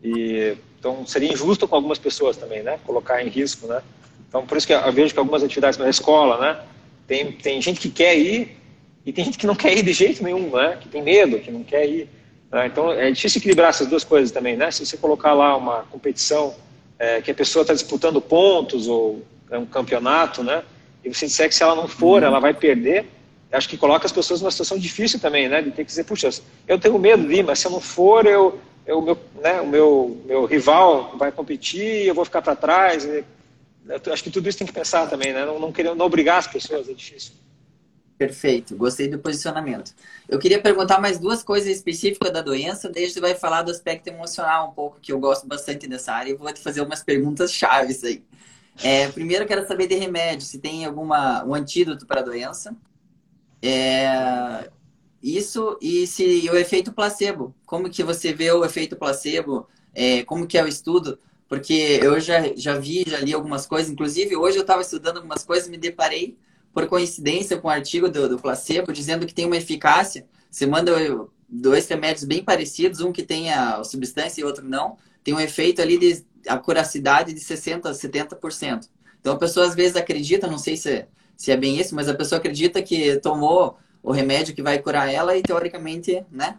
E, 0.01 0.57
então, 0.79 1.05
seria 1.05 1.33
injusto 1.33 1.67
com 1.67 1.75
algumas 1.75 1.99
pessoas 1.99 2.37
também, 2.37 2.63
né? 2.63 2.79
Colocar 2.87 3.21
em 3.21 3.29
risco, 3.29 3.67
né? 3.67 3.83
Então, 4.29 4.47
por 4.47 4.59
isso 4.59 4.67
que 4.67 4.75
eu 4.75 4.93
vejo 4.93 5.13
que 5.13 5.19
algumas 5.19 5.43
atividades 5.43 5.79
na 5.79 5.89
escola, 5.89 6.39
né? 6.39 6.61
Tem, 7.07 7.33
tem 7.33 7.61
gente 7.63 7.81
que 7.81 7.89
quer 7.89 8.17
ir 8.17 8.57
e 9.05 9.13
tem 9.13 9.25
gente 9.25 9.39
que 9.39 9.47
não 9.47 9.55
quer 9.55 9.77
ir 9.77 9.83
de 9.83 9.93
jeito 9.93 10.23
nenhum, 10.23 10.51
né? 10.51 10.79
Que 10.81 10.89
tem 10.89 11.03
medo, 11.03 11.39
que 11.39 11.51
não 11.51 11.65
quer 11.65 11.89
ir. 11.89 12.09
Né? 12.53 12.67
Então, 12.67 12.93
é 12.93 13.11
difícil 13.11 13.39
equilibrar 13.39 13.71
essas 13.71 13.87
duas 13.87 14.05
coisas 14.05 14.31
também, 14.31 14.57
né? 14.57 14.71
Se 14.71 14.85
você 14.85 14.97
colocar 14.97 15.33
lá 15.33 15.57
uma 15.57 15.83
competição 15.91 16.55
é, 16.99 17.23
que 17.23 17.31
a 17.31 17.35
pessoa 17.35 17.63
está 17.63 17.73
disputando 17.73 18.21
pontos 18.21 18.87
ou 18.87 19.23
é 19.51 19.59
um 19.59 19.65
campeonato, 19.65 20.43
né? 20.43 20.63
E 21.03 21.13
você 21.13 21.27
disser 21.27 21.49
que 21.49 21.55
se 21.55 21.63
ela 21.63 21.75
não 21.75 21.89
for, 21.89 22.23
ela 22.23 22.39
vai 22.39 22.53
perder, 22.53 23.07
acho 23.51 23.69
que 23.69 23.79
coloca 23.79 24.05
as 24.05 24.13
pessoas 24.13 24.43
numa 24.43 24.51
situação 24.51 24.79
difícil 24.79 25.19
também, 25.19 25.49
né? 25.49 25.63
De 25.63 25.71
ter 25.71 25.85
que 25.85 25.89
dizer, 25.89 26.05
puxa, 26.05 26.29
eu 26.67 26.79
tenho 26.79 26.99
medo 26.99 27.27
de 27.27 27.37
ir, 27.37 27.45
mas 27.45 27.61
se 27.61 27.67
eu 27.67 27.71
não 27.71 27.81
for, 27.81 28.27
eu, 28.27 28.59
eu 28.87 29.01
meu, 29.01 29.19
né, 29.41 29.61
o 29.61 29.67
meu, 29.67 30.21
meu 30.27 30.45
rival 30.45 31.15
vai 31.17 31.33
competir, 31.33 32.07
eu 32.07 32.15
vou 32.15 32.25
ficar 32.25 32.43
para 32.43 32.57
trás. 32.57 33.09
E, 33.89 34.11
acho 34.11 34.23
que 34.23 34.31
tudo 34.31 34.49
isso 34.49 34.59
tem 34.59 34.67
que 34.67 34.73
pensar 34.73 35.09
também, 35.09 35.33
né? 35.33 35.45
Não, 35.45 35.59
não, 35.59 35.73
querer, 35.73 35.95
não 35.95 36.07
obrigar 36.07 36.39
as 36.39 36.47
pessoas, 36.47 36.89
é 36.89 36.93
difícil. 36.93 37.33
Perfeito, 38.17 38.77
gostei 38.77 39.07
do 39.07 39.19
posicionamento. 39.19 39.95
Eu 40.29 40.41
queria 40.41 40.61
perguntar 40.61 41.01
mais 41.01 41.21
duas 41.21 41.43
coisas 41.43 41.69
específicas 41.69 42.33
da 42.33 42.43
doença, 42.43 42.91
a 42.95 42.99
gente 42.99 43.21
vai 43.21 43.35
falar 43.35 43.63
do 43.63 43.71
aspecto 43.71 44.09
emocional 44.09 44.71
um 44.71 44.73
pouco, 44.73 44.99
que 45.01 45.13
eu 45.13 45.21
gosto 45.21 45.47
bastante 45.47 45.87
dessa 45.87 46.13
área, 46.13 46.33
e 46.33 46.35
vou 46.35 46.53
te 46.53 46.61
fazer 46.61 46.81
umas 46.81 47.03
perguntas 47.03 47.53
chaves 47.53 48.03
aí. 48.03 48.25
É, 48.83 49.09
primeiro, 49.09 49.45
eu 49.45 49.49
quero 49.49 49.67
saber 49.67 49.87
de 49.87 49.95
remédio, 49.95 50.47
se 50.47 50.59
tem 50.59 50.85
alguma 50.85 51.45
um 51.45 51.55
antídoto 51.55 52.07
para 52.07 52.21
a 52.21 52.25
doença. 52.25 52.77
É, 53.63 54.69
isso 55.23 55.77
e 55.81 56.07
se 56.07 56.25
e 56.25 56.51
o 56.51 56.57
efeito 56.57 56.93
placebo. 56.93 57.55
Como 57.67 57.91
que 57.91 58.03
você 58.05 58.33
vê 58.33 58.51
o 58.53 58.65
efeito 58.65 58.97
placebo? 58.97 59.69
É, 59.95 60.23
como 60.25 60.47
que 60.47 60.57
é 60.57 60.63
o 60.63 60.69
estudo? 60.69 61.19
Porque 61.49 61.99
eu 62.03 62.21
já, 62.21 62.55
já 62.55 62.79
vi, 62.79 63.05
já 63.07 63.19
li 63.19 63.33
algumas 63.33 63.67
coisas. 63.67 63.91
Inclusive, 63.91 64.37
hoje 64.37 64.59
eu 64.59 64.63
estava 64.63 64.83
estudando 64.83 65.17
algumas 65.17 65.43
coisas 65.43 65.67
e 65.67 65.71
me 65.71 65.79
deparei, 65.79 66.37
por 66.73 66.87
coincidência, 66.87 67.57
com 67.57 67.69
um 67.69 67.71
artigo 67.71 68.09
do, 68.09 68.29
do 68.29 68.39
placebo 68.39 68.93
dizendo 68.93 69.27
que 69.27 69.35
tem 69.35 69.47
uma 69.47 69.57
eficácia. 69.57 70.27
Você 70.51 70.67
manda 70.67 70.93
dois 71.49 71.89
remédios 71.89 72.25
bem 72.25 72.45
parecidos, 72.45 73.01
um 73.01 73.11
que 73.11 73.23
tem 73.23 73.51
a 73.51 73.83
substância 73.83 74.41
e 74.41 74.45
outro 74.45 74.65
não. 74.65 74.99
Tem 75.25 75.33
um 75.33 75.41
efeito 75.41 75.81
ali 75.81 75.99
de 75.99 76.25
acuracidade 76.47 77.33
de 77.33 77.41
60% 77.41 77.87
a 77.87 77.93
70%. 77.93 78.89
Então 79.21 79.35
a 79.35 79.39
pessoa 79.39 79.67
às 79.67 79.75
vezes 79.75 79.97
acredita, 79.97 80.47
não 80.47 80.59
sei 80.59 80.77
se, 80.77 81.07
se 81.37 81.51
é 81.51 81.57
bem 81.57 81.79
isso, 81.81 81.95
mas 81.95 82.09
a 82.09 82.15
pessoa 82.15 82.39
acredita 82.39 82.83
que 82.83 83.17
tomou 83.17 83.79
o 84.03 84.13
remédio 84.13 84.55
que 84.55 84.63
vai 84.63 84.79
curar 84.79 85.13
ela 85.13 85.37
e 85.37 85.43
teoricamente, 85.43 86.25
né, 86.31 86.59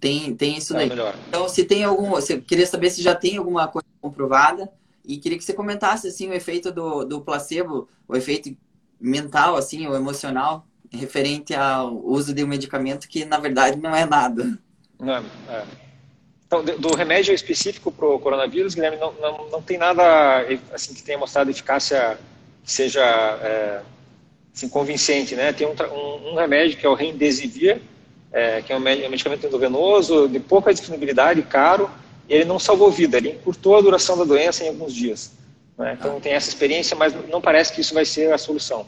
tem, 0.00 0.34
tem 0.34 0.56
isso 0.56 0.76
é 0.76 0.86
daí. 0.86 1.00
É 1.00 1.14
então, 1.28 1.48
se 1.48 1.64
tem 1.64 1.84
algum. 1.84 2.10
Você 2.10 2.40
queria 2.40 2.66
saber 2.66 2.90
se 2.90 3.02
já 3.02 3.14
tem 3.14 3.36
alguma 3.36 3.68
coisa 3.68 3.86
comprovada. 4.00 4.70
E 5.04 5.16
queria 5.16 5.38
que 5.38 5.44
você 5.44 5.54
comentasse 5.54 6.06
assim, 6.06 6.28
o 6.28 6.34
efeito 6.34 6.70
do, 6.70 7.02
do 7.02 7.20
placebo, 7.22 7.88
o 8.06 8.14
efeito 8.14 8.54
mental, 9.00 9.56
assim, 9.56 9.86
o 9.86 9.94
emocional, 9.94 10.66
referente 10.92 11.54
ao 11.54 11.94
uso 12.04 12.34
de 12.34 12.44
um 12.44 12.46
medicamento 12.46 13.08
que, 13.08 13.24
na 13.24 13.38
verdade, 13.38 13.78
não 13.78 13.96
é 13.96 14.04
nada. 14.04 14.58
Não, 14.98 15.24
é. 15.48 15.64
Então, 16.46 16.64
do 16.64 16.94
remédio 16.94 17.34
específico 17.34 17.92
para 17.92 18.06
o 18.06 18.18
coronavírus, 18.18 18.74
Guilherme, 18.74 18.96
não, 18.96 19.12
não, 19.14 19.50
não 19.50 19.62
tem 19.62 19.76
nada 19.76 20.46
assim 20.72 20.94
que 20.94 21.02
tenha 21.02 21.18
mostrado 21.18 21.50
eficácia 21.50 22.18
que 22.64 22.72
seja 22.72 23.04
é, 23.04 23.82
assim, 24.54 24.68
convincente, 24.68 25.34
né? 25.34 25.52
Tem 25.52 25.66
um, 25.66 25.72
um, 25.72 26.32
um 26.32 26.34
remédio 26.36 26.78
que 26.78 26.86
é 26.86 26.88
o 26.88 26.94
Remdesivir, 26.94 27.82
é, 28.32 28.62
que 28.62 28.72
é 28.72 28.76
um 28.76 28.80
medicamento 28.80 29.46
endovenoso, 29.46 30.28
de 30.28 30.38
pouca 30.38 30.72
disponibilidade, 30.72 31.42
caro, 31.42 31.90
e 32.28 32.34
ele 32.34 32.44
não 32.44 32.58
salvou 32.58 32.90
vida, 32.90 33.16
ele 33.16 33.30
encurtou 33.30 33.76
a 33.76 33.80
duração 33.80 34.16
da 34.16 34.24
doença 34.24 34.64
em 34.64 34.68
alguns 34.68 34.94
dias. 34.94 35.32
Né? 35.78 35.96
Então 35.98 36.20
tem 36.20 36.32
essa 36.32 36.48
experiência, 36.48 36.96
mas 36.96 37.14
não 37.28 37.40
parece 37.40 37.72
que 37.72 37.80
isso 37.80 37.94
vai 37.94 38.04
ser 38.04 38.32
a 38.32 38.38
solução. 38.38 38.86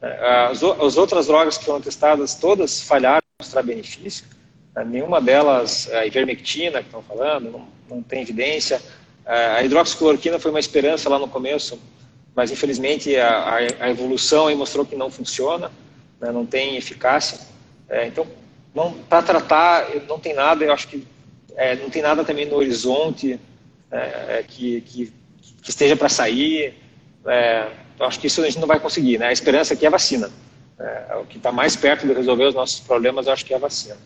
É, 0.00 0.46
as, 0.50 0.62
as 0.62 0.96
outras 0.96 1.26
drogas 1.26 1.56
que 1.56 1.64
foram 1.64 1.80
testadas, 1.80 2.34
todas 2.34 2.82
falharam 2.82 3.22
em 3.40 3.42
mostrar 3.42 3.62
benefício, 3.62 4.26
né? 4.74 4.84
nenhuma 4.84 5.20
delas, 5.20 5.90
a 5.92 6.04
ivermectina 6.04 6.80
que 6.80 6.88
estão 6.88 7.02
falando, 7.02 7.50
não, 7.50 7.68
não 7.88 8.02
tem 8.02 8.22
evidência. 8.22 8.82
É, 9.24 9.46
a 9.46 9.62
hidroxicloroquina 9.62 10.38
foi 10.38 10.50
uma 10.50 10.60
esperança 10.60 11.08
lá 11.08 11.18
no 11.18 11.28
começo, 11.28 11.80
mas 12.34 12.50
infelizmente 12.50 13.16
a, 13.16 13.56
a 13.80 13.90
evolução 13.90 14.54
mostrou 14.56 14.84
que 14.84 14.96
não 14.96 15.10
funciona, 15.10 15.70
né? 16.20 16.30
não 16.30 16.44
tem 16.44 16.76
eficácia. 16.76 17.38
É, 17.88 18.06
então 18.06 18.26
para 19.08 19.22
tratar 19.22 19.88
não 20.08 20.18
tem 20.18 20.34
nada 20.34 20.64
eu 20.64 20.72
acho 20.72 20.88
que 20.88 21.06
é, 21.56 21.76
não 21.76 21.90
tem 21.90 22.02
nada 22.02 22.24
também 22.24 22.46
no 22.46 22.56
horizonte 22.56 23.38
é, 23.90 23.96
é 24.38 24.44
que, 24.46 24.80
que, 24.82 25.12
que, 25.60 25.70
esteja 25.70 25.96
para 25.96 26.08
sair 26.08 26.74
é, 27.26 27.68
eu 27.98 28.06
acho 28.06 28.18
que 28.18 28.26
isso 28.26 28.40
a 28.40 28.46
gente 28.46 28.58
não 28.58 28.66
vai 28.66 28.80
conseguir 28.80 29.18
né? 29.18 29.26
A 29.26 29.32
esperança 29.32 29.74
aqui 29.74 29.84
é 29.84 29.88
a 29.88 29.92
vacina. 29.92 30.30
É, 30.78 31.06
é 31.10 31.16
o 31.16 31.24
que 31.24 31.36
está 31.36 31.52
mais 31.52 31.76
perto 31.76 32.06
de 32.06 32.12
resolver 32.12 32.46
os 32.46 32.54
nossos 32.54 32.80
problemas 32.80 33.26
eu 33.26 33.32
acho 33.32 33.44
que 33.44 33.52
é 33.52 33.56
a 33.56 33.60
vacina. 33.60 33.96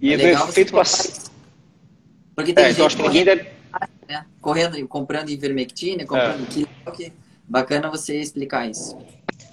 E 0.00 0.12
é 0.12 0.16
do 0.16 0.26
efeito 0.26 0.72
placebo. 0.72 1.30
porque 2.34 2.52
tem 2.52 2.64
é, 2.64 2.70
então 2.70 2.86
acho 2.86 2.96
que 2.96 3.02
ninguém 3.02 3.24
deve 3.24 3.48
né? 4.08 4.26
correndo 4.40 4.88
comprando 4.88 5.30
ivermectina 5.30 6.04
comprando 6.04 6.42
é. 6.42 6.90
que 6.90 7.12
bacana 7.46 7.88
você 7.88 8.20
explicar 8.20 8.68
isso 8.68 8.98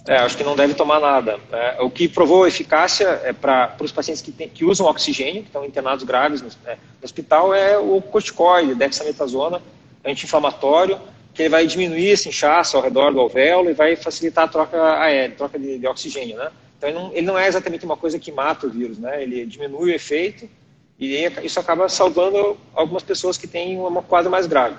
é, 0.10 0.18
acho 0.18 0.36
que 0.36 0.44
não 0.44 0.56
deve 0.56 0.74
tomar 0.74 1.00
nada. 1.00 1.40
É, 1.52 1.84
o 1.84 1.90
que 1.92 2.08
provou 2.08 2.48
eficácia 2.48 3.22
é 3.24 3.32
para 3.32 3.76
os 3.80 3.92
pacientes 3.92 4.24
que, 4.24 4.32
tem, 4.32 4.50
que, 4.50 4.66
usam 4.66 4.88
oxigênio, 4.88 5.44
que 5.44 5.50
estão 5.50 5.64
internados 5.64 6.04
graves 6.04 6.42
no, 6.42 6.50
é, 6.66 6.74
no, 6.74 7.06
hospital, 7.06 7.54
é 7.54 7.78
o 7.78 8.02
corticoide, 8.02 8.74
dexametasona, 8.74 9.62
anti-inflamatório, 10.04 11.00
que 11.32 11.44
ele 11.44 11.50
vai 11.50 11.68
diminuir 11.68 12.08
esse 12.08 12.28
inchaço 12.28 12.76
ao 12.76 12.82
redor 12.82 13.14
do 13.14 13.20
alvéolo 13.20 13.70
e 13.70 13.74
vai 13.74 13.96
facilitar 13.96 14.46
a 14.46 14.48
troca 14.48 15.00
aérea, 15.00 15.36
troca 15.38 15.60
de, 15.60 15.78
de 15.78 15.86
oxigênio, 15.86 16.38
né? 16.38 16.50
Então 16.76 16.90
ele 16.90 16.98
não, 16.98 17.12
ele 17.14 17.28
não, 17.28 17.38
é 17.38 17.48
exatamente 17.48 17.86
uma 17.86 17.96
coisa 17.96 18.18
que 18.18 18.32
mata 18.32 18.66
o 18.66 18.70
vírus, 18.72 18.98
né? 18.98 19.22
Ele 19.22 19.46
diminui 19.46 19.92
o 19.92 19.94
efeito 19.94 20.50
e 20.98 21.24
isso 21.44 21.60
acaba 21.60 21.88
salvando 21.88 22.58
algumas 22.74 23.04
pessoas 23.04 23.38
que 23.38 23.46
têm 23.46 23.78
uma 23.78 24.02
quadro 24.02 24.32
mais 24.32 24.48
grave. 24.48 24.76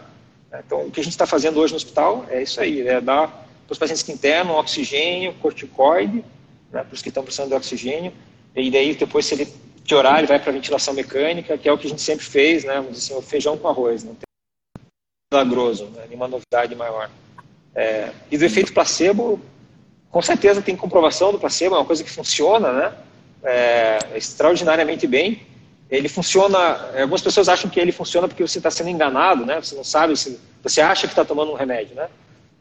Então 0.66 0.86
o 0.86 0.90
que 0.90 0.98
a 0.98 1.04
gente 1.04 1.12
está 1.12 1.24
fazendo 1.24 1.60
hoje 1.60 1.72
no 1.72 1.76
hospital 1.76 2.26
é 2.28 2.42
isso 2.42 2.60
aí, 2.60 2.80
é 2.80 3.00
dar 3.00 3.48
para 3.70 3.74
os 3.74 3.78
pacientes 3.78 4.02
que 4.02 4.10
internam 4.10 4.56
oxigênio, 4.56 5.32
corticoide, 5.34 6.24
né, 6.72 6.82
para 6.82 6.92
os 6.92 7.00
que 7.00 7.08
estão 7.08 7.22
precisando 7.22 7.50
de 7.50 7.54
oxigênio, 7.54 8.12
e 8.56 8.68
daí 8.68 8.96
depois 8.96 9.26
se 9.26 9.34
ele 9.34 9.46
piorar, 9.86 10.18
ele 10.18 10.26
vai 10.26 10.40
para 10.40 10.50
a 10.50 10.52
ventilação 10.52 10.92
mecânica, 10.92 11.56
que 11.56 11.68
é 11.68 11.72
o 11.72 11.78
que 11.78 11.86
a 11.86 11.90
gente 11.90 12.02
sempre 12.02 12.24
fez, 12.24 12.64
né, 12.64 12.84
assim, 12.90 13.14
o 13.14 13.22
feijão 13.22 13.56
com 13.56 13.68
arroz, 13.68 14.02
não 14.02 14.14
tem 14.14 14.24
milagroso, 15.32 15.84
né, 15.86 16.04
nenhuma 16.08 16.26
novidade 16.26 16.74
maior. 16.74 17.08
É, 17.72 18.10
e 18.28 18.36
do 18.36 18.44
efeito 18.44 18.72
placebo, 18.72 19.40
com 20.10 20.20
certeza 20.20 20.60
tem 20.60 20.74
comprovação 20.74 21.30
do 21.30 21.38
placebo, 21.38 21.76
é 21.76 21.78
uma 21.78 21.84
coisa 21.84 22.02
que 22.02 22.10
funciona, 22.10 22.72
né, 22.72 22.92
é, 23.44 23.98
extraordinariamente 24.16 25.06
bem, 25.06 25.46
ele 25.88 26.08
funciona, 26.08 26.58
algumas 27.00 27.22
pessoas 27.22 27.48
acham 27.48 27.70
que 27.70 27.78
ele 27.78 27.92
funciona 27.92 28.26
porque 28.26 28.44
você 28.44 28.58
está 28.58 28.70
sendo 28.70 28.90
enganado, 28.90 29.46
né, 29.46 29.60
você 29.60 29.76
não 29.76 29.84
sabe, 29.84 30.16
se, 30.16 30.40
você 30.60 30.80
acha 30.80 31.06
que 31.06 31.12
está 31.12 31.24
tomando 31.24 31.52
um 31.52 31.56
remédio, 31.56 31.94
né, 31.94 32.08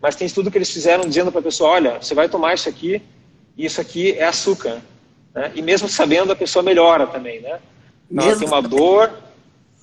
mas 0.01 0.15
tem 0.15 0.25
estudo 0.25 0.49
que 0.49 0.57
eles 0.57 0.69
fizeram 0.69 1.03
dizendo 1.03 1.31
para 1.31 1.41
a 1.41 1.43
pessoa, 1.43 1.71
olha, 1.71 2.01
você 2.01 2.13
vai 2.13 2.29
tomar 2.29 2.53
isso 2.53 2.69
aqui, 2.69 3.01
e 3.57 3.65
isso 3.65 3.81
aqui 3.81 4.13
é 4.13 4.25
açúcar. 4.25 4.81
Né? 5.33 5.51
E 5.55 5.61
mesmo 5.61 5.89
sabendo, 5.89 6.31
a 6.31 6.35
pessoa 6.35 6.63
melhora 6.63 7.05
também, 7.05 7.41
né? 7.41 7.59
Então, 8.09 8.25
ela 8.25 8.39
tem 8.39 8.47
uma 8.47 8.61
dor, 8.61 9.11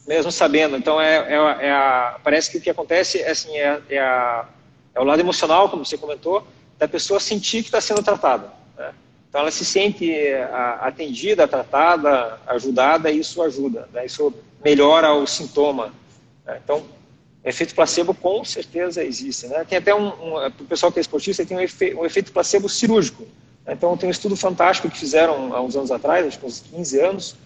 mesmo 0.07 0.33
sabendo. 0.33 0.77
Então, 0.77 1.01
é, 1.01 1.17
é, 1.17 1.67
é 1.67 1.71
a, 1.71 2.19
parece 2.25 2.51
que 2.51 2.59
o 2.59 2.61
que 2.61 2.71
acontece 2.71 3.21
é, 3.21 3.31
assim, 3.31 3.57
é, 3.57 3.81
é, 3.91 3.99
a, 3.99 4.47
é 4.95 5.01
o 5.01 5.05
lado 5.05 5.21
emocional, 5.21 5.69
como 5.69 5.85
você 5.85 5.99
comentou, 5.99 6.47
da 6.79 6.89
pessoa 6.89 7.21
sentir 7.21 7.63
que 7.63 7.69
está 7.69 7.81
sendo 7.81 8.03
tratada. 8.03 8.51
Né? 8.77 8.93
Então, 9.29 9.43
ela 9.43 9.51
se 9.51 9.65
sente 9.65 10.11
atendida, 10.81 11.47
tratada, 11.47 12.41
ajudada, 12.47 13.11
e 13.11 13.21
isso 13.21 13.43
ajuda. 13.43 13.89
Né? 13.93 14.07
Isso 14.07 14.33
melhora 14.65 15.13
o 15.13 15.27
sintoma. 15.27 15.93
Né? 16.45 16.59
Então, 16.65 16.83
efeito 17.49 17.75
placebo 17.75 18.13
com 18.13 18.45
certeza 18.45 19.05
existe. 19.05 19.47
Né? 19.47 19.65
Tem 19.65 19.79
até 19.79 19.95
um, 19.95 20.09
um 20.09 20.47
o 20.47 20.65
pessoal 20.69 20.91
que 20.91 20.99
é 20.99 21.01
esportista 21.01 21.47
tem 21.47 21.57
um, 21.57 21.61
efe, 21.61 21.95
um 21.95 22.05
efeito 22.05 22.33
placebo 22.33 22.69
cirúrgico. 22.69 23.27
Então 23.69 23.97
tem 23.97 24.09
um 24.09 24.13
estudo 24.13 24.37
fantástico 24.37 24.91
que 24.91 24.99
fizeram 24.99 25.55
há 25.55 25.61
uns 25.61 25.77
anos 25.77 25.91
atrás, 25.91 26.27
acho 26.27 26.39
que 26.39 26.47
uns 26.47 26.61
15 26.61 27.01
anos. 27.01 27.37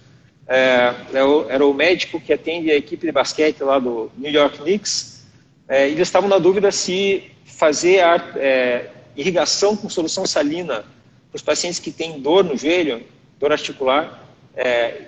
É, 0.49 0.95
é 1.13 1.53
era 1.55 1.65
o 1.65 1.73
médico 1.73 2.21
que 2.21 2.33
atende 2.33 2.71
a 2.71 2.77
equipe 2.77 3.07
de 3.07 3.13
basquete 3.13 3.61
lá 3.61 3.79
do 3.79 4.11
New 4.17 4.33
York 4.33 4.59
Knicks. 4.59 5.27
É, 5.69 5.89
eles 5.89 6.09
estavam 6.09 6.29
na 6.29 6.39
dúvida 6.39 6.73
se 6.73 7.31
fazer 7.45 8.01
a 8.01 8.17
é, 8.37 8.91
irrigação 9.17 9.77
com 9.77 9.89
solução 9.89 10.27
salina 10.27 10.85
para 11.31 11.37
os 11.37 11.43
pacientes 11.43 11.79
que 11.79 11.93
têm 11.93 12.21
dor 12.21 12.43
no 12.43 12.57
joelho, 12.57 13.05
dor 13.39 13.53
articular, 13.53 14.27
é, 14.57 15.03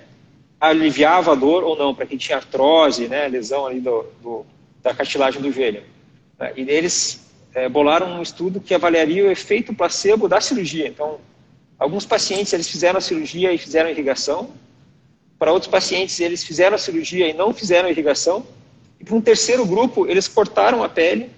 aliviava 0.59 1.33
a 1.33 1.35
dor 1.35 1.63
ou 1.63 1.75
não, 1.75 1.93
para 1.93 2.05
quem 2.05 2.17
tinha 2.17 2.37
artrose, 2.37 3.07
né, 3.07 3.27
lesão 3.27 3.65
ali 3.65 3.81
do, 3.81 4.05
do, 4.21 4.45
da 4.83 4.93
cartilagem 4.93 5.41
do 5.41 5.51
joelho. 5.51 5.83
E 6.55 6.61
eles 6.69 7.23
é, 7.55 7.69
bolaram 7.69 8.17
um 8.17 8.21
estudo 8.21 8.59
que 8.59 8.73
avaliaria 8.73 9.25
o 9.25 9.31
efeito 9.31 9.73
placebo 9.73 10.27
da 10.27 10.41
cirurgia. 10.41 10.87
Então, 10.87 11.19
alguns 11.79 12.05
pacientes 12.05 12.51
eles 12.51 12.67
fizeram 12.67 12.97
a 12.97 13.01
cirurgia 13.01 13.53
e 13.53 13.57
fizeram 13.57 13.87
a 13.87 13.91
irrigação. 13.91 14.51
Para 15.39 15.51
outros 15.51 15.71
pacientes 15.71 16.19
eles 16.19 16.43
fizeram 16.43 16.75
a 16.75 16.77
cirurgia 16.77 17.27
e 17.27 17.33
não 17.33 17.53
fizeram 17.53 17.87
a 17.87 17.91
irrigação. 17.91 18.45
E 18.99 19.05
para 19.05 19.15
um 19.15 19.21
terceiro 19.21 19.65
grupo 19.65 20.05
eles 20.07 20.27
cortaram 20.27 20.83
a 20.83 20.89
pele 20.89 21.29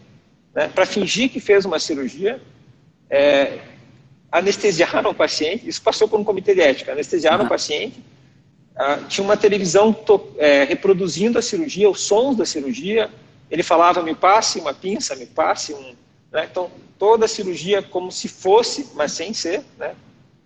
né, 0.53 0.69
para 0.73 0.85
fingir 0.85 1.29
que 1.29 1.39
fez 1.39 1.65
uma 1.65 1.79
cirurgia. 1.79 2.41
É, 3.09 3.59
anestesiaram 4.31 5.11
o 5.11 5.15
paciente. 5.15 5.67
Isso 5.67 5.81
passou 5.81 6.07
por 6.07 6.19
um 6.19 6.23
comitê 6.23 6.55
de 6.55 6.61
ética. 6.61 6.91
Anestesiaram 6.91 7.41
uhum. 7.41 7.45
o 7.45 7.49
paciente. 7.49 8.03
Ah, 8.75 8.99
tinha 9.07 9.23
uma 9.23 9.37
televisão 9.37 9.93
to, 9.93 10.33
é, 10.37 10.63
reproduzindo 10.65 11.39
a 11.39 11.41
cirurgia, 11.41 11.89
os 11.89 12.01
sons 12.01 12.35
da 12.35 12.45
cirurgia. 12.45 13.09
Ele 13.49 13.63
falava: 13.63 14.01
me 14.01 14.15
passe 14.15 14.59
uma 14.59 14.73
pinça, 14.73 15.15
me 15.15 15.25
passe 15.25 15.73
um, 15.73 15.95
né? 16.31 16.47
Então, 16.49 16.69
toda 16.97 17.25
a 17.25 17.27
cirurgia 17.27 17.81
como 17.81 18.11
se 18.11 18.27
fosse, 18.27 18.89
mas 18.93 19.11
sem 19.11 19.33
ser, 19.33 19.63
né? 19.77 19.95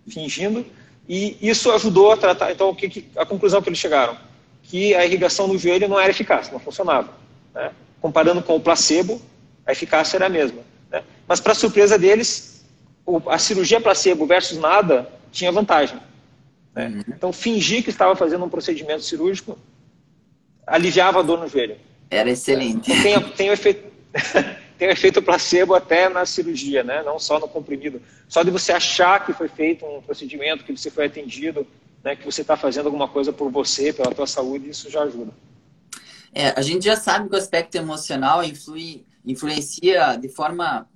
fingindo, 0.08 0.64
e 1.08 1.36
isso 1.40 1.70
ajudou 1.72 2.12
a 2.12 2.16
tratar. 2.16 2.52
Então, 2.52 2.70
o 2.70 2.74
que, 2.74 2.88
que, 2.88 3.08
a 3.16 3.26
conclusão 3.26 3.60
que 3.60 3.68
eles 3.68 3.78
chegaram? 3.78 4.16
Que 4.62 4.94
a 4.94 5.04
irrigação 5.04 5.48
no 5.48 5.58
joelho 5.58 5.88
não 5.88 5.98
era 5.98 6.10
eficaz, 6.10 6.50
não 6.50 6.60
funcionava. 6.60 7.12
Né? 7.54 7.72
Comparando 8.00 8.42
com 8.42 8.54
o 8.54 8.60
placebo, 8.60 9.20
a 9.66 9.72
eficácia 9.72 10.16
era 10.16 10.26
a 10.26 10.28
mesma. 10.28 10.62
Né? 10.90 11.02
Mas, 11.26 11.40
para 11.40 11.54
surpresa 11.54 11.98
deles, 11.98 12.64
a 13.26 13.38
cirurgia 13.38 13.80
placebo 13.80 14.26
versus 14.26 14.58
nada 14.58 15.10
tinha 15.32 15.50
vantagem. 15.50 15.98
Né? 16.74 16.86
Uhum. 16.86 17.02
Então, 17.08 17.32
fingir 17.32 17.82
que 17.82 17.90
estava 17.90 18.14
fazendo 18.14 18.44
um 18.44 18.48
procedimento 18.48 19.02
cirúrgico 19.02 19.58
aliviava 20.66 21.18
a 21.18 21.22
dor 21.22 21.40
no 21.40 21.48
joelho. 21.48 21.76
Era 22.10 22.28
excelente. 22.28 22.90
Tem, 23.02 23.20
tem 23.30 23.50
o 23.50 23.52
efeito. 23.52 23.90
tem 24.76 24.88
o 24.88 24.92
efeito 24.92 25.22
placebo 25.22 25.74
até 25.74 26.08
na 26.08 26.24
cirurgia, 26.24 26.82
né? 26.82 27.02
não 27.02 27.18
só 27.18 27.38
no 27.38 27.46
comprimido. 27.46 28.00
Só 28.26 28.42
de 28.42 28.50
você 28.50 28.72
achar 28.72 29.24
que 29.24 29.32
foi 29.32 29.46
feito 29.46 29.84
um 29.84 30.00
procedimento, 30.00 30.64
que 30.64 30.74
você 30.74 30.90
foi 30.90 31.04
atendido, 31.06 31.66
né? 32.02 32.16
que 32.16 32.24
você 32.24 32.40
está 32.40 32.56
fazendo 32.56 32.86
alguma 32.86 33.06
coisa 33.06 33.30
por 33.30 33.50
você, 33.50 33.92
pela 33.92 34.14
tua 34.14 34.26
saúde, 34.26 34.70
isso 34.70 34.90
já 34.90 35.02
ajuda. 35.02 35.32
É, 36.32 36.48
a 36.56 36.62
gente 36.62 36.84
já 36.84 36.96
sabe 36.96 37.28
que 37.28 37.34
o 37.34 37.38
aspecto 37.38 37.74
emocional 37.74 38.42
influi, 38.42 39.04
influencia 39.24 40.16
de 40.16 40.28
forma 40.30 40.88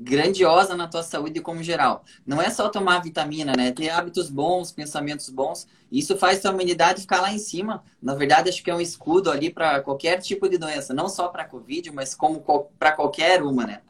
grandiosa 0.00 0.74
na 0.74 0.88
tua 0.88 1.02
saúde 1.02 1.40
como 1.40 1.62
geral. 1.62 2.04
Não 2.26 2.40
é 2.40 2.50
só 2.50 2.68
tomar 2.68 3.00
vitamina, 3.00 3.52
né? 3.56 3.72
Ter 3.72 3.90
hábitos 3.90 4.30
bons, 4.30 4.72
pensamentos 4.72 5.28
bons. 5.28 5.66
Isso 5.90 6.16
faz 6.16 6.40
tua 6.40 6.50
imunidade 6.50 7.02
ficar 7.02 7.20
lá 7.20 7.32
em 7.32 7.38
cima. 7.38 7.82
Na 8.00 8.14
verdade, 8.14 8.48
acho 8.48 8.62
que 8.62 8.70
é 8.70 8.74
um 8.74 8.80
escudo 8.80 9.30
ali 9.30 9.50
para 9.50 9.80
qualquer 9.80 10.20
tipo 10.20 10.48
de 10.48 10.56
doença, 10.56 10.94
não 10.94 11.08
só 11.08 11.28
para 11.28 11.44
Covid, 11.44 11.90
mas 11.90 12.14
como 12.14 12.42
para 12.78 12.92
qualquer 12.92 13.42
uma, 13.42 13.66
né? 13.66 13.80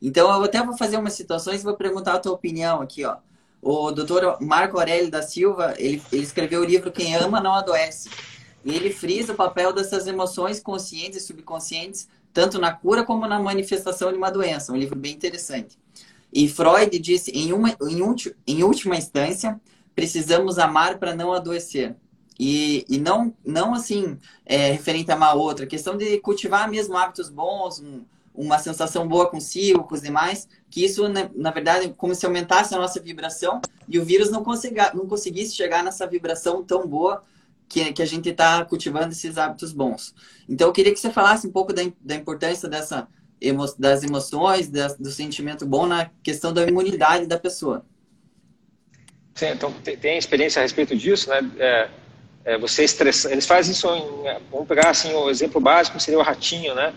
Então, 0.00 0.32
eu 0.32 0.44
até 0.44 0.62
vou 0.64 0.76
fazer 0.76 0.96
umas 0.96 1.12
situações 1.12 1.60
e 1.60 1.64
vou 1.64 1.74
perguntar 1.74 2.14
a 2.14 2.18
tua 2.18 2.32
opinião 2.32 2.80
aqui, 2.80 3.04
ó. 3.04 3.18
O 3.62 3.92
doutor 3.92 4.38
Marco 4.40 4.78
Aurélio 4.78 5.10
da 5.10 5.20
Silva, 5.20 5.74
ele, 5.76 6.02
ele 6.10 6.22
escreveu 6.22 6.62
o 6.62 6.64
livro 6.64 6.90
Quem 6.90 7.14
Ama 7.14 7.40
Não 7.40 7.52
Adoece. 7.52 8.08
E 8.64 8.74
ele 8.74 8.90
frisa 8.90 9.32
o 9.32 9.36
papel 9.36 9.72
dessas 9.72 10.06
emoções 10.06 10.60
conscientes 10.60 11.22
e 11.22 11.26
subconscientes 11.26 12.08
tanto 12.32 12.58
na 12.58 12.72
cura 12.72 13.04
como 13.04 13.26
na 13.26 13.38
manifestação 13.38 14.10
de 14.10 14.18
uma 14.18 14.30
doença. 14.30 14.72
Um 14.72 14.76
livro 14.76 14.96
bem 14.96 15.12
interessante. 15.12 15.78
E 16.32 16.48
Freud 16.48 16.96
disse, 16.98 17.30
em, 17.32 17.52
uma, 17.52 17.76
em, 17.88 18.02
ulti, 18.02 18.34
em 18.46 18.62
última 18.62 18.96
instância, 18.96 19.60
precisamos 19.94 20.58
amar 20.58 20.98
para 20.98 21.14
não 21.14 21.32
adoecer. 21.32 21.96
E, 22.38 22.86
e 22.88 22.98
não, 22.98 23.34
não 23.44 23.74
assim, 23.74 24.16
é, 24.46 24.70
referente 24.70 25.10
a 25.12 25.16
uma 25.16 25.34
outra, 25.34 25.66
questão 25.66 25.96
de 25.96 26.18
cultivar 26.20 26.70
mesmo 26.70 26.96
hábitos 26.96 27.28
bons, 27.28 27.80
um, 27.80 28.02
uma 28.34 28.58
sensação 28.58 29.06
boa 29.06 29.28
consigo, 29.28 29.84
com 29.84 29.94
os 29.94 30.00
demais, 30.00 30.48
que 30.70 30.84
isso, 30.84 31.06
na, 31.08 31.28
na, 31.34 31.50
verdade, 31.50 31.92
como 31.96 32.14
se 32.14 32.24
aumentasse 32.24 32.74
a 32.74 32.78
nossa 32.78 33.00
vibração 33.00 33.60
e 33.88 33.98
o 33.98 34.04
vírus 34.04 34.30
não, 34.30 34.42
consiga, 34.42 34.92
não 34.94 35.06
conseguisse 35.06 35.54
chegar 35.54 35.84
nessa 35.84 36.06
vibração 36.06 36.62
tão 36.62 36.86
boa 36.86 37.22
que, 37.70 37.92
que 37.92 38.02
a 38.02 38.06
gente 38.06 38.28
está 38.28 38.64
cultivando 38.64 39.12
esses 39.12 39.38
hábitos 39.38 39.72
bons. 39.72 40.12
Então, 40.48 40.66
eu 40.66 40.72
queria 40.72 40.92
que 40.92 40.98
você 40.98 41.10
falasse 41.10 41.46
um 41.46 41.52
pouco 41.52 41.72
da, 41.72 41.82
da 42.00 42.16
importância 42.16 42.68
dessa, 42.68 43.06
das 43.78 44.02
emoções, 44.02 44.68
das, 44.68 44.96
do 44.96 45.08
sentimento 45.10 45.64
bom 45.64 45.86
na 45.86 46.10
questão 46.20 46.52
da 46.52 46.66
imunidade 46.66 47.26
da 47.26 47.38
pessoa. 47.38 47.86
Sim, 49.36 49.50
então 49.50 49.72
tem, 49.72 50.18
experiência 50.18 50.58
a 50.58 50.62
respeito 50.64 50.96
disso, 50.96 51.30
né? 51.30 51.48
É, 51.58 51.88
é, 52.44 52.58
você 52.58 52.82
estressa, 52.82 53.30
eles 53.30 53.46
fazem 53.46 53.72
isso 53.72 53.86
em, 53.94 54.04
vamos 54.50 54.66
pegar 54.66 54.90
assim 54.90 55.14
o 55.14 55.30
exemplo 55.30 55.60
básico 55.60 56.00
seria 56.00 56.18
o 56.18 56.22
ratinho, 56.22 56.74
né? 56.74 56.92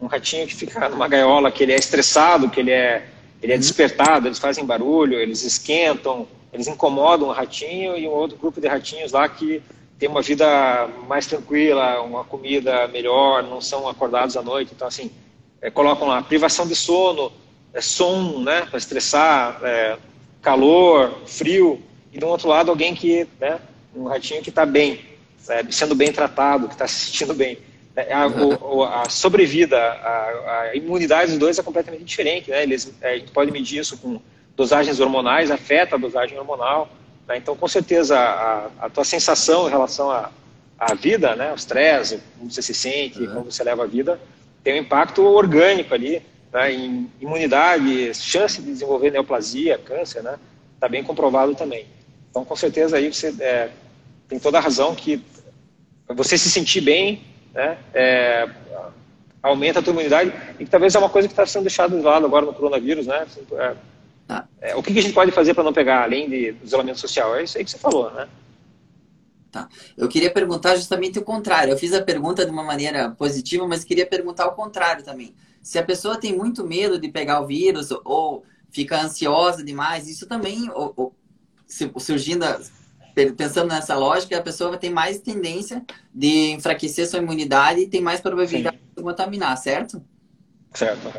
Um 0.00 0.06
ratinho 0.06 0.46
que 0.46 0.54
fica 0.54 0.88
numa 0.88 1.06
gaiola 1.06 1.50
que 1.52 1.62
ele 1.62 1.72
é 1.72 1.76
estressado, 1.76 2.50
que 2.50 2.60
ele 2.60 2.72
é 2.72 3.06
ele 3.42 3.52
é 3.52 3.54
uhum. 3.54 3.60
despertado, 3.60 4.26
eles 4.26 4.38
fazem 4.38 4.64
barulho, 4.64 5.14
eles 5.20 5.42
esquentam, 5.44 6.26
eles 6.52 6.66
incomodam 6.66 7.28
o 7.28 7.32
ratinho 7.32 7.96
e 7.96 8.08
um 8.08 8.10
outro 8.10 8.36
grupo 8.36 8.60
de 8.60 8.66
ratinhos 8.66 9.12
lá 9.12 9.28
que 9.28 9.62
ter 9.98 10.08
uma 10.08 10.22
vida 10.22 10.88
mais 11.08 11.26
tranquila, 11.26 12.02
uma 12.02 12.24
comida 12.24 12.86
melhor, 12.88 13.42
não 13.42 13.60
são 13.60 13.88
acordados 13.88 14.36
à 14.36 14.42
noite. 14.42 14.72
Então, 14.74 14.86
assim, 14.86 15.10
é, 15.60 15.70
colocam 15.70 16.06
lá 16.08 16.22
privação 16.22 16.66
de 16.66 16.74
sono, 16.74 17.32
é, 17.72 17.80
som, 17.80 18.40
né, 18.40 18.62
para 18.62 18.78
estressar, 18.78 19.60
é, 19.62 19.96
calor, 20.42 21.22
frio. 21.26 21.82
E 22.12 22.18
do 22.18 22.26
outro 22.26 22.48
lado, 22.48 22.70
alguém 22.70 22.94
que, 22.94 23.26
né, 23.40 23.58
um 23.94 24.04
ratinho 24.04 24.42
que 24.42 24.50
está 24.50 24.66
bem, 24.66 25.00
sendo 25.70 25.94
bem 25.94 26.12
tratado, 26.12 26.68
que 26.68 26.74
está 26.74 26.86
se 26.86 27.06
sentindo 27.06 27.34
bem. 27.34 27.58
É, 27.96 28.12
a, 28.12 28.26
o, 28.26 28.84
a 28.84 29.08
sobrevida, 29.08 29.78
a, 29.78 30.68
a, 30.70 30.76
imunidade 30.76 31.30
dos 31.30 31.38
dois 31.38 31.58
é 31.58 31.62
completamente 31.62 32.04
diferente. 32.04 32.50
Né? 32.50 32.62
Eles, 32.62 32.92
é, 33.00 33.12
a 33.12 33.18
gente 33.18 33.32
pode 33.32 33.50
medir 33.50 33.80
isso 33.80 33.96
com 33.96 34.20
dosagens 34.54 35.00
hormonais, 35.00 35.50
afeta 35.50 35.96
a 35.96 35.98
dosagem 35.98 36.38
hormonal. 36.38 36.90
Né? 37.26 37.38
Então, 37.38 37.56
com 37.56 37.68
certeza, 37.68 38.18
a, 38.18 38.70
a, 38.80 38.90
tua 38.90 39.04
sensação 39.04 39.66
em 39.66 39.70
relação 39.70 40.10
à, 40.10 40.30
à 40.78 40.94
vida, 40.94 41.34
né? 41.34 41.52
o 41.52 41.56
stress, 41.56 42.20
como 42.38 42.50
você 42.50 42.62
se 42.62 42.74
sente, 42.74 43.20
uhum. 43.22 43.34
como 43.34 43.52
você 43.52 43.64
leva 43.64 43.84
a 43.84 43.86
vida, 43.86 44.20
tem 44.62 44.74
um 44.74 44.82
impacto 44.82 45.22
orgânico 45.22 45.94
ali, 45.94 46.22
né? 46.52 46.72
em 46.72 47.10
imunidade, 47.20 48.14
chance 48.14 48.60
de 48.60 48.72
desenvolver 48.72 49.10
neoplasia, 49.10 49.78
câncer, 49.78 50.22
né? 50.22 50.38
Está 50.74 50.88
bem 50.88 51.02
comprovado 51.02 51.54
também. 51.54 51.86
Então, 52.30 52.44
com 52.44 52.54
certeza, 52.54 52.98
aí 52.98 53.12
você 53.12 53.34
é, 53.40 53.70
tem 54.28 54.38
toda 54.38 54.58
a 54.58 54.60
razão 54.60 54.94
que 54.94 55.22
você 56.08 56.36
se 56.36 56.50
sentir 56.50 56.82
bem, 56.82 57.22
né? 57.54 57.78
É, 57.94 58.48
aumenta 59.42 59.78
a 59.78 59.82
tua 59.82 59.92
imunidade 59.92 60.32
e 60.58 60.64
que 60.64 60.70
talvez 60.70 60.94
é 60.94 60.98
uma 60.98 61.08
coisa 61.08 61.28
que 61.28 61.32
está 61.32 61.46
sendo 61.46 61.62
deixada 61.62 61.96
de 61.96 62.02
lado 62.02 62.26
agora 62.26 62.44
no 62.44 62.52
coronavírus, 62.52 63.06
né? 63.06 63.26
Tá. 64.26 64.48
É, 64.60 64.74
o 64.74 64.82
que, 64.82 64.92
que, 64.92 64.98
a 64.98 65.02
gente 65.02 65.14
pode 65.14 65.30
fazer 65.30 65.54
para 65.54 65.62
não 65.62 65.72
pegar, 65.72 66.02
além 66.02 66.28
de, 66.28 66.52
do 66.52 66.64
isolamento 66.64 66.98
social? 66.98 67.36
É 67.36 67.44
isso 67.44 67.56
aí 67.56 67.64
que 67.64 67.70
você 67.70 67.78
falou, 67.78 68.10
né? 68.10 68.28
Tá. 69.52 69.68
Eu 69.96 70.08
queria 70.08 70.30
perguntar 70.30 70.74
justamente 70.76 71.18
o 71.18 71.22
contrário. 71.22 71.72
Eu 71.72 71.78
fiz 71.78 71.92
a 71.94 72.02
pergunta 72.02 72.44
de 72.44 72.50
uma 72.50 72.64
maneira 72.64 73.10
positiva, 73.10 73.66
mas 73.66 73.84
queria 73.84 74.04
perguntar 74.04 74.46
o 74.46 74.52
contrário 74.52 75.04
também. 75.04 75.34
Se 75.62 75.78
a 75.78 75.82
pessoa 75.82 76.18
tem 76.18 76.36
muito 76.36 76.64
medo 76.64 76.98
de 76.98 77.08
pegar 77.08 77.40
o 77.40 77.46
vírus 77.46 77.90
ou 78.04 78.44
fica 78.70 79.00
ansiosa 79.00 79.64
demais, 79.64 80.08
isso 80.08 80.26
também, 80.26 80.68
ou, 80.74 80.92
ou, 80.96 81.14
surgindo, 81.98 82.44
pensando 83.36 83.68
nessa 83.68 83.96
lógica, 83.96 84.36
a 84.36 84.42
pessoa 84.42 84.76
ter 84.76 84.90
mais 84.90 85.20
tendência 85.20 85.84
de 86.12 86.50
enfraquecer 86.50 87.08
sua 87.08 87.20
imunidade 87.20 87.80
e 87.80 87.86
tem 87.86 88.00
mais 88.00 88.20
probabilidade 88.20 88.76
Sim. 88.76 88.82
de 88.96 89.02
contaminar, 89.02 89.56
certo? 89.56 90.04
Certo, 90.74 91.12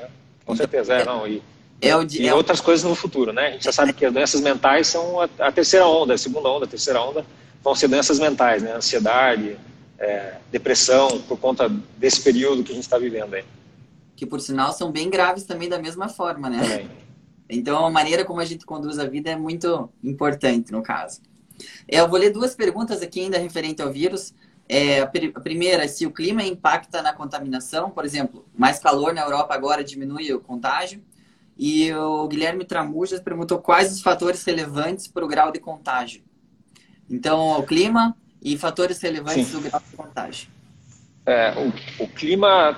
com 0.45 0.55
certeza. 0.55 0.93
É, 0.93 1.05
não, 1.05 1.27
e 1.27 1.41
é 1.81 1.95
o 1.95 2.03
de, 2.03 2.21
e 2.23 2.27
é 2.27 2.33
outras 2.33 2.59
coisas 2.59 2.83
no 2.87 2.95
futuro, 2.95 3.31
né? 3.31 3.47
A 3.47 3.51
gente 3.51 3.65
já 3.65 3.71
sabe 3.71 3.93
que 3.93 4.05
as 4.05 4.13
doenças 4.13 4.41
mentais 4.41 4.87
são 4.87 5.21
a, 5.21 5.29
a, 5.39 5.51
terceira 5.51 5.87
onda, 5.87 6.13
a 6.13 6.17
segunda 6.17 6.49
onda, 6.49 6.65
a 6.65 6.67
terceira 6.67 7.01
onda 7.01 7.25
vão 7.63 7.75
ser 7.75 7.87
doenças 7.87 8.19
mentais, 8.19 8.63
né? 8.63 8.73
Ansiedade, 8.73 9.57
é, 9.99 10.35
depressão, 10.51 11.21
por 11.21 11.37
conta 11.37 11.69
desse 11.97 12.21
período 12.21 12.63
que 12.63 12.71
a 12.71 12.75
gente 12.75 12.83
está 12.83 12.97
vivendo 12.97 13.33
aí. 13.33 13.43
Que, 14.15 14.25
por 14.25 14.41
sinal, 14.41 14.73
são 14.73 14.91
bem 14.91 15.09
graves 15.09 15.43
também 15.43 15.69
da 15.69 15.77
mesma 15.77 16.09
forma, 16.09 16.49
né? 16.49 16.61
Também. 16.61 16.89
Então, 17.49 17.85
a 17.85 17.89
maneira 17.89 18.25
como 18.25 18.41
a 18.41 18.45
gente 18.45 18.65
conduz 18.65 18.99
a 18.99 19.05
vida 19.05 19.29
é 19.29 19.35
muito 19.35 19.89
importante, 20.03 20.71
no 20.71 20.81
caso. 20.81 21.21
Eu 21.87 22.07
vou 22.07 22.19
ler 22.19 22.31
duas 22.31 22.55
perguntas 22.55 23.01
aqui 23.01 23.21
ainda 23.21 23.37
referente 23.37 23.81
ao 23.81 23.91
vírus. 23.91 24.33
É, 24.67 24.99
a, 24.99 25.07
primeira, 25.39 25.87
se 25.87 26.05
o 26.05 26.11
clima 26.11 26.43
impacta 26.43 27.01
na 27.01 27.13
contaminação, 27.13 27.89
por 27.89 28.03
exemplo, 28.03 28.45
mais 28.55 28.79
calor 28.79 29.13
na 29.13 29.21
Europa 29.21 29.53
agora 29.53 29.83
diminui 29.83 30.33
o 30.33 30.41
contágio. 30.41 31.01
E 31.57 31.91
o 31.93 32.27
Guilherme 32.27 32.63
Tramujas 32.65 33.19
perguntou 33.19 33.57
quais 33.59 33.91
os 33.91 34.01
fatores 34.01 34.43
relevantes 34.43 35.07
para 35.07 35.25
o 35.25 35.27
grau 35.27 35.51
de 35.51 35.59
contágio. 35.59 36.21
Então, 37.09 37.59
o 37.59 37.63
clima 37.63 38.15
e 38.41 38.57
fatores 38.57 39.01
relevantes 39.01 39.47
Sim. 39.47 39.53
do 39.53 39.61
grau 39.61 39.81
de 39.89 39.97
contágio. 39.97 40.49
É, 41.25 41.53
o, 41.57 42.03
o, 42.03 42.07
clima, 42.07 42.77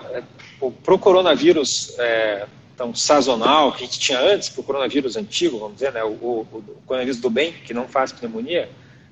para 0.84 0.94
o 0.94 0.98
coronavírus 0.98 1.94
é, 2.00 2.48
tão 2.76 2.96
sazonal 2.96 3.74
que 3.74 3.84
a 3.84 3.86
gente 3.86 4.00
tinha 4.00 4.20
antes, 4.20 4.50
para 4.50 4.62
o 4.62 4.64
coronavírus 4.64 5.18
antigo, 5.18 5.60
vamos 5.60 5.76
dizer, 5.76 5.92
né, 5.92 6.04
o, 6.04 6.12
o, 6.12 6.48
o, 6.52 6.82
coronavírus 6.86 7.20
do 7.20 7.30
bem, 7.30 7.52
que 7.52 7.74
não 7.74 7.88
faz 7.88 8.12
pneumonia, 8.12 8.70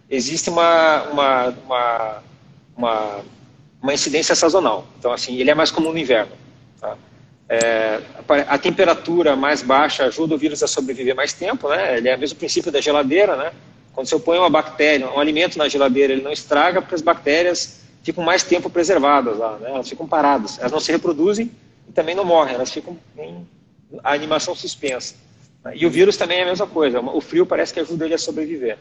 existe 0.10 0.50
uma, 0.50 1.04
uma, 1.04 1.48
uma, 1.50 2.24
uma, 2.76 3.26
uma 3.82 3.94
incidência 3.94 4.34
sazonal. 4.34 4.88
Então, 4.98 5.12
assim, 5.12 5.36
ele 5.36 5.52
é 5.52 5.54
mais 5.54 5.70
comum 5.70 5.92
no 5.92 6.00
inverno. 6.00 6.32
É, 7.50 8.02
a 8.48 8.58
temperatura 8.58 9.36
mais 9.36 9.62
baixa 9.62 10.04
ajuda 10.06 10.36
o 10.36 10.38
vírus 10.38 10.62
a 10.62 10.68
sobreviver 10.68 11.16
mais 11.16 11.32
tempo, 11.32 11.70
né? 11.70 11.98
Ele 11.98 12.10
é 12.10 12.16
o 12.16 12.20
mesmo 12.20 12.38
princípio 12.38 12.72
da 12.72 12.82
geladeira, 12.82 13.38
né? 13.38 13.52
Quando 13.94 14.08
você 14.08 14.20
põe 14.20 14.38
uma 14.38 14.50
bactéria, 14.50 15.10
um 15.10 15.20
alimento 15.20 15.58
na 15.58 15.70
geladeira, 15.70 16.12
ele 16.12 16.22
não 16.22 16.32
estraga 16.32 16.82
porque 16.82 16.96
as 16.96 17.02
bactérias 17.02 17.82
ficam 18.04 18.24
mais 18.24 18.44
tempo 18.44 18.70
preservadas 18.70 19.38
lá, 19.38 19.58
né? 19.58 19.70
Elas 19.70 19.88
ficam 19.88 20.06
paradas, 20.08 20.60
elas 20.60 20.72
não 20.72 20.80
se 20.80 20.92
reproduzem 20.92 21.50
e 21.88 21.92
também 21.94 22.16
não 22.16 22.26
morrem, 22.26 22.56
elas 22.56 22.72
ficam 22.72 22.98
em 23.18 23.48
animação 24.04 24.54
suspensa. 24.54 25.16
E 25.74 25.86
o 25.86 25.90
vírus 25.90 26.18
também 26.18 26.40
é 26.40 26.44
a 26.44 26.46
mesma 26.46 26.68
coisa, 26.68 27.00
o 27.00 27.22
frio 27.22 27.46
parece 27.46 27.74
que 27.74 27.80
ajuda 27.80 28.06
ele 28.06 28.14
a 28.14 28.18
sobreviver. 28.18 28.78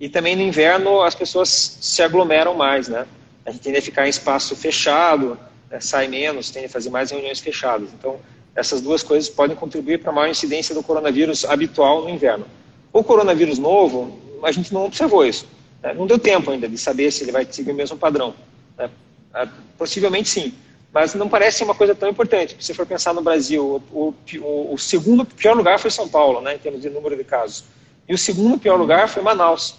E 0.00 0.08
também 0.08 0.34
no 0.34 0.42
inverno 0.42 1.02
as 1.02 1.14
pessoas 1.14 1.78
se 1.80 2.02
aglomeram 2.02 2.54
mais, 2.54 2.88
né? 2.88 3.06
A 3.44 3.50
gente 3.50 3.62
tende 3.62 3.78
a 3.78 3.82
ficar 3.82 4.06
em 4.06 4.10
espaço 4.10 4.54
fechado, 4.56 5.38
né, 5.70 5.80
sai 5.80 6.08
menos, 6.08 6.50
tende 6.50 6.66
a 6.66 6.70
fazer 6.70 6.90
mais 6.90 7.10
reuniões 7.10 7.40
fechadas. 7.40 7.90
Então, 7.92 8.18
essas 8.54 8.80
duas 8.80 9.02
coisas 9.02 9.28
podem 9.28 9.56
contribuir 9.56 10.00
para 10.00 10.10
a 10.10 10.12
maior 10.14 10.30
incidência 10.30 10.74
do 10.74 10.82
coronavírus 10.82 11.44
habitual 11.44 12.02
no 12.02 12.10
inverno. 12.10 12.46
O 12.92 13.04
coronavírus 13.04 13.58
novo, 13.58 14.18
a 14.42 14.50
gente 14.50 14.72
não 14.72 14.84
observou 14.84 15.24
isso. 15.24 15.46
Né? 15.82 15.94
Não 15.94 16.06
deu 16.06 16.18
tempo 16.18 16.50
ainda 16.50 16.68
de 16.68 16.76
saber 16.76 17.10
se 17.12 17.22
ele 17.22 17.32
vai 17.32 17.46
seguir 17.50 17.70
o 17.70 17.74
mesmo 17.74 17.96
padrão. 17.96 18.34
Né? 18.76 18.90
Ah, 19.32 19.46
possivelmente 19.76 20.28
sim, 20.28 20.54
mas 20.92 21.14
não 21.14 21.28
parece 21.28 21.62
uma 21.62 21.74
coisa 21.74 21.94
tão 21.94 22.08
importante. 22.08 22.56
Se 22.58 22.66
você 22.66 22.74
for 22.74 22.86
pensar 22.86 23.12
no 23.12 23.22
Brasil, 23.22 23.82
o, 23.92 24.14
o, 24.40 24.74
o 24.74 24.78
segundo 24.78 25.24
pior 25.24 25.56
lugar 25.56 25.78
foi 25.78 25.90
São 25.90 26.08
Paulo, 26.08 26.40
né, 26.40 26.54
em 26.54 26.58
termos 26.58 26.80
de 26.82 26.90
número 26.90 27.16
de 27.16 27.24
casos. 27.24 27.64
E 28.08 28.14
o 28.14 28.18
segundo 28.18 28.58
pior 28.58 28.76
lugar 28.76 29.08
foi 29.08 29.22
Manaus. 29.22 29.76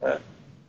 Né? 0.00 0.18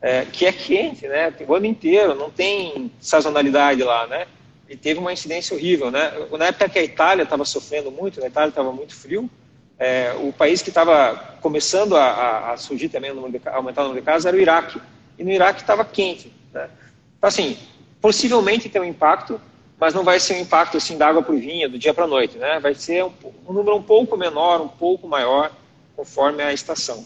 É, 0.00 0.24
que 0.24 0.44
é 0.44 0.52
quente, 0.52 1.06
né? 1.08 1.32
O 1.46 1.54
ano 1.54 1.64
inteiro, 1.64 2.14
não 2.14 2.30
tem 2.30 2.90
sazonalidade 3.00 3.82
lá, 3.82 4.06
né? 4.06 4.26
E 4.74 4.76
teve 4.76 4.98
uma 4.98 5.12
incidência 5.12 5.56
horrível. 5.56 5.88
Né? 5.88 6.12
Na 6.36 6.46
época 6.46 6.68
que 6.68 6.78
a 6.80 6.82
Itália 6.82 7.22
estava 7.22 7.44
sofrendo 7.44 7.92
muito, 7.92 8.22
a 8.22 8.26
Itália 8.26 8.48
estava 8.48 8.72
muito 8.72 8.92
frio, 8.92 9.30
é, 9.78 10.12
o 10.20 10.32
país 10.32 10.62
que 10.62 10.68
estava 10.68 11.36
começando 11.40 11.96
a, 11.96 12.04
a, 12.04 12.52
a, 12.52 12.56
surgir 12.56 12.88
também, 12.88 13.12
o 13.12 13.30
de, 13.30 13.40
aumentar 13.46 13.82
o 13.82 13.84
número 13.84 14.00
de 14.00 14.04
casos, 14.04 14.26
era 14.26 14.36
o 14.36 14.40
Iraque. 14.40 14.80
E 15.16 15.22
no 15.22 15.30
Iraque 15.30 15.60
estava 15.60 15.84
quente. 15.84 16.32
Né? 16.52 16.68
Então, 17.16 17.28
assim, 17.28 17.56
possivelmente 18.00 18.68
tem 18.68 18.82
um 18.82 18.84
impacto, 18.84 19.40
mas 19.78 19.94
não 19.94 20.02
vai 20.02 20.18
ser 20.18 20.34
um 20.34 20.40
impacto 20.40 20.76
assim 20.76 20.98
da 20.98 21.06
água 21.06 21.22
para 21.22 21.34
o 21.34 21.38
vinho, 21.38 21.70
do 21.70 21.78
dia 21.78 21.94
para 21.94 22.04
a 22.04 22.08
noite. 22.08 22.36
Né? 22.36 22.58
Vai 22.58 22.74
ser 22.74 23.04
um, 23.04 23.12
um, 23.46 23.52
número 23.52 23.76
um 23.76 23.82
pouco 23.82 24.16
menor, 24.16 24.60
um 24.60 24.68
pouco 24.68 25.06
maior, 25.06 25.52
conforme 25.94 26.42
a 26.42 26.52
estação. 26.52 27.04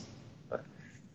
Né? 0.51 0.59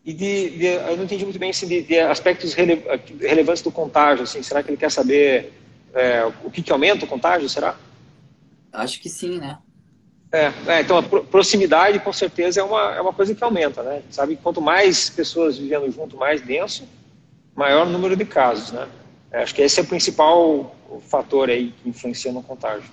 E 0.04 0.12
de, 0.12 0.50
de, 0.50 0.66
eu 0.66 0.96
não 0.96 1.02
entendi 1.02 1.24
muito 1.24 1.38
bem 1.38 1.50
assim, 1.50 1.66
de, 1.66 1.82
de 1.82 1.98
aspectos 1.98 2.54
rele, 2.54 2.84
relevantes 3.20 3.62
do 3.62 3.72
contágio. 3.72 4.22
Assim, 4.22 4.40
será 4.40 4.62
que 4.62 4.70
ele 4.70 4.76
quer 4.76 4.92
saber 4.92 5.63
é, 5.94 6.24
o 6.42 6.50
que, 6.50 6.62
que 6.62 6.72
aumenta 6.72 7.04
o 7.04 7.08
contágio, 7.08 7.48
será? 7.48 7.76
Acho 8.72 9.00
que 9.00 9.08
sim, 9.08 9.38
né? 9.38 9.58
É, 10.32 10.52
é, 10.66 10.80
então 10.80 10.98
a 10.98 11.02
proximidade 11.02 12.00
com 12.00 12.12
certeza 12.12 12.60
é 12.60 12.64
uma, 12.64 12.96
é 12.96 13.00
uma 13.00 13.12
coisa 13.12 13.32
que 13.32 13.44
aumenta, 13.44 13.84
né? 13.84 14.02
Sabe 14.10 14.34
que 14.34 14.42
quanto 14.42 14.60
mais 14.60 15.08
pessoas 15.08 15.56
vivendo 15.56 15.88
junto, 15.92 16.16
mais 16.16 16.42
denso, 16.42 16.88
maior 17.54 17.86
o 17.86 17.90
número 17.90 18.16
de 18.16 18.24
casos, 18.24 18.72
né? 18.72 18.88
É, 19.30 19.42
acho 19.44 19.54
que 19.54 19.62
esse 19.62 19.78
é 19.78 19.84
o 19.84 19.86
principal 19.86 20.74
fator 21.08 21.48
aí 21.48 21.72
que 21.80 21.88
influencia 21.88 22.32
no 22.32 22.42
contágio. 22.42 22.90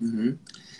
Uhum. 0.00 0.38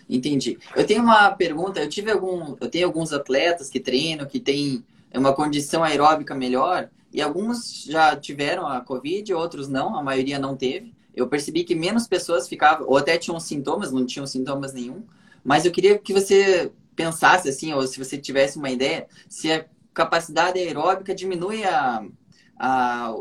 Entendi. 0.09 0.59
Eu 0.75 0.87
tenho 0.87 1.03
uma 1.03 1.31
pergunta. 1.33 1.81
Eu 1.81 1.89
tive 1.91 2.11
algum, 2.11 2.57
eu 2.59 2.71
tenho 2.71 2.87
alguns 2.87 3.13
atletas 3.13 3.69
que 3.69 3.79
treinam 3.79 4.25
que 4.25 4.41
têm 4.41 4.83
uma 5.15 5.35
condição 5.35 5.85
aeróbica 5.85 6.35
melhor 6.35 6.89
e 7.13 7.21
alguns 7.21 7.85
já 7.85 8.17
tiveram 8.17 8.67
a 8.67 8.81
COVID, 8.81 9.35
outros 9.35 9.69
não. 9.69 9.95
A 9.95 10.03
maioria 10.03 10.39
não 10.39 10.57
teve 10.57 10.95
eu 11.19 11.29
percebi 11.29 11.65
que 11.65 11.75
menos 11.75 12.07
pessoas 12.07 12.49
ficavam, 12.49 12.87
ou 12.89 12.97
até 12.97 13.19
tinham 13.19 13.39
sintomas, 13.41 13.93
não 13.93 14.07
tinham 14.07 14.27
sintomas 14.27 14.73
nenhum, 14.73 15.03
mas 15.45 15.65
eu 15.65 15.73
queria 15.73 15.99
que 15.99 16.13
você 16.13 16.73
pensasse 16.95 17.49
assim, 17.49 17.73
ou 17.73 17.87
se 17.87 17.99
você 17.99 18.19
tivesse 18.19 18.59
uma 18.59 18.71
ideia, 18.71 19.07
se 19.29 19.51
a 19.53 19.65
capacidade 19.93 20.59
aeróbica 20.59 21.15
diminui 21.15 21.65
a, 21.65 22.05
a, 22.59 23.13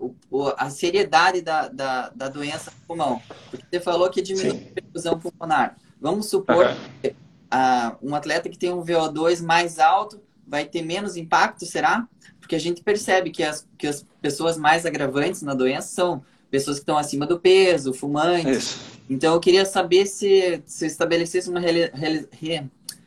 a 0.58 0.70
seriedade 0.70 1.42
da, 1.42 1.68
da, 1.68 2.10
da 2.10 2.30
doença 2.30 2.72
pulmão. 2.88 3.22
Porque 3.50 3.66
você 3.70 3.80
falou 3.80 4.10
que 4.10 4.22
diminui 4.22 4.52
Sim. 4.52 4.68
a 4.70 4.82
perfusão 4.82 5.20
pulmonar. 5.20 5.78
Vamos 6.00 6.28
supor 6.28 6.68
uhum. 6.68 6.76
que 7.02 7.16
a, 7.50 7.96
um 8.02 8.16
atleta 8.16 8.50
que 8.50 8.58
tem 8.58 8.74
um 8.74 8.84
VO2 8.84 9.44
mais 9.44 9.80
alto 9.80 10.22
vai 10.48 10.66
ter 10.66 10.82
menos 10.82 11.18
impacto, 11.18 11.66
será? 11.66 12.08
Porque 12.40 12.56
a 12.56 12.60
gente 12.60 12.82
percebe 12.82 13.32
que 13.32 13.44
as, 13.44 13.68
que 13.78 13.88
as 13.88 14.06
pessoas 14.22 14.58
mais 14.58 14.86
agravantes 14.86 15.42
na 15.42 15.54
doença 15.54 15.90
são 15.90 16.24
pessoas 16.50 16.78
que 16.78 16.84
estão 16.84 16.98
acima 16.98 17.26
do 17.26 17.40
peso, 17.40 17.94
fumantes. 17.94 18.58
Isso. 18.58 18.80
Então 19.10 19.34
eu 19.34 19.40
queria 19.40 19.66
saber 19.66 20.06
se, 20.06 20.62
se 20.66 20.86
estabelecesse 20.86 21.50
uma 21.50 21.60
re, 21.60 21.92
re, 22.32 22.64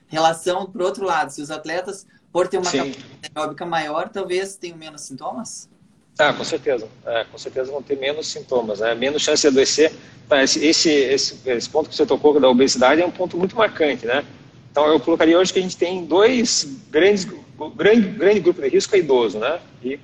relação 0.06 0.66
para 0.66 0.84
outro 0.84 1.04
lado, 1.04 1.30
se 1.30 1.42
os 1.42 1.50
atletas, 1.50 2.06
por 2.32 2.48
ter 2.48 2.58
uma 2.58 2.70
Sim. 2.70 2.78
capacidade 2.78 3.32
aeróbica 3.34 3.66
maior, 3.66 4.08
talvez 4.08 4.56
tenham 4.56 4.76
menos 4.76 5.02
sintomas? 5.02 5.68
Ah, 6.18 6.32
com 6.32 6.44
certeza. 6.44 6.86
É, 7.06 7.24
com 7.24 7.38
certeza 7.38 7.70
vão 7.70 7.82
ter 7.82 7.98
menos 7.98 8.26
sintomas, 8.26 8.80
né? 8.80 8.94
menos 8.94 9.22
chance 9.22 9.42
de 9.42 9.48
adoecer. 9.48 9.92
Esse, 10.30 10.64
esse, 10.64 10.90
esse, 10.90 11.40
esse 11.44 11.68
ponto 11.68 11.88
que 11.88 11.96
você 11.96 12.06
tocou 12.06 12.38
da 12.38 12.48
obesidade 12.48 13.00
é 13.00 13.06
um 13.06 13.10
ponto 13.10 13.36
muito 13.36 13.56
marcante, 13.56 14.06
né? 14.06 14.24
Então 14.70 14.86
eu 14.86 15.00
colocaria 15.00 15.36
hoje 15.36 15.52
que 15.52 15.58
a 15.58 15.62
gente 15.62 15.76
tem 15.76 16.04
dois 16.04 16.68
grandes, 16.88 17.26
grande, 17.74 18.08
grande 18.10 18.38
grupo 18.38 18.62
de 18.62 18.68
risco 18.68 18.94
é 18.94 19.00
idoso, 19.00 19.38
né? 19.40 19.58
E 19.82 19.98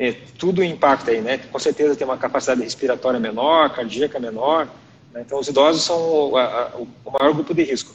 é, 0.00 0.14
tudo 0.38 0.64
impacta 0.64 1.10
aí, 1.10 1.20
né? 1.20 1.36
Com 1.52 1.58
certeza 1.58 1.94
tem 1.94 2.06
uma 2.06 2.16
capacidade 2.16 2.62
respiratória 2.62 3.20
menor, 3.20 3.68
cardíaca 3.68 4.18
menor. 4.18 4.66
Né? 5.12 5.22
Então, 5.26 5.38
os 5.38 5.46
idosos 5.46 5.82
são 5.82 6.30
o, 6.30 6.36
a, 6.38 6.72
o 7.04 7.10
maior 7.10 7.34
grupo 7.34 7.52
de 7.52 7.64
risco. 7.64 7.94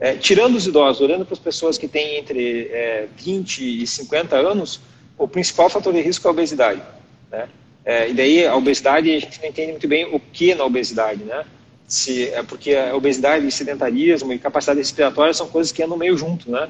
É, 0.00 0.16
tirando 0.16 0.56
os 0.56 0.66
idosos, 0.66 1.00
olhando 1.00 1.24
para 1.24 1.34
as 1.34 1.38
pessoas 1.38 1.78
que 1.78 1.86
têm 1.86 2.18
entre 2.18 2.68
é, 2.72 3.06
20 3.16 3.82
e 3.82 3.86
50 3.86 4.34
anos, 4.34 4.80
o 5.16 5.28
principal 5.28 5.70
fator 5.70 5.92
de 5.92 6.00
risco 6.00 6.26
é 6.26 6.28
a 6.28 6.32
obesidade. 6.32 6.82
Né? 7.30 7.48
É, 7.84 8.10
e 8.10 8.14
daí 8.14 8.44
a 8.44 8.56
obesidade, 8.56 9.14
a 9.14 9.20
gente 9.20 9.40
não 9.40 9.48
entende 9.48 9.70
muito 9.70 9.86
bem 9.86 10.12
o 10.12 10.18
que 10.18 10.56
na 10.56 10.64
obesidade, 10.64 11.22
né? 11.22 11.44
Se, 11.86 12.30
é 12.30 12.42
porque 12.42 12.74
a 12.74 12.96
obesidade, 12.96 13.48
sedentarismo 13.52 14.32
e 14.32 14.38
capacidade 14.40 14.80
respiratória 14.80 15.32
são 15.32 15.46
coisas 15.46 15.70
que 15.70 15.82
andam 15.82 15.96
meio 15.96 16.16
junto, 16.16 16.50
né? 16.50 16.68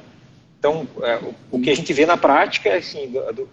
Então, 0.59 0.87
é, 1.01 1.15
o, 1.15 1.33
o, 1.51 1.59
que 1.59 1.71
a 1.71 1.75
gente 1.75 1.91
vê 1.93 2.05
na 2.05 2.17
prática, 2.17 2.75
assim, 2.75 3.07
do, 3.07 3.33
do 3.33 3.49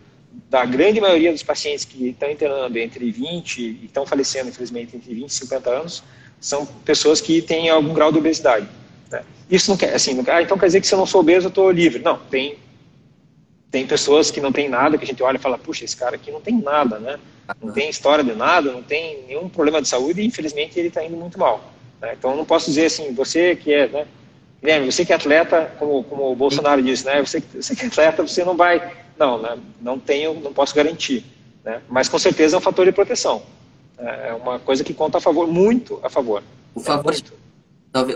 da 0.49 0.65
grande 0.65 1.01
maioria 1.01 1.33
dos 1.33 1.43
pacientes 1.43 1.85
que 1.85 2.09
estão 2.09 2.31
internando 2.31 2.79
entre 2.79 3.11
20 3.11 3.59
e 3.59 3.85
estão 3.87 4.05
falecendo, 4.05 4.51
infelizmente, 4.51 4.97
entre 4.97 5.15
20 5.15 5.31
e 5.31 5.33
50 5.33 5.71
anos, 5.71 6.03
são 6.41 6.67
pessoas 6.67 7.21
que 7.21 7.41
têm 7.41 7.71
algum 7.71 7.95
grau 7.95 8.13
de 8.13 8.19
obesidade. 8.19 8.69
Né? 9.11 9.23
Isso 9.51 9.71
não 9.71 9.77
quer, 9.77 9.95
assim, 9.95 10.15
não, 10.15 10.25
ah, 10.27 10.43
então 10.43 10.59
quer 10.59 10.67
dizer 10.67 10.81
que 10.81 10.87
se 10.87 10.95
eu 10.95 10.99
não 10.99 11.07
sou 11.07 11.21
obeso 11.21 11.47
eu 11.47 11.49
estou 11.49 11.71
livre. 11.71 12.03
Não, 12.03 12.19
tem, 12.19 12.59
tem 13.71 13.87
pessoas 13.87 14.31
que 14.31 14.41
não 14.41 14.53
têm 14.53 14.69
nada, 14.69 14.99
que 14.99 15.05
a 15.05 15.07
gente 15.07 15.23
olha 15.23 15.37
e 15.37 15.41
fala, 15.41 15.57
puxa, 15.57 15.85
esse 15.85 15.97
cara 15.97 16.17
aqui 16.17 16.31
não 16.31 16.41
tem 16.41 16.61
nada, 16.61 16.99
né? 16.99 17.19
Não 17.63 17.73
tem 17.73 17.89
história 17.89 18.23
de 18.23 18.35
nada, 18.35 18.71
não 18.73 18.83
tem 18.83 19.25
nenhum 19.27 19.49
problema 19.49 19.81
de 19.81 19.89
saúde 19.89 20.21
e 20.21 20.27
infelizmente 20.27 20.79
ele 20.79 20.89
está 20.89 21.05
indo 21.05 21.17
muito 21.17 21.39
mal. 21.39 21.73
Né? 22.01 22.15
Então 22.19 22.33
eu 22.33 22.37
não 22.37 22.45
posso 22.45 22.67
dizer 22.67 22.87
assim, 22.87 23.13
você 23.15 23.57
que 23.57 23.73
é, 23.73 23.89
né? 23.89 24.07
Guilherme, 24.61 24.93
você 24.93 25.05
que 25.05 25.13
é 25.13 25.17
atleta, 25.17 25.75
como, 25.79 26.05
como 26.05 26.31
o 26.31 26.37
Bolsonaro 26.37 26.83
disse, 26.83 27.05
né? 27.05 27.21
Você, 27.21 27.41
você 27.41 27.75
que 27.75 27.85
é 27.85 27.87
atleta, 27.87 28.23
você 28.23 28.45
não 28.45 28.57
vai 28.57 29.02
não, 29.19 29.41
né? 29.41 29.59
não 29.81 29.99
tenho, 29.99 30.35
não 30.41 30.53
posso 30.53 30.75
garantir. 30.75 31.25
Né? 31.65 31.81
Mas 31.89 32.09
com 32.09 32.19
certeza 32.19 32.57
é 32.57 32.59
um 32.59 32.63
fator 32.63 32.85
de 32.85 32.93
proteção. 32.93 33.43
É, 33.99 34.29
é 34.29 34.35
uma 34.35 34.59
coisa 34.59 34.83
que 34.83 34.95
conta 34.95 35.19
a 35.19 35.21
favor, 35.21 35.47
muito 35.47 36.01
a 36.03 36.11
favor. 36.11 36.43
O, 36.75 36.81
favor, 36.81 37.15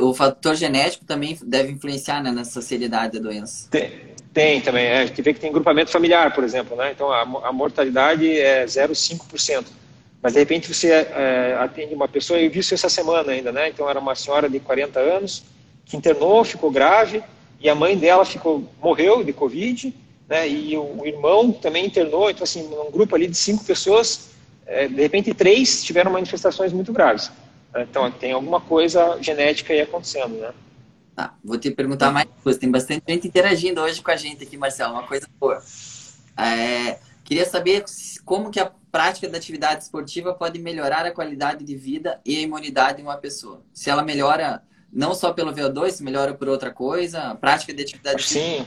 o 0.01 0.14
fator 0.14 0.55
genético 0.55 1.05
também 1.05 1.38
deve 1.42 1.72
influenciar 1.72 2.22
né, 2.22 2.30
nessa 2.32 2.61
seriedade 2.62 3.18
da 3.18 3.28
doença. 3.28 3.68
Tem, 3.70 3.92
tem 4.32 4.61
também. 4.61 4.86
É, 4.86 4.99
a 5.03 5.07
gente 5.07 5.20
vê 5.22 5.32
que 5.32 5.40
tem 5.40 5.53
grupamento 5.53 5.90
familiar, 5.90 6.34
por 6.34 6.42
exemplo. 6.42 6.76
Né? 6.76 6.92
Então 6.92 7.11
a, 7.11 7.22
a 7.22 7.53
mortalidade 7.53 8.28
é 8.38 8.64
0,5%. 8.64 9.66
Mas 10.22 10.32
de 10.32 10.40
repente 10.40 10.72
você 10.72 10.90
é, 10.90 11.57
atende 11.61 11.94
uma 11.94 12.09
pessoa, 12.09 12.38
eu 12.38 12.51
vi 12.51 12.59
isso 12.59 12.74
essa 12.74 12.88
semana 12.88 13.30
ainda, 13.30 13.53
né? 13.53 13.68
Então 13.68 13.88
era 13.88 14.01
uma 14.01 14.14
senhora 14.14 14.49
de 14.49 14.59
40 14.59 14.99
anos 14.99 15.44
que 15.84 15.97
internou, 15.97 16.42
ficou 16.42 16.68
grave, 16.68 17.22
e 17.61 17.68
a 17.68 17.74
mãe 17.74 17.97
dela 17.97 18.24
ficou, 18.24 18.64
morreu 18.82 19.22
de 19.22 19.32
Covid, 19.32 19.94
né, 20.29 20.49
e 20.49 20.77
o, 20.77 21.03
o, 21.03 21.07
irmão 21.07 21.53
também 21.53 21.87
internou, 21.87 22.31
então 22.31 22.45
assim, 22.45 22.66
um 22.66 22.91
grupo 22.91 23.14
ali 23.14 23.27
de 23.27 23.37
cinco 23.37 23.64
pessoas 23.64 24.31
é, 24.66 24.89
de 24.89 25.01
repente 25.01 25.33
três 25.33 25.85
tiveram 25.85 26.11
manifestações 26.11 26.72
muito 26.72 26.93
graves. 26.93 27.31
Então 27.77 28.11
tem 28.11 28.33
alguma 28.33 28.61
coisa 28.61 29.18
genética 29.20 29.72
aí 29.72 29.81
acontecendo, 29.81 30.35
né? 30.37 30.53
Tá, 31.14 31.35
vou 31.43 31.57
te 31.57 31.70
perguntar 31.70 32.11
mais 32.11 32.29
coisas. 32.43 32.61
Tem 32.61 32.70
bastante 32.70 33.03
gente 33.09 33.29
interagindo 33.29 33.81
hoje 33.81 34.03
com 34.03 34.11
a 34.11 34.16
gente 34.16 34.43
aqui, 34.43 34.57
Marcelo. 34.57 34.95
Uma 34.95 35.07
coisa 35.07 35.27
boa. 35.39 35.62
É, 36.37 36.99
queria 37.24 37.47
saber 37.47 37.85
como 38.24 38.51
que 38.51 38.61
a 38.61 38.70
prática 38.91 39.29
da 39.29 39.39
atividade 39.39 39.85
esportiva 39.85 40.35
pode 40.35 40.59
melhorar 40.59 41.07
a 41.07 41.11
qualidade 41.11 41.64
de 41.64 41.74
vida 41.74 42.20
e 42.24 42.37
a 42.37 42.41
imunidade 42.41 42.99
de 42.99 43.03
uma 43.03 43.16
pessoa. 43.16 43.62
Se 43.72 43.89
ela 43.89 44.03
melhora 44.03 44.62
não 44.93 45.14
só 45.14 45.33
pelo 45.33 45.53
VO2, 45.55 45.91
se 45.91 46.03
melhora 46.03 46.35
por 46.35 46.49
outra 46.49 46.70
coisa, 46.70 47.31
a 47.31 47.35
prática 47.35 47.72
de 47.72 47.83
atividade 47.83 48.22
Sim. 48.22 48.66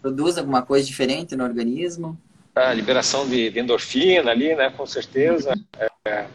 Produz 0.00 0.38
alguma 0.38 0.62
coisa 0.62 0.86
diferente 0.86 1.36
no 1.36 1.44
organismo? 1.44 2.18
A 2.54 2.72
liberação 2.72 3.28
de, 3.28 3.50
de 3.50 3.60
endorfina 3.60 4.30
ali, 4.30 4.54
né, 4.54 4.70
com 4.70 4.84
certeza. 4.86 5.54
É, 6.04 6.26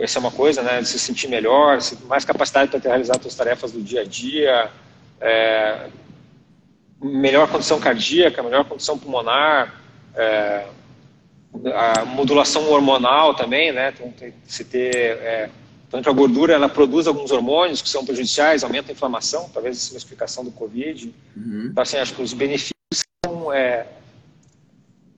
essa 0.00 0.18
é 0.18 0.20
uma 0.20 0.30
coisa, 0.30 0.62
né, 0.62 0.80
de 0.80 0.88
se 0.88 0.98
sentir 0.98 1.28
melhor, 1.28 1.78
mais 2.06 2.24
capacidade 2.24 2.70
para 2.70 2.80
realizar 2.80 3.20
suas 3.20 3.34
tarefas 3.34 3.72
do 3.72 3.82
dia 3.82 4.02
a 4.02 4.04
dia, 4.04 4.70
é, 5.20 5.88
melhor 7.02 7.50
condição 7.50 7.78
cardíaca, 7.78 8.42
melhor 8.42 8.64
condição 8.64 8.98
pulmonar, 8.98 9.74
é, 10.14 10.66
a 11.74 12.04
modulação 12.04 12.70
hormonal 12.70 13.34
também, 13.34 13.72
né, 13.72 13.92
então, 13.94 14.10
tem, 14.12 14.32
se 14.46 14.64
ter, 14.64 15.50
é, 15.86 15.90
tanto 15.90 16.10
a 16.10 16.12
gordura, 16.12 16.54
ela 16.54 16.68
produz 16.68 17.06
alguns 17.06 17.30
hormônios 17.30 17.82
que 17.82 17.88
são 17.88 18.04
prejudiciais, 18.04 18.64
aumenta 18.64 18.90
a 18.90 18.94
inflamação, 18.94 19.48
talvez 19.52 19.76
essa 19.76 19.90
é 19.90 19.92
uma 19.94 19.98
explicação 19.98 20.44
do 20.44 20.50
Covid. 20.50 21.14
Uhum. 21.36 21.68
Então, 21.70 21.82
assim, 21.82 21.96
acho 21.96 22.14
que 22.14 22.22
os 22.22 22.32
benefícios 22.32 22.74
são, 23.24 23.52
é, 23.52 23.86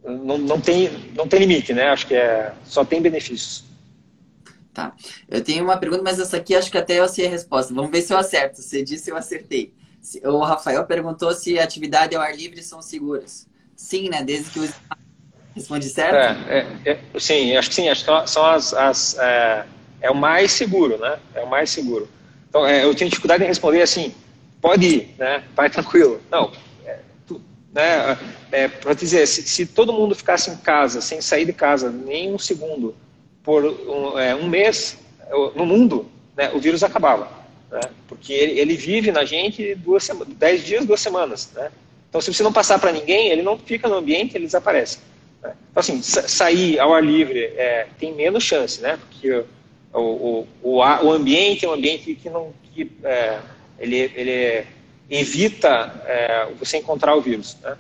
não, 0.05 0.39
não, 0.39 0.61
tem, 0.61 0.91
não 1.15 1.27
tem 1.27 1.41
limite, 1.41 1.73
né, 1.73 1.89
acho 1.89 2.07
que 2.07 2.15
é, 2.15 2.53
só 2.65 2.85
tem 2.85 3.01
benefícios. 3.01 3.65
Tá. 4.73 4.95
Eu 5.29 5.43
tenho 5.43 5.65
uma 5.65 5.77
pergunta, 5.77 6.05
mas 6.05 6.21
essa 6.21 6.37
aqui 6.37 6.55
acho 6.55 6.71
que 6.71 6.79
até 6.79 7.01
eu 7.01 7.09
sei 7.09 7.27
a 7.27 7.31
resposta. 7.31 7.75
Vamos 7.75 7.91
ver 7.91 8.01
se 8.01 8.13
eu 8.13 8.17
acerto. 8.17 8.63
Você 8.63 8.81
disse 8.81 9.11
eu 9.11 9.17
acertei. 9.17 9.75
O 10.23 10.39
Rafael 10.39 10.87
perguntou 10.87 11.33
se 11.33 11.59
atividade 11.59 12.15
ao 12.15 12.23
ar 12.23 12.37
livre 12.37 12.63
são 12.63 12.81
seguras. 12.81 13.49
Sim, 13.75 14.09
né? 14.09 14.23
Desde 14.23 14.51
que 14.51 14.61
use. 14.61 14.75
Responde 15.53 15.89
certo? 15.89 16.15
É, 16.49 16.69
é, 16.85 16.93
é, 16.93 17.19
sim, 17.19 17.57
acho 17.57 17.71
que 17.71 17.75
sim. 17.75 17.89
Acho 17.89 18.05
que 18.05 18.31
são 18.31 18.45
as. 18.45 18.73
as 18.73 19.19
é, 20.01 20.11
o 20.11 20.15
mais 20.15 20.53
seguro, 20.53 20.99
né? 20.99 21.19
É 21.35 21.43
o 21.43 21.49
mais 21.49 21.71
seguro. 21.71 22.09
Então, 22.49 22.67
é, 22.67 22.85
eu 22.85 22.95
tenho 22.95 23.11
dificuldade 23.11 23.45
em 23.45 23.47
responder 23.47 23.83
assim: 23.83 24.15
pode 24.61 24.87
ir, 24.87 25.15
né? 25.19 25.45
Vai 25.55 25.69
tranquilo. 25.71 26.21
Não. 26.31 26.53
É, 26.85 26.99
tu, 27.27 27.41
né? 27.73 28.19
É, 28.51 28.69
para 28.69 28.95
dizer, 28.95 29.27
se, 29.27 29.43
se 29.43 29.67
todo 29.67 29.93
mundo 29.93 30.15
ficasse 30.15 30.51
em 30.51 30.57
casa, 30.57 31.01
sem 31.01 31.21
sair 31.21 31.45
de 31.45 31.53
casa 31.53 31.91
nem 31.91 32.33
um 32.33 32.39
segundo, 32.39 32.95
por 33.43 33.65
um, 33.65 34.19
é, 34.19 34.35
um 34.35 34.49
mês 34.49 34.99
no 35.55 35.67
mundo, 35.67 36.07
né, 36.37 36.51
o 36.55 36.61
vírus 36.61 36.83
acabava. 36.83 37.29
Né, 37.71 37.81
porque 38.07 38.33
ele, 38.33 38.59
ele, 38.59 38.77
vive 38.77 39.13
na 39.13 39.25
gente 39.25 39.75
duas 39.75 40.09
dez 40.39 40.65
dias, 40.65 40.87
duas 40.87 41.01
semanas. 41.01 41.51
Né? 41.55 41.71
Então, 42.09 42.21
se 42.21 42.33
você 42.33 42.43
não 42.43 42.53
passar 42.53 42.79
para 42.79 42.93
ninguém, 42.93 43.29
ele 43.29 43.43
não 43.43 43.59
fica 43.59 43.89
no 43.89 43.97
ambiente, 43.97 44.37
ele 44.37 44.47
desaparece. 44.47 44.99
Né? 45.43 45.53
Então, 45.71 45.81
assim, 45.81 46.03
sair 46.03 46.79
ao 46.79 46.95
ar 46.95 47.05
livre 47.05 47.45
é, 47.57 47.87
tem 47.99 48.15
menos 48.15 48.43
chance, 48.43 48.81
né? 48.81 48.99
Porque 48.99 49.45
o, 49.93 50.47
o, 50.63 50.77
o, 50.77 51.13
ambiente 51.13 51.65
é 51.65 51.69
um 51.69 51.73
ambiente 51.73 52.15
que 52.15 52.29
não 52.29 52.53
que, 52.75 52.91
é, 53.03 53.41
ele, 53.79 53.97
ele 54.15 54.67
evita 55.09 56.03
é, 56.07 56.49
você 56.59 56.79
encontrar 56.79 57.15
o 57.15 57.21
vírus. 57.21 57.57
Né? 57.63 57.77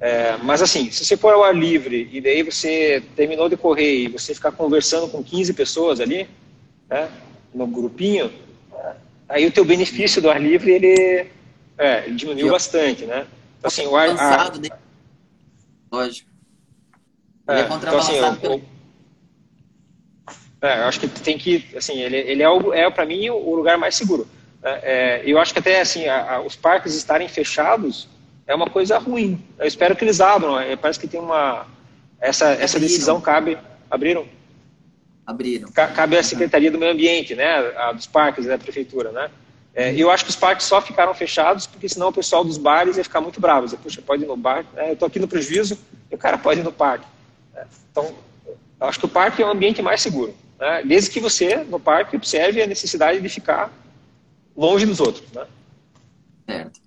É, 0.00 0.36
mas 0.38 0.62
assim, 0.62 0.90
se 0.90 1.04
você 1.04 1.16
for 1.16 1.34
ao 1.34 1.44
ar 1.44 1.54
livre 1.54 2.08
e 2.12 2.20
daí 2.20 2.42
você 2.42 3.02
terminou 3.16 3.48
de 3.48 3.56
correr 3.56 4.04
e 4.04 4.08
você 4.08 4.34
ficar 4.34 4.52
conversando 4.52 5.08
com 5.08 5.22
15 5.22 5.52
pessoas 5.52 6.00
ali, 6.00 6.28
né, 6.88 7.10
no 7.52 7.66
grupinho, 7.66 8.32
aí 9.28 9.46
o 9.46 9.52
teu 9.52 9.64
benefício 9.64 10.22
do 10.22 10.30
ar 10.30 10.40
livre 10.40 10.72
ele, 10.72 11.26
é, 11.76 12.00
diminuiu 12.10 12.46
Eu, 12.46 12.52
bastante, 12.52 13.04
né? 13.04 13.26
Então, 13.58 13.68
assim, 13.68 13.86
o 13.86 13.96
ar. 13.96 14.50
De... 14.50 14.70
Lógico. 15.90 16.28
É, 17.46 17.60
então, 17.62 17.98
assim, 17.98 18.12
pelo... 18.40 18.62
é, 20.62 20.80
eu 20.80 20.84
acho 20.84 21.00
que 21.00 21.08
tem 21.08 21.38
que, 21.38 21.66
assim, 21.76 22.00
ele, 22.00 22.16
ele 22.16 22.42
é, 22.42 22.48
o, 22.48 22.72
é 22.74 22.90
para 22.90 23.06
mim 23.06 23.30
o 23.30 23.54
lugar 23.54 23.78
mais 23.78 23.94
seguro. 23.94 24.28
Né? 24.62 24.80
É, 24.82 25.22
eu 25.24 25.38
acho 25.38 25.52
que 25.52 25.58
até 25.58 25.80
assim, 25.80 26.06
a, 26.06 26.34
a, 26.34 26.40
os 26.42 26.54
parques 26.54 26.94
estarem 26.94 27.28
fechados 27.28 28.08
é 28.46 28.54
uma 28.54 28.68
coisa 28.68 28.98
ruim. 28.98 29.42
Eu 29.58 29.66
espero 29.66 29.96
que 29.96 30.04
eles 30.04 30.20
abram. 30.20 30.60
É, 30.60 30.76
parece 30.76 31.00
que 31.00 31.08
tem 31.08 31.20
uma. 31.20 31.66
Essa, 32.20 32.48
essa 32.50 32.78
decisão 32.78 33.20
cabe. 33.20 33.56
Abriram? 33.90 34.26
Abriram. 35.26 35.70
Cabe 35.72 36.18
à 36.18 36.22
Secretaria 36.22 36.70
do 36.70 36.78
Meio 36.78 36.92
Ambiente, 36.92 37.34
né? 37.34 37.56
A, 37.76 37.92
dos 37.92 38.06
parques 38.06 38.44
da 38.46 38.58
Prefeitura, 38.58 39.12
né? 39.12 39.30
É, 39.72 39.94
eu 39.94 40.10
acho 40.10 40.24
que 40.24 40.30
os 40.30 40.36
parques 40.36 40.66
só 40.66 40.82
ficaram 40.82 41.14
fechados 41.14 41.66
porque 41.66 41.88
senão 41.88 42.08
o 42.08 42.12
pessoal 42.12 42.44
dos 42.44 42.58
bares 42.58 42.96
ia 42.96 43.04
ficar 43.04 43.20
muito 43.20 43.40
bravo. 43.40 43.66
Dizer, 43.66 43.78
Puxa, 43.78 44.02
pode 44.02 44.24
ir 44.24 44.26
no 44.26 44.36
bar, 44.36 44.66
né? 44.74 44.88
eu 44.88 44.94
estou 44.94 45.06
aqui 45.06 45.20
no 45.20 45.28
prejuízo 45.28 45.78
e 46.10 46.14
o 46.14 46.18
cara 46.18 46.36
pode 46.36 46.60
ir 46.60 46.64
no 46.64 46.72
parque. 46.72 47.06
É, 47.54 47.64
então, 47.90 48.12
eu 48.80 48.86
acho 48.86 48.98
que 48.98 49.06
o 49.06 49.08
parque 49.08 49.42
é 49.42 49.46
o 49.46 49.50
ambiente 49.50 49.80
mais 49.80 50.02
seguro. 50.02 50.34
Né? 50.60 50.82
Desde 50.84 51.10
que 51.10 51.18
você, 51.18 51.64
no 51.64 51.80
parque, 51.80 52.16
observe 52.16 52.62
a 52.62 52.66
necessidade 52.66 53.20
de 53.20 53.28
ficar 53.28 53.72
longe 54.54 54.84
dos 54.84 55.00
outros. 55.00 55.24
Né? 55.32 55.46
Certo. 56.46 56.80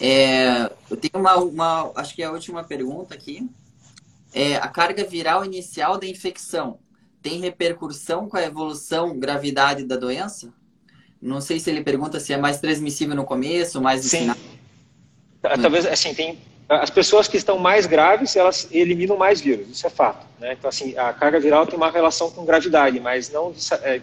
É, 0.00 0.70
eu 0.88 0.96
tenho 0.96 1.14
uma, 1.16 1.36
uma, 1.36 1.92
acho 1.96 2.14
que 2.14 2.22
é 2.22 2.26
a 2.26 2.30
última 2.30 2.62
pergunta 2.62 3.14
aqui. 3.14 3.48
É, 4.32 4.56
a 4.56 4.68
carga 4.68 5.04
viral 5.04 5.44
inicial 5.44 5.98
da 5.98 6.06
infecção 6.06 6.78
tem 7.22 7.40
repercussão 7.40 8.28
com 8.28 8.36
a 8.36 8.42
evolução, 8.42 9.18
gravidade 9.18 9.84
da 9.84 9.96
doença? 9.96 10.52
Não 11.20 11.40
sei 11.40 11.58
se 11.58 11.70
ele 11.70 11.82
pergunta 11.82 12.20
se 12.20 12.32
é 12.32 12.36
mais 12.36 12.60
transmissível 12.60 13.16
no 13.16 13.24
começo, 13.24 13.80
mais 13.80 14.04
no 14.04 14.10
Sim. 14.10 14.18
final. 14.18 14.36
Talvez, 15.40 15.86
assim, 15.86 16.14
tem 16.14 16.38
as 16.68 16.90
pessoas 16.90 17.28
que 17.28 17.36
estão 17.36 17.58
mais 17.58 17.86
graves, 17.86 18.34
elas 18.34 18.68
eliminam 18.72 19.16
mais 19.16 19.40
vírus, 19.40 19.68
isso 19.70 19.86
é 19.86 19.90
fato. 19.90 20.26
Né? 20.40 20.54
Então, 20.58 20.68
assim, 20.68 20.96
a 20.98 21.12
carga 21.12 21.38
viral 21.38 21.66
tem 21.66 21.76
uma 21.76 21.90
relação 21.90 22.30
com 22.30 22.44
gravidade, 22.44 22.98
mas 22.98 23.30
não 23.30 23.54
é, 23.82 24.02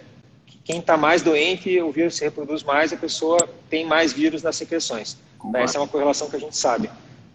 quem 0.64 0.78
está 0.78 0.96
mais 0.96 1.20
doente, 1.20 1.78
o 1.80 1.92
vírus 1.92 2.16
se 2.16 2.24
reproduz 2.24 2.62
mais, 2.62 2.92
a 2.92 2.96
pessoa 2.96 3.38
tem 3.68 3.84
mais 3.84 4.14
vírus 4.14 4.42
nas 4.42 4.56
secreções. 4.56 5.18
Essa 5.54 5.76
é 5.76 5.80
uma 5.80 5.88
correlação 5.88 6.30
que 6.30 6.36
a 6.36 6.40
gente 6.40 6.56
sabe. 6.56 6.88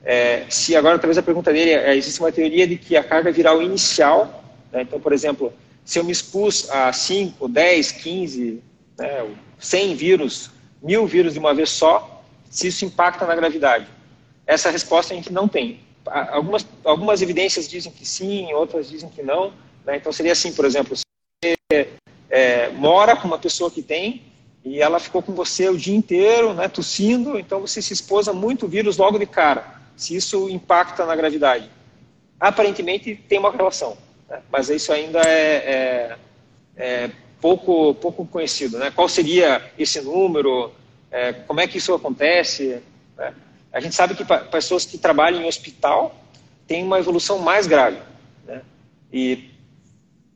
É, 0.04 0.46
se 0.50 0.76
agora, 0.76 0.98
talvez 0.98 1.18
a 1.18 1.22
pergunta 1.22 1.54
dele 1.54 1.72
é, 1.72 1.96
existe 1.96 2.20
uma 2.20 2.32
teoria 2.32 2.66
de 2.66 2.76
que 2.76 2.98
a 2.98 3.04
carga 3.04 3.32
viral 3.32 3.62
inicial, 3.62 4.44
né, 4.72 4.82
então, 4.82 5.00
por 5.00 5.14
exemplo, 5.14 5.54
se 5.86 6.00
eu 6.00 6.04
me 6.04 6.12
expus 6.12 6.68
a 6.72 6.92
5, 6.92 7.48
10, 7.48 7.92
15, 7.92 8.64
né, 8.98 9.28
100 9.60 9.96
vírus, 9.96 10.50
mil 10.82 11.06
vírus 11.06 11.34
de 11.34 11.40
uma 11.40 11.54
vez 11.54 11.70
só, 11.70 12.24
se 12.50 12.68
isso 12.68 12.84
impacta 12.84 13.28
na 13.28 13.36
gravidade. 13.36 13.86
Essa 14.50 14.72
resposta 14.72 15.14
a 15.14 15.16
gente 15.16 15.32
não 15.32 15.48
tem. 15.48 15.80
Algumas, 16.08 16.66
algumas 16.84 17.22
evidências 17.22 17.70
dizem 17.70 17.92
que 17.92 18.04
sim, 18.04 18.52
outras 18.52 18.90
dizem 18.90 19.08
que 19.08 19.22
não. 19.22 19.54
Né, 19.86 19.98
então, 19.98 20.12
seria 20.12 20.32
assim, 20.32 20.52
por 20.52 20.66
exemplo, 20.66 20.98
você 20.98 21.88
é, 22.28 22.70
mora 22.70 23.16
com 23.16 23.28
uma 23.28 23.38
pessoa 23.38 23.70
que 23.70 23.84
tem, 23.84 24.24
e 24.66 24.82
ela 24.82 25.00
ficou 25.00 25.22
com 25.22 25.34
você 25.34 25.70
o 25.70 25.78
dia 25.78 25.96
inteiro, 25.96 26.56
né, 26.56 26.68
tossindo, 26.68 27.38
então 27.38 27.62
você 27.62 27.80
se 27.80 27.94
expôs 27.94 28.28
a 28.28 28.34
muito 28.34 28.68
vírus 28.68 28.98
logo 28.98 29.20
de 29.20 29.28
cara, 29.28 29.80
se 29.96 30.16
isso 30.16 30.50
impacta 30.50 31.06
na 31.06 31.16
gravidade. 31.16 31.70
Aparentemente 32.40 33.16
tem 33.16 33.38
uma 33.38 33.52
relação, 33.52 33.96
né, 34.28 34.42
mas 34.52 34.68
isso 34.72 34.92
ainda 34.92 35.22
é, 35.28 35.54
é, 35.54 36.18
é, 36.76 37.12
pouco, 37.40 37.94
pouco 37.94 38.26
conhecido. 38.26 38.80
Né? 38.80 38.90
Qual 38.90 39.08
seria 39.08 39.72
esse 39.78 40.02
número? 40.02 40.72
É, 41.12 41.34
como 41.34 41.60
é 41.60 41.68
que 41.68 41.78
isso 41.78 41.94
acontece? 41.94 42.82
Né? 43.16 43.32
A 43.72 43.80
gente 43.80 43.96
sabe 43.96 44.16
que 44.16 44.26
pessoas 44.52 44.86
que 44.86 44.98
trabalham 44.98 45.42
em 45.42 45.48
hospital 45.48 46.16
têm 46.68 46.84
uma 46.84 47.00
evolução 47.00 47.40
mais 47.40 47.68
grave. 47.68 48.00
Né? 48.46 48.62
E 49.12 49.50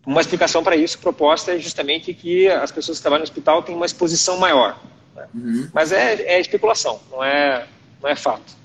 uma 0.06 0.22
explicação 0.22 0.64
para 0.64 0.76
isso 0.76 1.00
proposta 1.00 1.54
é 1.54 1.60
justamente 1.60 2.14
que 2.14 2.48
as 2.48 2.72
pessoas 2.72 2.98
que 2.98 3.02
trabalham 3.02 3.22
no 3.22 3.30
hospital 3.30 3.64
têm 3.64 3.76
uma 3.76 3.86
exposição 3.86 4.38
maior. 4.38 4.80
Né? 5.16 5.28
Uhum. 5.34 5.70
Mas 5.74 5.92
é, 5.92 6.14
é, 6.22 6.40
especulação, 6.40 7.00
não 7.10 7.24
é, 7.24 7.68
não 8.02 8.10
é 8.10 8.16
fato. 8.16 8.56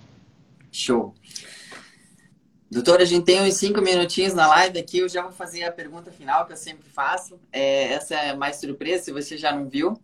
Show. 0.70 1.14
Doutor, 2.70 3.00
a 3.00 3.04
gente 3.04 3.24
tem 3.24 3.40
uns 3.40 3.54
cinco 3.54 3.80
minutinhos 3.80 4.34
na 4.34 4.46
live 4.46 4.78
aqui. 4.78 4.98
Eu 4.98 5.08
já 5.08 5.22
vou 5.22 5.32
fazer 5.32 5.64
a 5.64 5.72
pergunta 5.72 6.10
final 6.10 6.44
que 6.44 6.52
eu 6.52 6.56
sempre 6.56 6.86
faço. 6.90 7.40
É, 7.50 7.94
essa 7.94 8.14
é 8.14 8.36
mais 8.36 8.56
surpresa, 8.56 9.04
se 9.04 9.12
você 9.12 9.38
já 9.38 9.50
não 9.52 9.66
viu. 9.66 9.98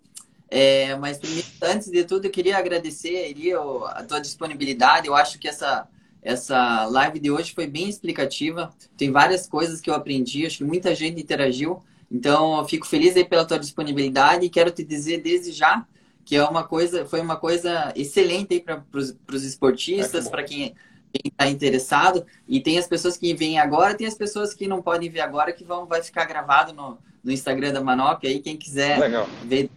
É, 0.57 0.95
mas 0.97 1.19
antes 1.61 1.91
de 1.91 2.05
tudo, 2.05 2.27
eu 2.27 2.31
queria 2.31 2.57
agradecer 2.57 3.31
Eli, 3.31 3.53
a 3.53 4.05
tua 4.07 4.21
disponibilidade. 4.21 5.09
Eu 5.09 5.15
acho 5.17 5.37
que 5.37 5.49
essa 5.49 5.89
essa 6.23 6.87
live 6.87 7.19
de 7.19 7.31
hoje 7.31 7.53
foi 7.53 7.67
bem 7.67 7.89
explicativa. 7.89 8.73
Tem 8.97 9.11
várias 9.11 9.47
coisas 9.47 9.81
que 9.81 9.91
eu 9.91 9.95
aprendi, 9.95 10.47
acho 10.47 10.59
que 10.59 10.65
muita 10.65 10.95
gente 10.95 11.21
interagiu. 11.21 11.83
Então, 12.11 12.59
eu 12.59 12.65
fico 12.65 12.87
feliz 12.87 13.15
aí 13.17 13.25
pela 13.25 13.45
tua 13.45 13.59
disponibilidade 13.59 14.47
e 14.47 14.49
quero 14.49 14.71
te 14.71 14.83
dizer 14.85 15.21
desde 15.21 15.53
já 15.53 15.85
que 16.25 16.37
é 16.37 16.45
uma 16.45 16.65
coisa, 16.65 17.05
foi 17.05 17.21
uma 17.21 17.37
coisa 17.37 17.93
excelente 17.95 18.55
aí 18.55 18.61
para 18.61 18.83
os 18.95 19.45
esportistas, 19.45 20.27
é 20.27 20.31
para 20.31 20.45
quem 20.45 20.75
quem 21.13 21.31
está 21.31 21.49
interessado. 21.49 22.25
E 22.49 22.61
tem 22.61 22.79
as 22.79 22.87
pessoas 22.87 23.17
que 23.17 23.35
vêm 23.35 23.59
agora, 23.59 23.95
tem 23.95 24.07
as 24.07 24.15
pessoas 24.15 24.55
que 24.55 24.67
não 24.67 24.83
podem 24.83 25.11
ver 25.11 25.21
agora, 25.21 25.53
que 25.53 25.65
vão, 25.65 25.87
vai 25.87 26.03
ficar 26.03 26.25
gravado 26.25 26.73
no, 26.73 26.99
no 27.23 27.31
Instagram 27.31 27.73
da 27.73 27.81
Manop. 27.81 28.27
Aí 28.27 28.41
quem 28.41 28.57
quiser 28.57 28.99
Legal. 28.99 29.29
ver. 29.45 29.71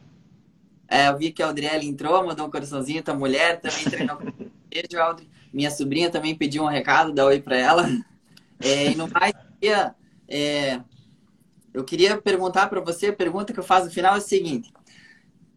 É, 0.87 1.09
eu 1.09 1.17
vi 1.17 1.31
que 1.31 1.43
a 1.43 1.47
Audriele 1.47 1.87
entrou, 1.87 2.25
mandou 2.25 2.47
um 2.47 2.51
coraçãozinho, 2.51 3.03
tua 3.03 3.13
mulher 3.13 3.59
também 3.59 3.83
treinou. 3.85 4.17
Beijo, 4.69 5.01
Audrey. 5.01 5.27
Minha 5.51 5.71
sobrinha 5.71 6.09
também 6.09 6.35
pediu 6.35 6.63
um 6.63 6.67
recado, 6.67 7.13
dá 7.13 7.25
oi 7.25 7.41
para 7.41 7.57
ela. 7.57 7.89
É, 8.59 8.91
e 8.91 8.95
no 8.95 9.07
mais, 9.07 9.33
é, 10.27 10.81
eu 11.73 11.83
queria 11.83 12.17
perguntar 12.17 12.67
para 12.67 12.81
você, 12.81 13.07
a 13.07 13.13
pergunta 13.13 13.53
que 13.53 13.59
eu 13.59 13.63
faço 13.63 13.85
no 13.85 13.91
final 13.91 14.15
é 14.15 14.17
a 14.17 14.21
seguinte: 14.21 14.73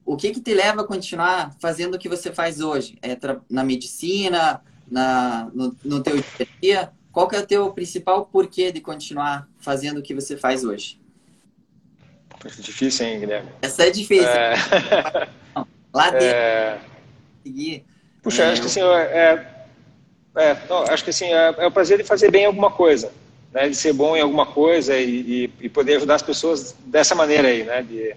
o 0.04 0.16
que 0.16 0.32
que 0.32 0.40
te 0.40 0.54
leva 0.54 0.82
a 0.82 0.86
continuar 0.86 1.56
fazendo 1.58 1.94
o 1.94 1.98
que 1.98 2.08
você 2.08 2.32
faz 2.32 2.60
hoje? 2.60 2.98
É 3.02 3.16
na 3.48 3.64
medicina, 3.64 4.62
na, 4.90 5.50
no, 5.54 5.76
no 5.84 6.02
teu 6.02 6.16
dia 6.16 6.24
a 6.40 6.60
dia? 6.60 6.92
Qual 7.12 7.26
que 7.26 7.36
é 7.36 7.40
o 7.40 7.46
teu 7.46 7.72
principal 7.72 8.26
porquê 8.26 8.70
de 8.70 8.80
continuar 8.80 9.48
fazendo 9.58 9.98
o 9.98 10.02
que 10.02 10.14
você 10.14 10.36
faz 10.36 10.62
hoje? 10.62 10.99
Difícil, 12.58 13.06
hein, 13.06 13.20
Guilherme? 13.20 13.48
Essa 13.62 13.84
é 13.84 13.90
difícil. 13.90 14.28
É... 14.28 14.54
Lá 15.92 16.10
dentro. 16.10 16.26
É... 16.26 16.78
Seguir. 17.42 17.84
Puxa, 18.22 18.44
é... 18.44 18.52
acho 18.52 18.60
que 18.60 18.66
assim, 18.66 18.82
é, 18.82 19.46
é, 20.36 20.56
não, 20.68 20.82
acho 20.84 21.02
que 21.02 21.10
assim, 21.10 21.26
é, 21.26 21.54
é, 21.58 21.66
o 21.66 21.70
prazer 21.70 21.98
de 21.98 22.04
fazer 22.04 22.30
bem 22.30 22.44
alguma 22.46 22.70
coisa, 22.70 23.12
né, 23.52 23.68
de 23.68 23.74
ser 23.74 23.92
bom 23.92 24.16
em 24.16 24.20
alguma 24.20 24.46
coisa 24.46 24.96
e, 24.96 25.20
e, 25.20 25.50
e 25.60 25.68
poder 25.68 25.96
ajudar 25.96 26.14
as 26.16 26.22
pessoas 26.22 26.74
dessa 26.86 27.14
maneira 27.14 27.48
aí, 27.48 27.64
né, 27.64 27.82
de 27.82 28.14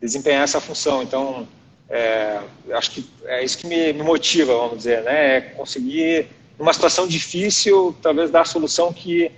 desempenhar 0.00 0.42
essa 0.42 0.60
função. 0.60 1.02
Então, 1.02 1.46
é, 1.88 2.40
acho 2.72 2.90
que 2.90 3.08
é 3.26 3.44
isso 3.44 3.58
que 3.58 3.66
me, 3.66 3.92
me, 3.92 4.02
motiva, 4.02 4.54
vamos 4.54 4.78
dizer, 4.78 5.02
né, 5.02 5.36
é 5.36 5.40
conseguir, 5.40 6.26
numa 6.58 6.72
situação 6.72 7.06
difícil, 7.06 7.96
talvez 8.02 8.30
dar 8.30 8.40
a 8.40 8.46
solução 8.46 8.92
que, 8.92 9.30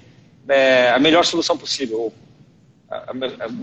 é, 0.48 0.90
a 0.90 0.98
melhor 0.98 1.24
solução 1.24 1.58
possível, 1.58 2.12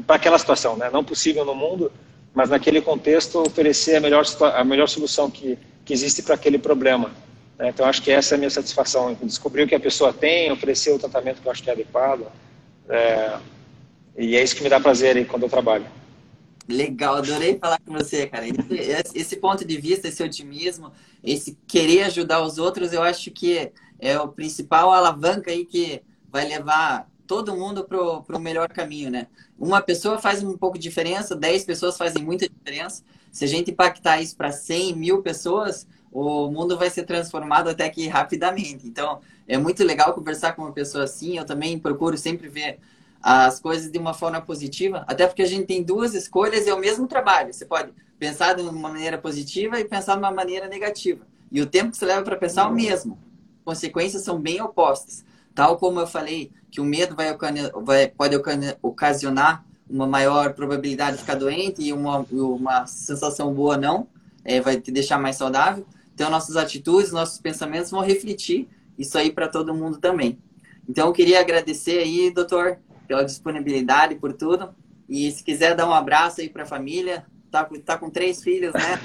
para 0.06 0.16
aquela 0.16 0.38
situação, 0.38 0.76
né, 0.76 0.90
não 0.92 1.04
possível 1.04 1.46
no 1.46 1.56
mundo, 1.56 1.92
mas 2.34 2.50
naquele 2.50 2.82
contexto 2.82 3.40
oferecer 3.40 3.96
a 3.96 4.00
melhor, 4.00 4.26
a 4.56 4.64
melhor 4.64 4.88
solução 4.88 5.30
que, 5.30 5.58
que 5.84 5.94
existe 5.94 6.22
para 6.22 6.36
aquele 6.36 6.58
problema. 6.58 7.12
Né? 7.58 7.70
Então, 7.70 7.86
acho 7.86 8.02
que 8.02 8.12
essa 8.12 8.34
é 8.34 8.38
a 8.38 8.40
minha 8.40 8.50
satisfação, 8.50 9.18
descobrir 9.24 9.64
o 9.64 9.68
que 9.68 9.76
a 9.76 9.80
pessoa 9.80 10.14
tem, 10.14 10.52
oferecer 10.52 10.92
o 10.92 11.00
tratamento 11.00 11.42
que 11.42 11.48
eu 11.48 11.52
acho 11.52 11.62
que 11.62 11.70
é 11.70 11.74
adequado. 11.74 12.26
É, 12.90 13.38
e 14.18 14.36
é 14.36 14.44
isso 14.44 14.56
que 14.56 14.64
me 14.64 14.70
dá 14.70 14.80
prazer 14.80 15.18
aí 15.18 15.26
quando 15.26 15.44
eu 15.44 15.50
trabalho. 15.50 15.86
Legal, 16.68 17.16
adorei 17.16 17.58
falar 17.58 17.80
com 17.86 17.94
você, 17.94 18.28
cara. 18.28 18.48
Esse, 18.48 19.18
esse, 19.18 19.36
ponto 19.38 19.66
de 19.66 19.78
vista, 19.78 20.08
esse 20.08 20.24
otimismo, 20.24 20.92
esse 21.24 21.58
querer 21.68 22.04
ajudar 22.04 22.42
os 22.42 22.58
outros, 22.58 22.94
eu 22.94 23.04
acho 23.04 23.30
que 23.32 23.72
é 24.00 24.20
o 24.20 24.30
principal 24.30 24.92
alavanca 24.94 25.52
aí 25.52 25.66
que 25.66 26.02
vai 26.30 26.48
levar 26.48 27.11
todo 27.32 27.56
mundo 27.56 27.86
para 27.86 28.38
o 28.38 28.42
melhor 28.42 28.68
caminho, 28.68 29.10
né? 29.10 29.28
Uma 29.58 29.82
pessoa 29.82 30.20
faz 30.20 30.44
um 30.44 30.58
pouco 30.58 30.78
de 30.78 30.84
diferença, 30.84 31.34
dez 31.34 31.64
pessoas 31.64 31.98
fazem 31.98 32.22
muita 32.22 32.46
diferença. 32.46 33.04
Se 33.32 33.46
a 33.46 33.48
gente 33.48 33.72
impactar 33.72 34.22
isso 34.22 34.36
para 34.36 34.52
100 34.52 34.98
mil 34.98 35.22
pessoas, 35.22 35.88
o 36.12 36.52
mundo 36.52 36.78
vai 36.78 36.90
ser 36.90 37.04
transformado 37.04 37.70
até 37.70 37.90
que 37.90 38.06
rapidamente. 38.10 38.86
Então, 38.86 39.22
é 39.48 39.58
muito 39.58 39.82
legal 39.82 40.14
conversar 40.14 40.58
com 40.58 40.64
uma 40.64 40.74
pessoa 40.74 41.06
assim. 41.06 41.38
Eu 41.38 41.46
também 41.46 41.80
procuro 41.80 42.18
sempre 42.18 42.50
ver 42.50 42.80
as 43.24 43.62
coisas 43.62 43.90
de 43.90 43.98
uma 43.98 44.14
forma 44.14 44.42
positiva, 44.42 45.06
até 45.08 45.26
porque 45.26 45.44
a 45.44 45.48
gente 45.48 45.68
tem 45.68 45.82
duas 45.82 46.14
escolhas 46.14 46.68
e 46.68 46.70
é 46.70 46.74
o 46.74 46.80
mesmo 46.80 47.08
trabalho. 47.08 47.54
Você 47.54 47.64
pode 47.64 47.94
pensar 48.20 48.56
de 48.56 48.62
uma 48.62 48.74
maneira 48.74 49.18
positiva 49.18 49.80
e 49.80 49.86
pensar 49.86 50.16
de 50.16 50.20
uma 50.20 50.32
maneira 50.32 50.68
negativa. 50.68 51.26
E 51.50 51.62
o 51.62 51.66
tempo 51.66 51.92
que 51.92 51.98
você 51.98 52.06
leva 52.06 52.24
para 52.24 52.36
pensar 52.36 52.64
é 52.64 52.66
o 52.66 52.74
mesmo. 52.74 53.18
Consequências 53.64 54.22
são 54.22 54.38
bem 54.38 54.62
opostas. 54.62 55.24
Tal 55.54 55.78
como 55.78 56.00
eu 56.00 56.08
falei 56.08 56.52
que 56.70 56.80
o 56.80 56.86
medo 56.86 57.16
vai, 57.16 57.36
vai 57.84 58.08
pode 58.08 58.36
ocasionar 58.82 59.66
uma 59.90 60.08
maior 60.08 60.54
probabilidade 60.54 61.18
de 61.18 61.22
ficar 61.24 61.36
doente 61.36 61.82
e 61.82 61.92
uma, 61.92 62.26
uma 62.32 62.88
sensação 62.88 63.54
boa 63.54 63.78
não, 63.78 64.08
é, 64.44 64.62
vai 64.62 64.80
te 64.80 64.92
deixar 64.92 65.20
mais 65.20 65.36
saudável. 65.36 65.86
Então, 66.14 66.30
nossas 66.30 66.56
atitudes, 66.56 67.12
nossos 67.12 67.40
pensamentos 67.40 67.92
vão 67.92 68.02
refletir 68.02 68.70
isso 68.98 69.18
aí 69.18 69.32
para 69.32 69.48
todo 69.48 69.74
mundo 69.74 69.98
também. 69.98 70.40
Então, 70.88 71.08
eu 71.08 71.14
queria 71.14 71.40
agradecer 71.40 72.00
aí, 72.00 72.32
doutor, 72.32 72.78
pela 73.08 73.24
disponibilidade, 73.24 74.16
por 74.16 74.34
tudo. 74.34 74.74
E 75.10 75.30
se 75.32 75.44
quiser 75.44 75.76
dar 75.76 75.88
um 75.88 75.94
abraço 75.94 76.40
aí 76.42 76.50
para 76.50 76.64
a 76.64 76.66
família, 76.66 77.26
tá, 77.52 77.68
tá 77.86 77.98
com 77.98 78.10
três 78.10 78.42
filhos, 78.42 78.74
né? 78.74 79.02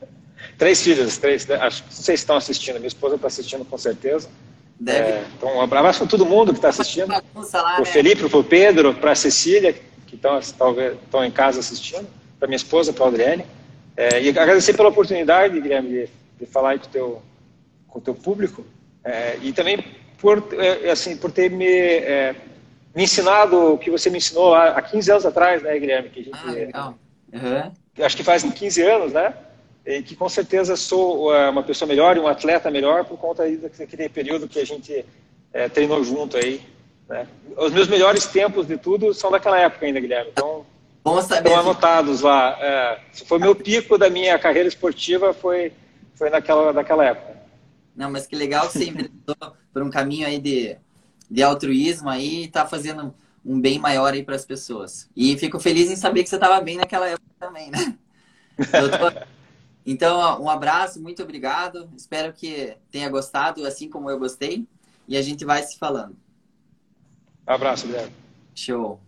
três 0.56 0.82
filhos, 0.82 1.18
três. 1.18 1.46
Né? 1.46 1.56
Acho 1.56 1.84
que 1.84 1.94
vocês 1.94 2.20
estão 2.20 2.36
assistindo, 2.36 2.76
minha 2.76 2.88
esposa 2.88 3.16
está 3.16 3.26
assistindo 3.26 3.64
com 3.64 3.76
certeza. 3.76 4.28
Deve. 4.80 4.98
É, 4.98 5.24
então, 5.36 5.56
um 5.56 5.60
abraço 5.60 5.98
para 6.00 6.08
todo 6.08 6.24
mundo 6.24 6.52
que 6.52 6.58
está 6.58 6.70
assistindo. 6.70 7.08
Para 7.08 7.76
o 7.76 7.80
né? 7.80 7.84
Felipe, 7.84 8.28
para 8.28 8.38
o 8.38 8.44
Pedro, 8.44 8.94
para 8.94 9.12
a 9.12 9.14
Cecília, 9.14 9.74
que 10.06 10.16
estão 10.16 10.40
talvez 10.56 10.94
estão 10.94 11.22
em 11.22 11.30
casa 11.30 11.60
assistindo, 11.60 12.08
para 12.38 12.48
minha 12.48 12.56
esposa, 12.56 12.92
para 12.92 13.04
a 13.04 13.08
Adriane. 13.08 13.44
É, 13.96 14.22
e 14.22 14.30
agradecer 14.30 14.72
pela 14.72 14.88
oportunidade, 14.88 15.60
Guilherme, 15.60 15.90
de 15.90 16.08
de 16.40 16.46
falar 16.46 16.78
com 16.78 16.86
o 16.86 16.88
teu, 16.88 17.22
com 17.86 17.98
o 17.98 18.02
teu 18.02 18.14
público 18.14 18.64
é, 19.04 19.36
e 19.42 19.52
também 19.52 19.84
por, 20.18 20.42
é, 20.52 20.90
assim, 20.90 21.16
por 21.16 21.30
ter 21.30 21.50
me, 21.50 21.66
é, 21.66 22.34
me 22.94 23.04
ensinado 23.04 23.74
o 23.74 23.78
que 23.78 23.90
você 23.90 24.08
me 24.08 24.16
ensinou 24.16 24.50
lá 24.50 24.70
há 24.70 24.82
15 24.82 25.10
anos 25.10 25.26
atrás, 25.26 25.62
né, 25.62 25.78
Guilherme? 25.78 26.08
Que 26.08 26.20
a 26.20 26.24
gente, 26.24 26.38
ah, 26.42 26.50
legal. 26.50 26.98
Uhum. 27.32 28.04
Acho 28.04 28.16
que 28.16 28.24
faz 28.24 28.42
15 28.42 28.82
anos, 28.82 29.12
né? 29.12 29.34
E 29.84 30.02
que 30.02 30.14
com 30.14 30.28
certeza 30.28 30.76
sou 30.76 31.34
é, 31.34 31.48
uma 31.48 31.62
pessoa 31.62 31.88
melhor 31.88 32.16
e 32.16 32.20
um 32.20 32.28
atleta 32.28 32.70
melhor 32.70 33.04
por 33.04 33.18
conta 33.18 33.44
aí 33.44 33.56
daquele 33.56 34.08
período 34.08 34.48
que 34.48 34.58
a 34.58 34.66
gente 34.66 35.04
é, 35.52 35.68
treinou 35.68 36.02
junto 36.04 36.36
aí. 36.36 36.60
Né? 37.08 37.26
Os 37.56 37.72
meus 37.72 37.88
melhores 37.88 38.26
tempos 38.26 38.66
de 38.66 38.76
tudo 38.76 39.12
são 39.14 39.30
daquela 39.30 39.58
época 39.58 39.86
ainda, 39.86 40.00
Guilherme. 40.00 40.30
Então, 40.32 40.66
Bom 41.02 41.20
saber. 41.22 41.48
Estão 41.48 41.60
anotados 41.60 42.20
lá. 42.20 42.56
É, 42.60 43.00
foi 43.26 43.38
meu 43.38 43.54
pico 43.54 43.96
da 43.96 44.10
minha 44.10 44.38
carreira 44.38 44.68
esportiva, 44.68 45.32
foi 45.32 45.72
foi 46.20 46.28
naquela, 46.28 46.70
naquela 46.70 47.02
época. 47.06 47.40
Não, 47.96 48.10
mas 48.10 48.26
que 48.26 48.36
legal 48.36 48.66
que 48.66 48.74
você 48.74 48.84
inventou 48.84 49.34
por 49.72 49.82
um 49.82 49.90
caminho 49.90 50.26
aí 50.26 50.38
de, 50.38 50.76
de 51.30 51.42
altruísmo 51.42 52.10
aí 52.10 52.44
e 52.44 52.48
tá 52.48 52.66
fazendo 52.66 53.14
um 53.42 53.58
bem 53.58 53.78
maior 53.78 54.12
aí 54.12 54.22
para 54.22 54.36
as 54.36 54.44
pessoas. 54.44 55.08
E 55.16 55.38
fico 55.38 55.58
feliz 55.58 55.90
em 55.90 55.96
saber 55.96 56.22
que 56.22 56.28
você 56.28 56.34
estava 56.34 56.60
bem 56.60 56.76
naquela 56.76 57.08
época 57.08 57.24
também, 57.38 57.70
né? 57.70 57.96
Tô... 58.58 59.39
Então, 59.90 60.40
um 60.40 60.48
abraço, 60.48 61.02
muito 61.02 61.20
obrigado. 61.20 61.90
Espero 61.96 62.32
que 62.32 62.76
tenha 62.92 63.08
gostado, 63.08 63.66
assim 63.66 63.90
como 63.90 64.08
eu 64.08 64.20
gostei. 64.20 64.64
E 65.08 65.16
a 65.16 65.22
gente 65.22 65.44
vai 65.44 65.64
se 65.64 65.76
falando. 65.78 66.16
Abraço, 67.44 67.88
Guilherme. 67.88 68.12
Show. 68.54 69.00